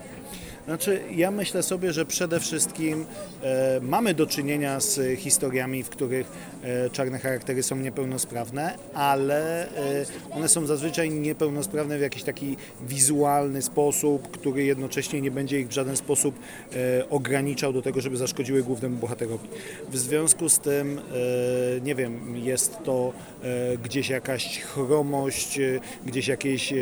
Znaczy, 0.67 0.99
ja 1.15 1.31
myślę 1.31 1.63
sobie, 1.63 1.93
że 1.93 2.05
przede 2.05 2.39
wszystkim 2.39 3.05
e, 3.43 3.79
mamy 3.81 4.13
do 4.13 4.25
czynienia 4.25 4.79
z 4.79 5.19
historiami, 5.19 5.83
w 5.83 5.89
których 5.89 6.31
e, 6.63 6.89
czarne 6.89 7.19
charaktery 7.19 7.63
są 7.63 7.75
niepełnosprawne, 7.75 8.77
ale 8.93 9.69
e, 9.69 10.05
one 10.31 10.47
są 10.49 10.65
zazwyczaj 10.65 11.09
niepełnosprawne 11.09 11.97
w 11.97 12.01
jakiś 12.01 12.23
taki 12.23 12.57
wizualny 12.87 13.61
sposób, 13.61 14.31
który 14.31 14.63
jednocześnie 14.63 15.21
nie 15.21 15.31
będzie 15.31 15.59
ich 15.59 15.67
w 15.67 15.71
żaden 15.71 15.97
sposób 15.97 16.35
e, 16.75 17.09
ograniczał 17.09 17.73
do 17.73 17.81
tego, 17.81 18.01
żeby 18.01 18.17
zaszkodziły 18.17 18.63
głównemu 18.63 18.97
bohaterowi. 18.97 19.47
W 19.91 19.97
związku 19.97 20.49
z 20.49 20.59
tym, 20.59 20.99
e, 20.99 21.81
nie 21.81 21.95
wiem, 21.95 22.35
jest 22.35 22.77
to 22.83 23.13
e, 23.43 23.77
gdzieś 23.77 24.09
jakaś 24.09 24.59
chromość, 24.59 25.59
e, 25.59 25.79
gdzieś 26.05 26.27
jakieś 26.27 26.73
e, 26.73 26.75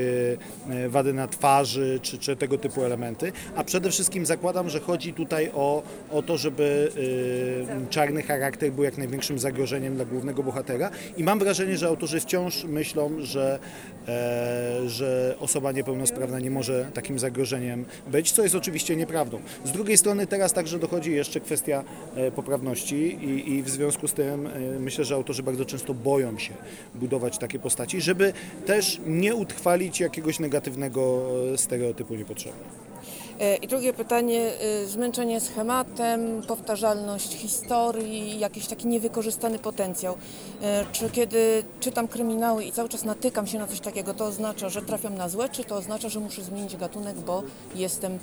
e, 0.69 0.89
wady 0.89 1.13
na 1.13 1.27
twarzy, 1.27 1.99
czy, 2.01 2.17
czy 2.17 2.35
tego 2.35 2.57
typu 2.57 2.83
elementy, 2.83 3.31
a 3.55 3.63
przede 3.75 3.91
wszystkim 3.91 4.25
zakładam, 4.25 4.69
że 4.69 4.79
chodzi 4.79 5.13
tutaj 5.13 5.51
o, 5.53 5.83
o 6.11 6.21
to, 6.21 6.37
żeby 6.37 6.91
y, 6.97 7.89
czarny 7.89 8.23
charakter 8.23 8.71
był 8.71 8.83
jak 8.83 8.97
największym 8.97 9.39
zagrożeniem 9.39 9.95
dla 9.95 10.05
głównego 10.05 10.43
bohatera 10.43 10.89
i 11.17 11.23
mam 11.23 11.39
wrażenie, 11.39 11.77
że 11.77 11.87
autorzy 11.87 12.19
wciąż 12.19 12.63
myślą, 12.63 13.11
że, 13.19 13.59
e, 14.07 14.89
że 14.89 15.35
osoba 15.39 15.71
niepełnosprawna 15.71 16.39
nie 16.39 16.51
może 16.51 16.85
takim 16.93 17.19
zagrożeniem 17.19 17.85
być, 18.07 18.31
co 18.31 18.43
jest 18.43 18.55
oczywiście 18.55 18.95
nieprawdą. 18.95 19.39
Z 19.65 19.71
drugiej 19.71 19.97
strony 19.97 20.27
teraz 20.27 20.53
także 20.53 20.79
dochodzi 20.79 21.11
jeszcze 21.11 21.39
kwestia 21.39 21.83
e, 22.15 22.31
poprawności 22.31 22.95
i, 22.95 23.53
i 23.53 23.63
w 23.63 23.69
związku 23.69 24.07
z 24.07 24.13
tym 24.13 24.47
e, 24.47 24.59
myślę, 24.79 25.05
że 25.05 25.15
autorzy 25.15 25.43
bardzo 25.43 25.65
często 25.65 25.93
boją 25.93 26.39
się 26.39 26.53
budować 26.95 27.37
takie 27.37 27.59
postaci, 27.59 28.01
żeby 28.01 28.33
też 28.65 29.01
nie 29.07 29.35
utrwalić 29.35 29.99
jakiegoś 29.99 30.39
negatywnego 30.39 31.21
e, 31.53 31.57
stereotypu 31.57 32.15
niepotrzebnie. 32.15 32.84
E, 33.39 33.55
I 33.55 33.67
drugie 33.67 33.93
pytanie, 33.93 34.51
e, 34.59 34.85
zmęczenie 34.85 35.39
schematem, 35.39 36.41
powtarzalność 36.47 37.33
historii, 37.33 38.39
jakiś 38.39 38.67
taki 38.67 38.87
niewykorzystany 38.87 39.59
potencjał. 39.59 40.17
E, 40.61 40.85
Czy 40.91 41.09
kiedy 41.09 41.63
czytam 41.79 42.07
kryminały 42.07 42.63
i 42.63 42.71
cały 42.71 42.89
czas 42.89 43.03
natykam 43.03 43.47
się 43.47 43.59
na 43.59 43.67
coś 43.67 43.79
takiego, 43.79 44.13
to 44.13 44.25
oznacza, 44.25 44.69
że 44.69 44.81
trafiam 44.81 45.15
na 45.15 45.29
złe, 45.29 45.49
czy 45.49 45.63
to 45.63 45.75
oznacza, 45.75 46.09
że 46.09 46.19
muszę 46.19 46.43
zmienić 46.43 46.75
gatunek, 46.77 47.15
bo 47.15 47.43
jestem 47.75 48.19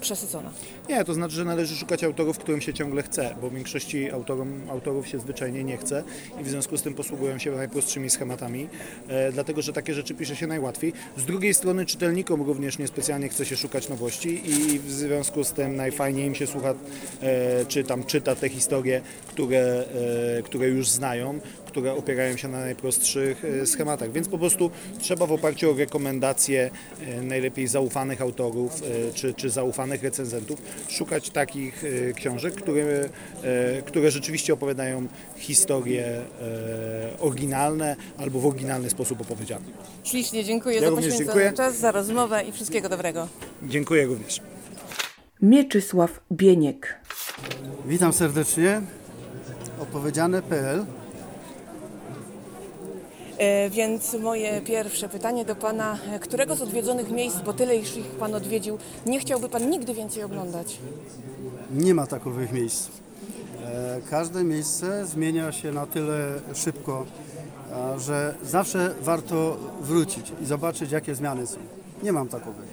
przesycona? 0.00 0.50
Nie, 0.88 1.04
to 1.04 1.14
znaczy, 1.14 1.34
że 1.34 1.44
należy 1.44 1.76
szukać 1.76 2.04
autorów, 2.04 2.38
którym 2.38 2.60
się 2.60 2.74
ciągle 2.74 3.02
chce, 3.02 3.34
bo 3.40 3.50
większości 3.50 4.10
autorom, 4.10 4.60
autorów 4.70 5.08
się 5.08 5.18
zwyczajnie 5.18 5.64
nie 5.64 5.76
chce 5.76 6.02
i 6.40 6.44
w 6.44 6.48
związku 6.48 6.76
z 6.76 6.82
tym 6.82 6.94
posługują 6.94 7.38
się 7.38 7.50
najprostszymi 7.50 8.10
schematami, 8.10 8.68
dlatego 9.32 9.62
że 9.62 9.72
takie 9.72 9.94
rzeczy 9.94 10.14
pisze 10.14 10.36
się 10.36 10.46
najłatwiej. 10.46 10.92
Z 11.16 11.24
drugiej 11.24 11.54
strony 11.54 11.86
czytelnikom 11.86 12.42
również 12.42 12.78
niespecjalnie 12.78 13.28
chce 13.28 13.46
się 13.46 13.56
szukać 13.56 13.88
nowości 13.88 14.49
i 14.50 14.78
w 14.78 14.90
związku 14.90 15.44
z 15.44 15.52
tym 15.52 15.76
najfajniej 15.76 16.26
im 16.26 16.34
się 16.34 16.46
słucha, 16.46 16.74
e, 17.22 17.66
czy 17.66 17.84
tam 17.84 18.04
czyta 18.04 18.34
te 18.34 18.48
historie, 18.48 19.00
które, 19.28 19.84
e, 20.38 20.42
które 20.42 20.68
już 20.68 20.88
znają, 20.88 21.40
które 21.70 21.94
opierają 21.94 22.36
się 22.36 22.48
na 22.48 22.60
najprostszych 22.60 23.44
e, 23.44 23.66
schematach. 23.66 24.12
Więc 24.12 24.28
po 24.28 24.38
prostu 24.38 24.70
trzeba 24.98 25.26
w 25.26 25.32
oparciu 25.32 25.70
o 25.70 25.74
rekomendacje 25.74 26.70
e, 27.00 27.22
najlepiej 27.22 27.66
zaufanych 27.66 28.22
autorów 28.22 28.82
e, 28.82 29.12
czy, 29.12 29.34
czy 29.34 29.50
zaufanych 29.50 30.02
recenzentów 30.02 30.62
szukać 30.88 31.30
takich 31.30 31.84
książek, 32.16 32.54
które, 32.54 33.08
które 33.84 34.10
rzeczywiście 34.10 34.52
opowiadają 34.52 35.06
historie 35.36 36.20
oryginalne 37.20 37.96
albo 38.18 38.40
w 38.40 38.46
oryginalny 38.46 38.90
sposób 38.90 39.20
opowiedziane. 39.20 39.64
Ślicznie 40.04 40.44
dziękuję 40.44 40.76
Ja 40.76 40.90
za 40.90 40.96
poświęcony 40.96 41.24
dziękuję. 41.24 41.52
czas, 41.52 41.76
za 41.78 41.92
rozmowę 41.92 42.44
i 42.44 42.52
wszystkiego 42.52 42.88
dobrego. 42.88 43.28
Dziękuję 43.62 44.06
również. 44.06 44.40
Mieczysław 45.42 46.20
Bieniek. 46.32 47.00
Witam 47.86 48.12
serdecznie. 48.12 48.80
Opowiedziane.pl 49.80 50.84
Więc 53.70 54.14
moje 54.14 54.60
pierwsze 54.60 55.08
pytanie 55.08 55.44
do 55.44 55.54
Pana, 55.56 55.98
e, 56.12 56.18
którego 56.18 56.56
z 56.56 56.62
odwiedzonych 56.62 57.10
miejsc, 57.10 57.36
bo 57.40 57.52
tyle 57.52 57.76
już 57.76 57.96
ich 57.96 58.06
Pan 58.06 58.34
odwiedził, 58.34 58.78
nie 59.06 59.20
chciałby 59.20 59.48
Pan 59.48 59.70
nigdy 59.70 59.94
więcej 59.94 60.22
oglądać? 60.22 60.78
Nie 61.74 61.94
ma 61.94 62.06
takowych 62.06 62.52
miejsc. 62.52 62.88
E, 63.64 64.00
Każde 64.10 64.44
miejsce 64.44 65.06
zmienia 65.06 65.52
się 65.52 65.72
na 65.72 65.86
tyle 65.86 66.40
szybko, 66.54 67.06
że 67.98 68.34
zawsze 68.44 68.94
warto 69.02 69.56
wrócić 69.80 70.32
i 70.42 70.46
zobaczyć, 70.46 70.90
jakie 70.92 71.14
zmiany 71.14 71.46
są. 71.46 71.56
Nie 72.02 72.12
mam 72.12 72.28
takowych. 72.28 72.68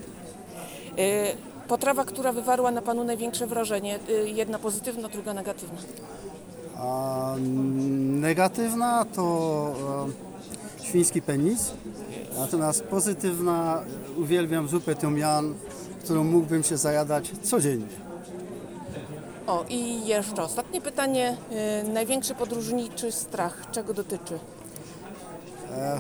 E, 0.98 1.48
Potrawa, 1.68 2.06
która 2.06 2.32
wywarła 2.34 2.72
na 2.72 2.82
Panu 2.82 3.04
największe 3.04 3.48
wrażenie, 3.48 4.00
e, 4.10 4.12
jedna 4.30 4.60
pozytywna, 4.60 5.10
druga 5.10 5.34
negatywna. 5.34 5.78
A 6.78 7.36
negatywna 8.22 9.06
to 9.16 9.24
e, 10.24 10.27
świński 10.90 11.22
penis, 11.22 11.72
natomiast 12.40 12.84
pozytywna 12.84 13.82
uwielbiam 14.18 14.68
zupę 14.68 14.96
yum, 15.04 15.56
którą 16.04 16.24
mógłbym 16.24 16.64
się 16.64 16.78
zajadać 16.78 17.32
codziennie. 17.44 17.88
O, 19.48 19.66
i 19.70 20.08
jeszcze 20.08 20.44
ostatnie 20.44 20.82
pytanie. 20.82 21.38
E, 21.52 21.84
Największy 21.84 22.36
podróżniczy 22.36 23.12
strach, 23.12 23.68
czego 23.72 23.94
dotyczy? 23.94 24.40
E, 25.72 26.00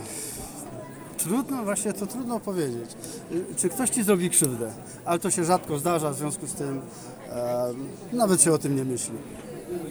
Trudno, 1.17 1.63
właśnie 1.63 1.93
to 1.93 2.05
trudno 2.07 2.39
powiedzieć. 2.39 2.89
Y, 3.31 3.45
Czy 3.57 3.69
ktoś 3.69 3.89
ci 3.89 4.03
zrobi 4.03 4.29
krzywdę, 4.29 4.71
ale 5.05 5.19
to 5.19 5.31
się 5.31 5.43
rzadko 5.43 5.77
zdarza, 5.79 6.09
w 6.11 6.15
związku 6.15 6.47
z 6.47 6.53
tym 6.53 6.81
e, 7.29 7.73
nawet 8.13 8.41
się 8.41 8.53
o 8.53 8.57
tym 8.57 8.75
nie 8.75 8.85
myśli. 8.85 9.13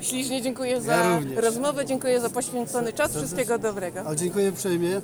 Ślicznie 0.00 0.42
dziękuję 0.42 0.80
za 0.80 1.18
również. 1.18 1.38
rozmowę, 1.38 1.86
dziękuję 1.86 2.20
za 2.20 2.30
poświęcony 2.30 2.92
czas, 2.92 3.16
wszystkiego 3.16 3.58
dobrego. 3.58 4.00
A 4.06 4.14
dziękuję 4.14 4.50
uprzejmie. 4.50 5.00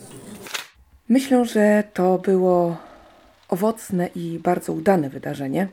Myślę, 1.08 1.44
że 1.44 1.84
to 1.94 2.18
było 2.18 2.76
owocne 3.48 4.08
i 4.14 4.38
bardzo 4.38 4.72
udane 4.72 5.10
wydarzenie. 5.10 5.68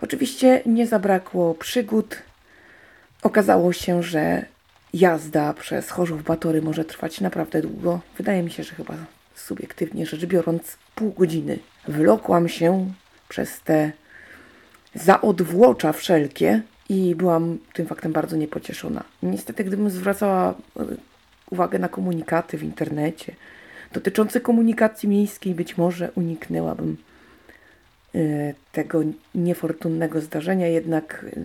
Oczywiście 0.00 0.62
nie 0.66 0.86
zabrakło 0.86 1.54
przygód. 1.54 2.16
Okazało 3.22 3.72
się, 3.72 4.02
że 4.02 4.44
jazda 4.92 5.52
przez 5.52 5.90
Chorzów 5.90 6.24
Batory 6.24 6.62
może 6.62 6.84
trwać 6.84 7.20
naprawdę 7.20 7.62
długo. 7.62 8.00
Wydaje 8.18 8.42
mi 8.42 8.50
się, 8.50 8.62
że 8.62 8.74
chyba 8.74 8.94
subiektywnie 9.34 10.06
rzecz 10.06 10.26
biorąc 10.26 10.76
pół 10.94 11.12
godziny. 11.12 11.58
Wlokłam 11.88 12.48
się 12.48 12.92
przez 13.28 13.60
te 13.60 13.92
zaodwłocza 14.94 15.92
wszelkie 15.92 16.62
i 16.88 17.14
byłam 17.14 17.58
tym 17.72 17.86
faktem 17.86 18.12
bardzo 18.12 18.36
niepocieszona. 18.36 19.04
Niestety, 19.22 19.64
gdybym 19.64 19.90
zwracała 19.90 20.50
e, 20.50 20.84
uwagę 21.50 21.78
na 21.78 21.88
komunikaty 21.88 22.58
w 22.58 22.62
internecie 22.62 23.34
dotyczące 23.94 24.40
komunikacji 24.40 25.08
miejskiej, 25.08 25.54
być 25.54 25.76
może 25.76 26.10
uniknęłabym 26.14 26.96
e, 28.14 28.18
tego 28.72 29.02
niefortunnego 29.34 30.20
zdarzenia, 30.20 30.66
jednak 30.66 31.26
e, 31.36 31.40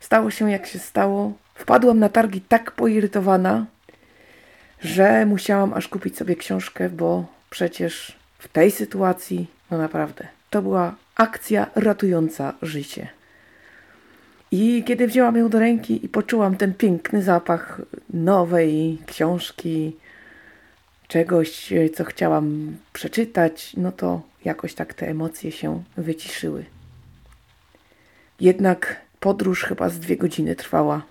stało 0.00 0.30
się 0.30 0.50
jak 0.50 0.66
się 0.66 0.78
stało. 0.78 1.32
Wpadłam 1.54 1.98
na 1.98 2.08
targi 2.08 2.40
tak 2.40 2.72
poirytowana, 2.72 3.66
że 4.80 5.26
musiałam 5.26 5.74
aż 5.74 5.88
kupić 5.88 6.16
sobie 6.16 6.36
książkę, 6.36 6.90
bo 6.90 7.24
przecież 7.50 8.16
w 8.38 8.48
tej 8.48 8.70
sytuacji, 8.70 9.46
no 9.70 9.78
naprawdę, 9.78 10.28
to 10.50 10.62
była 10.62 10.94
akcja 11.16 11.66
ratująca 11.74 12.54
życie. 12.62 13.08
I 14.52 14.84
kiedy 14.84 15.06
wzięłam 15.06 15.36
ją 15.36 15.48
do 15.48 15.58
ręki 15.58 16.04
i 16.04 16.08
poczułam 16.08 16.56
ten 16.56 16.74
piękny 16.74 17.22
zapach 17.22 17.80
nowej 18.10 18.98
książki, 19.06 19.96
czegoś, 21.08 21.72
co 21.94 22.04
chciałam 22.04 22.76
przeczytać, 22.92 23.72
no 23.76 23.92
to 23.92 24.22
jakoś 24.44 24.74
tak 24.74 24.94
te 24.94 25.08
emocje 25.08 25.52
się 25.52 25.82
wyciszyły. 25.96 26.64
Jednak 28.40 29.00
podróż 29.20 29.64
chyba 29.64 29.88
z 29.88 29.98
dwie 29.98 30.16
godziny 30.16 30.56
trwała 30.56 31.02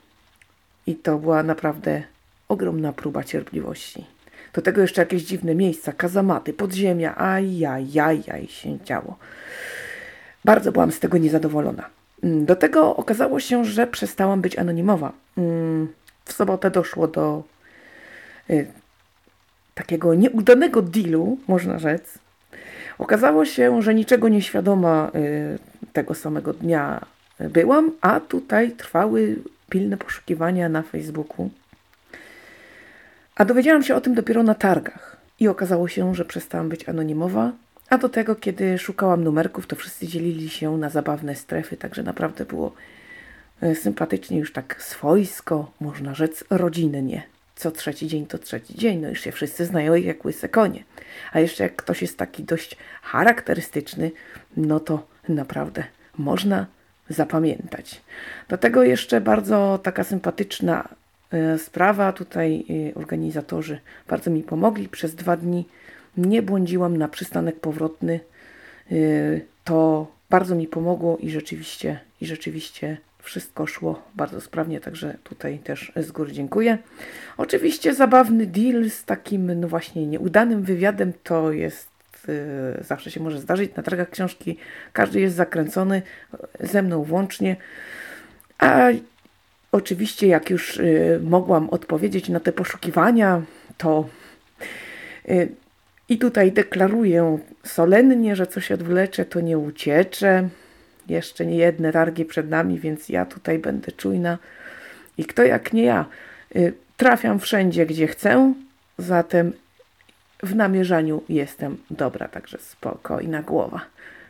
i 0.88 0.96
to 0.96 1.18
była 1.18 1.44
naprawdę 1.44 2.04
ogromna 2.48 2.94
próba 2.94 3.24
cierpliwości. 3.24 4.06
Do 4.54 4.62
tego 4.62 4.82
jeszcze 4.82 5.02
jakieś 5.02 5.24
dziwne 5.24 5.56
miejsca, 5.56 5.92
kazamaty, 5.92 6.54
podziemia, 6.54 7.16
ajajajaj 7.18 8.48
się 8.48 8.80
działo. 8.84 9.18
Bardzo 10.46 10.72
byłam 10.72 10.92
z 10.92 11.00
tego 11.00 11.18
niezadowolona. 11.18 12.01
Mm, 12.24 12.46
Do 12.46 12.56
tego 12.56 12.96
okazało 12.96 13.40
się, 13.40 13.66
że 13.66 13.88
przestałam 13.88 14.42
być 14.42 14.58
anonimowa. 14.60 15.12
Mm, 15.38 15.88
W 16.26 16.34
sobotę 16.34 16.72
doszło 16.72 17.08
do 17.08 17.44
y, 18.50 18.68
takiego 19.76 20.14
nieudanego 20.16 20.82
dealu, 20.82 21.38
można 21.48 21.80
rzec. 21.80 22.20
Okazało 23.00 23.46
się, 23.46 23.82
że 23.82 23.94
niczego 23.94 24.30
nieświadoma 24.30 25.12
y, 25.16 25.60
tego 25.94 26.14
samego 26.14 26.54
dnia 26.54 27.06
byłam, 27.40 27.92
a 28.02 28.20
tutaj 28.20 28.72
trwały 28.72 29.36
pilne 29.70 29.98
poszukiwania 29.98 30.70
na 30.70 30.82
Facebooku. 30.82 31.50
A 33.36 33.46
dowiedziałam 33.46 33.84
się 33.84 33.96
o 33.96 34.02
tym 34.02 34.14
dopiero 34.14 34.44
na 34.44 34.56
targach 34.56 35.18
i 35.40 35.48
okazało 35.48 35.88
się, 35.88 36.16
że 36.16 36.26
przestałam 36.26 36.70
być 36.70 36.90
anonimowa, 36.90 37.52
a 37.92 37.98
do 37.98 38.10
tego, 38.10 38.36
kiedy 38.36 38.78
szukałam 38.78 39.24
numerków, 39.24 39.68
to 39.68 39.76
wszyscy 39.76 40.08
dzielili 40.08 40.50
się 40.50 40.78
na 40.78 40.90
zabawne 40.90 41.36
strefy, 41.36 41.78
także 41.78 42.04
naprawdę 42.04 42.46
było 42.46 42.74
e, 43.62 43.76
sympatycznie, 43.76 44.40
już 44.40 44.54
tak 44.54 44.84
swojsko, 44.84 45.72
można 45.80 46.14
rzec 46.14 46.44
rodzinnie. 46.50 47.24
Co 47.56 47.72
trzeci 47.72 48.08
dzień 48.08 48.26
to 48.26 48.38
trzeci 48.38 48.76
dzień, 48.76 49.00
no 49.00 49.10
już 49.10 49.22
się 49.22 49.32
wszyscy 49.32 49.66
znają 49.66 49.96
jak 49.96 50.26
łyse 50.26 50.50
konie. 50.50 50.84
A 51.32 51.40
jeszcze 51.40 51.64
jak 51.64 51.76
ktoś 51.76 52.02
jest 52.02 52.18
taki 52.18 52.44
dość 52.44 52.78
charakterystyczny, 53.02 54.12
no 54.58 54.80
to 54.80 55.08
naprawdę 55.30 55.84
można 56.18 56.66
zapamiętać. 57.10 58.02
Do 58.50 58.58
tego 58.58 58.84
jeszcze 58.84 59.22
bardzo 59.22 59.80
taka 59.84 60.04
sympatyczna 60.04 60.90
e, 61.32 61.58
sprawa. 61.58 62.14
Tutaj 62.14 62.66
e, 62.92 62.96
organizatorzy 62.96 63.80
bardzo 64.08 64.32
mi 64.32 64.44
pomogli. 64.44 64.90
Przez 64.90 65.16
dwa 65.16 65.38
dni 65.38 65.66
nie 66.18 66.42
błądziłam 66.42 66.98
na 66.98 67.08
przystanek 67.08 67.60
powrotny. 67.60 68.20
E, 68.92 68.96
To 69.64 70.08
bardzo 70.30 70.56
mi 70.56 70.68
pomogło 70.68 71.18
i 71.18 71.30
rzeczywiście, 71.30 72.00
i 72.22 72.26
rzeczywiście 72.26 72.98
wszystko 73.20 73.68
szło 73.68 74.02
bardzo 74.16 74.42
sprawnie, 74.42 74.80
także 74.80 75.18
tutaj 75.24 75.60
też 75.60 75.92
z 75.96 76.12
góry 76.12 76.32
dziękuję. 76.32 76.78
Oczywiście 77.38 77.94
zabawny 77.94 78.46
deal 78.46 78.90
z 78.90 79.06
takim, 79.06 79.60
no 79.60 79.68
właśnie, 79.68 80.08
nieudanym 80.08 80.64
wywiadem 80.64 81.14
to 81.24 81.52
jest 81.52 81.90
yy, 82.28 82.84
zawsze 82.84 83.12
się 83.12 83.20
może 83.20 83.40
zdarzyć. 83.40 83.76
Na 83.76 83.84
targach 83.84 84.10
książki 84.10 84.58
każdy 84.94 85.20
jest 85.20 85.36
zakręcony, 85.36 86.02
ze 86.60 86.82
mną 86.82 87.04
włącznie. 87.04 87.56
A 88.58 88.88
oczywiście, 89.72 90.28
jak 90.28 90.50
już 90.50 90.78
yy, 90.78 91.20
mogłam 91.24 91.70
odpowiedzieć 91.70 92.30
na 92.30 92.40
te 92.40 92.52
poszukiwania, 92.52 93.42
to 93.78 94.10
i 96.12 96.18
tutaj 96.18 96.52
deklaruję 96.52 97.40
solennie, 97.64 98.36
że 98.36 98.48
coś 98.48 98.72
odwlecze, 98.72 99.26
to 99.26 99.42
nie 99.42 99.58
ucieczę. 99.58 100.50
Jeszcze 101.08 101.46
nie 101.46 101.56
jedne 101.56 101.92
targi 101.92 102.26
przed 102.26 102.50
nami, 102.50 102.80
więc 102.80 103.10
ja 103.10 103.26
tutaj 103.26 103.60
będę 103.60 103.92
czujna. 103.92 104.38
I 105.18 105.26
kto 105.26 105.44
jak 105.44 105.74
nie 105.74 105.84
ja. 105.84 106.06
Y, 106.56 106.74
trafiam 106.98 107.40
wszędzie, 107.40 107.86
gdzie 107.86 108.08
chcę, 108.08 108.54
zatem 108.98 109.54
w 110.44 110.56
namierzaniu 110.56 111.24
jestem 111.30 111.78
dobra, 111.92 112.28
także 112.28 112.58
spokojna 112.58 113.42
głowa. 113.42 113.82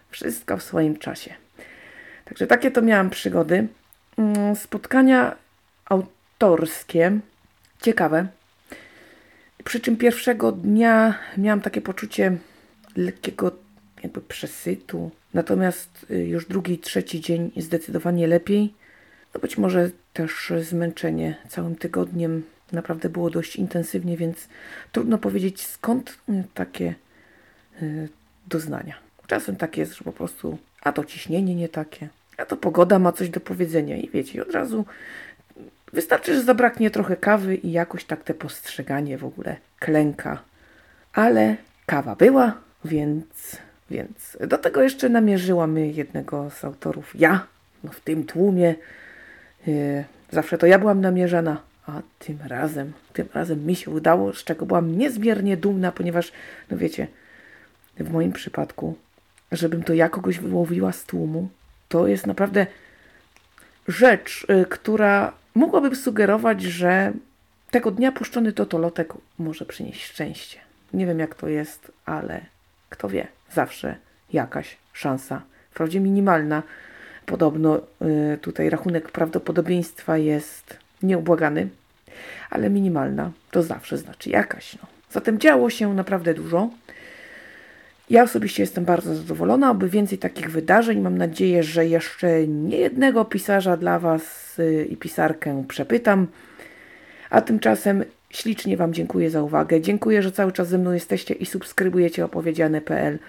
Wszystko 0.09 0.57
w 0.57 0.63
swoim 0.63 0.97
czasie. 0.97 1.33
Także 2.25 2.47
takie 2.47 2.71
to 2.71 2.81
miałam 2.81 3.09
przygody. 3.09 3.67
Mm, 4.17 4.55
Spotkania 4.55 5.35
autorskie, 5.85 7.19
ciekawe. 7.81 8.27
Przy 9.63 9.79
czym 9.79 9.97
pierwszego 9.97 10.51
dnia 10.51 11.19
miałam 11.37 11.61
takie 11.61 11.81
poczucie 11.81 12.37
lekkiego 12.95 13.51
jakby 14.03 14.21
przesytu. 14.21 15.11
Natomiast 15.33 16.05
y, 16.11 16.25
już 16.25 16.45
drugi, 16.45 16.79
trzeci 16.79 17.21
dzień 17.21 17.51
zdecydowanie 17.57 18.27
lepiej. 18.27 18.73
No 19.33 19.39
być 19.39 19.57
może 19.57 19.91
też 20.13 20.53
zmęczenie 20.61 21.35
całym 21.49 21.75
tygodniem 21.75 22.43
naprawdę 22.71 23.09
było 23.09 23.29
dość 23.29 23.55
intensywnie, 23.55 24.17
więc 24.17 24.47
trudno 24.91 25.17
powiedzieć 25.17 25.61
skąd 25.61 26.17
y, 26.29 26.43
takie 26.53 26.95
y, 27.81 28.09
doznania. 28.47 28.95
Czasem 29.27 29.55
tak 29.55 29.77
jest, 29.77 29.93
że 29.93 30.03
po 30.03 30.11
prostu 30.11 30.57
a 30.81 30.91
to 30.91 31.05
ciśnienie 31.05 31.55
nie 31.55 31.69
takie, 31.69 32.09
a 32.37 32.45
to 32.45 32.57
pogoda 32.57 32.99
ma 32.99 33.11
coś 33.11 33.29
do 33.29 33.39
powiedzenia 33.39 33.97
i 33.97 34.09
wiecie, 34.09 34.41
od 34.41 34.51
razu 34.51 34.85
wystarczy, 35.93 36.35
że 36.35 36.41
zabraknie 36.41 36.91
trochę 36.91 37.15
kawy 37.15 37.55
i 37.55 37.71
jakoś 37.71 38.05
tak 38.05 38.23
te 38.23 38.33
postrzeganie 38.33 39.17
w 39.17 39.25
ogóle 39.25 39.55
klęka. 39.79 40.41
Ale 41.13 41.55
kawa 41.85 42.15
była, 42.15 42.57
więc 42.85 43.57
więc 43.91 44.37
do 44.47 44.57
tego 44.57 44.83
jeszcze 44.83 45.09
namierzyłam 45.09 45.77
jednego 45.77 46.49
z 46.49 46.65
autorów. 46.65 47.13
Ja, 47.15 47.45
no 47.83 47.91
w 47.91 47.99
tym 47.99 48.23
tłumie. 48.23 48.75
Yy, 49.67 50.03
zawsze 50.31 50.57
to 50.57 50.65
ja 50.65 50.79
byłam 50.79 51.01
namierzana, 51.01 51.61
a 51.87 52.01
tym 52.19 52.39
razem, 52.47 52.93
tym 53.13 53.27
razem 53.33 53.65
mi 53.65 53.75
się 53.75 53.91
udało, 53.91 54.33
z 54.33 54.43
czego 54.43 54.65
byłam 54.65 54.97
niezmiernie 54.97 55.57
dumna, 55.57 55.91
ponieważ, 55.91 56.31
no 56.71 56.77
wiecie, 56.77 57.07
w 57.97 58.11
moim 58.11 58.31
przypadku, 58.31 58.95
żebym 59.51 59.83
to 59.83 59.93
ja 59.93 60.09
kogoś 60.09 60.39
wyłowiła 60.39 60.91
z 60.91 61.03
tłumu, 61.03 61.49
to 61.89 62.07
jest 62.07 62.27
naprawdę 62.27 62.67
rzecz, 63.87 64.45
yy, 64.49 64.65
która 64.65 65.33
mogłaby 65.55 65.95
sugerować, 65.95 66.61
że 66.61 67.13
tego 67.71 67.91
dnia 67.91 68.11
puszczony 68.11 68.53
totolotek 68.53 69.13
może 69.39 69.65
przynieść 69.65 70.03
szczęście. 70.03 70.59
Nie 70.93 71.05
wiem 71.05 71.19
jak 71.19 71.35
to 71.35 71.47
jest, 71.47 71.91
ale 72.05 72.41
kto 72.89 73.09
wie 73.09 73.27
zawsze 73.51 73.95
jakaś 74.33 74.77
szansa, 74.93 75.41
wprawdzie 75.71 75.99
minimalna. 75.99 76.63
Podobno 77.25 77.81
y, 78.33 78.37
tutaj 78.37 78.69
rachunek 78.69 79.11
prawdopodobieństwa 79.11 80.17
jest 80.17 80.77
nieubłagany, 81.03 81.69
ale 82.49 82.69
minimalna 82.69 83.31
to 83.51 83.63
zawsze 83.63 83.97
znaczy 83.97 84.29
jakaś. 84.29 84.75
No. 84.75 84.87
Zatem 85.11 85.39
działo 85.39 85.69
się 85.69 85.93
naprawdę 85.93 86.33
dużo. 86.33 86.69
Ja 88.11 88.23
osobiście 88.23 88.63
jestem 88.63 88.85
bardzo 88.85 89.15
zadowolona, 89.15 89.69
aby 89.69 89.89
więcej 89.89 90.17
takich 90.17 90.51
wydarzeń. 90.51 91.01
Mam 91.01 91.17
nadzieję, 91.17 91.63
że 91.63 91.85
jeszcze 91.85 92.47
nie 92.47 92.77
jednego 92.77 93.25
pisarza 93.25 93.77
dla 93.77 93.99
Was 93.99 94.55
y, 94.59 94.87
i 94.89 94.97
pisarkę 94.97 95.63
przepytam. 95.67 96.27
A 97.29 97.41
tymczasem 97.41 98.03
ślicznie 98.29 98.77
Wam 98.77 98.93
dziękuję 98.93 99.29
za 99.29 99.43
uwagę. 99.43 99.81
Dziękuję, 99.81 100.23
że 100.23 100.31
cały 100.31 100.51
czas 100.51 100.67
ze 100.69 100.77
mną 100.77 100.91
jesteście 100.91 101.33
i 101.33 101.45
subskrybujecie 101.45 102.25
opowiedziane.pl. 102.25 103.19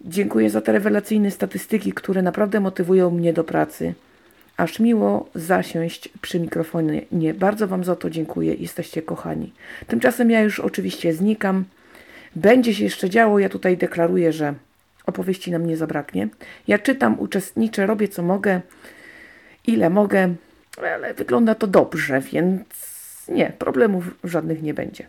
Dziękuję 0.00 0.50
za 0.50 0.60
te 0.60 0.72
rewelacyjne 0.72 1.30
statystyki, 1.30 1.92
które 1.92 2.22
naprawdę 2.22 2.60
motywują 2.60 3.10
mnie 3.10 3.32
do 3.32 3.44
pracy. 3.44 3.94
Aż 4.56 4.80
miło 4.80 5.28
zasiąść 5.34 6.08
przy 6.22 6.40
mikrofonie. 6.40 7.02
Nie, 7.12 7.34
bardzo 7.34 7.68
Wam 7.68 7.84
za 7.84 7.96
to 7.96 8.10
dziękuję. 8.10 8.54
Jesteście 8.54 9.02
kochani. 9.02 9.52
Tymczasem 9.86 10.30
ja 10.30 10.40
już 10.40 10.60
oczywiście 10.60 11.12
znikam. 11.12 11.64
Będzie 12.36 12.74
się 12.74 12.84
jeszcze 12.84 13.10
działo. 13.10 13.38
Ja 13.38 13.48
tutaj 13.48 13.76
deklaruję, 13.76 14.32
że 14.32 14.54
opowieści 15.06 15.50
nam 15.50 15.66
nie 15.66 15.76
zabraknie. 15.76 16.28
Ja 16.68 16.78
czytam, 16.78 17.20
uczestniczę, 17.20 17.86
robię 17.86 18.08
co 18.08 18.22
mogę, 18.22 18.60
ile 19.66 19.90
mogę, 19.90 20.34
ale 20.96 21.14
wygląda 21.14 21.54
to 21.54 21.66
dobrze, 21.66 22.20
więc 22.20 22.64
nie, 23.28 23.52
problemów 23.58 24.04
żadnych 24.24 24.62
nie 24.62 24.74
będzie. 24.74 25.06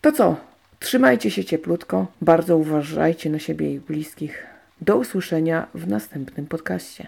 To 0.00 0.12
co? 0.12 0.36
Trzymajcie 0.80 1.30
się 1.30 1.44
cieplutko, 1.44 2.06
bardzo 2.20 2.56
uważajcie 2.56 3.30
na 3.30 3.38
siebie 3.38 3.74
i 3.74 3.80
bliskich. 3.80 4.46
Do 4.80 4.96
usłyszenia 4.96 5.66
w 5.74 5.88
następnym 5.88 6.46
podcaście. 6.46 7.06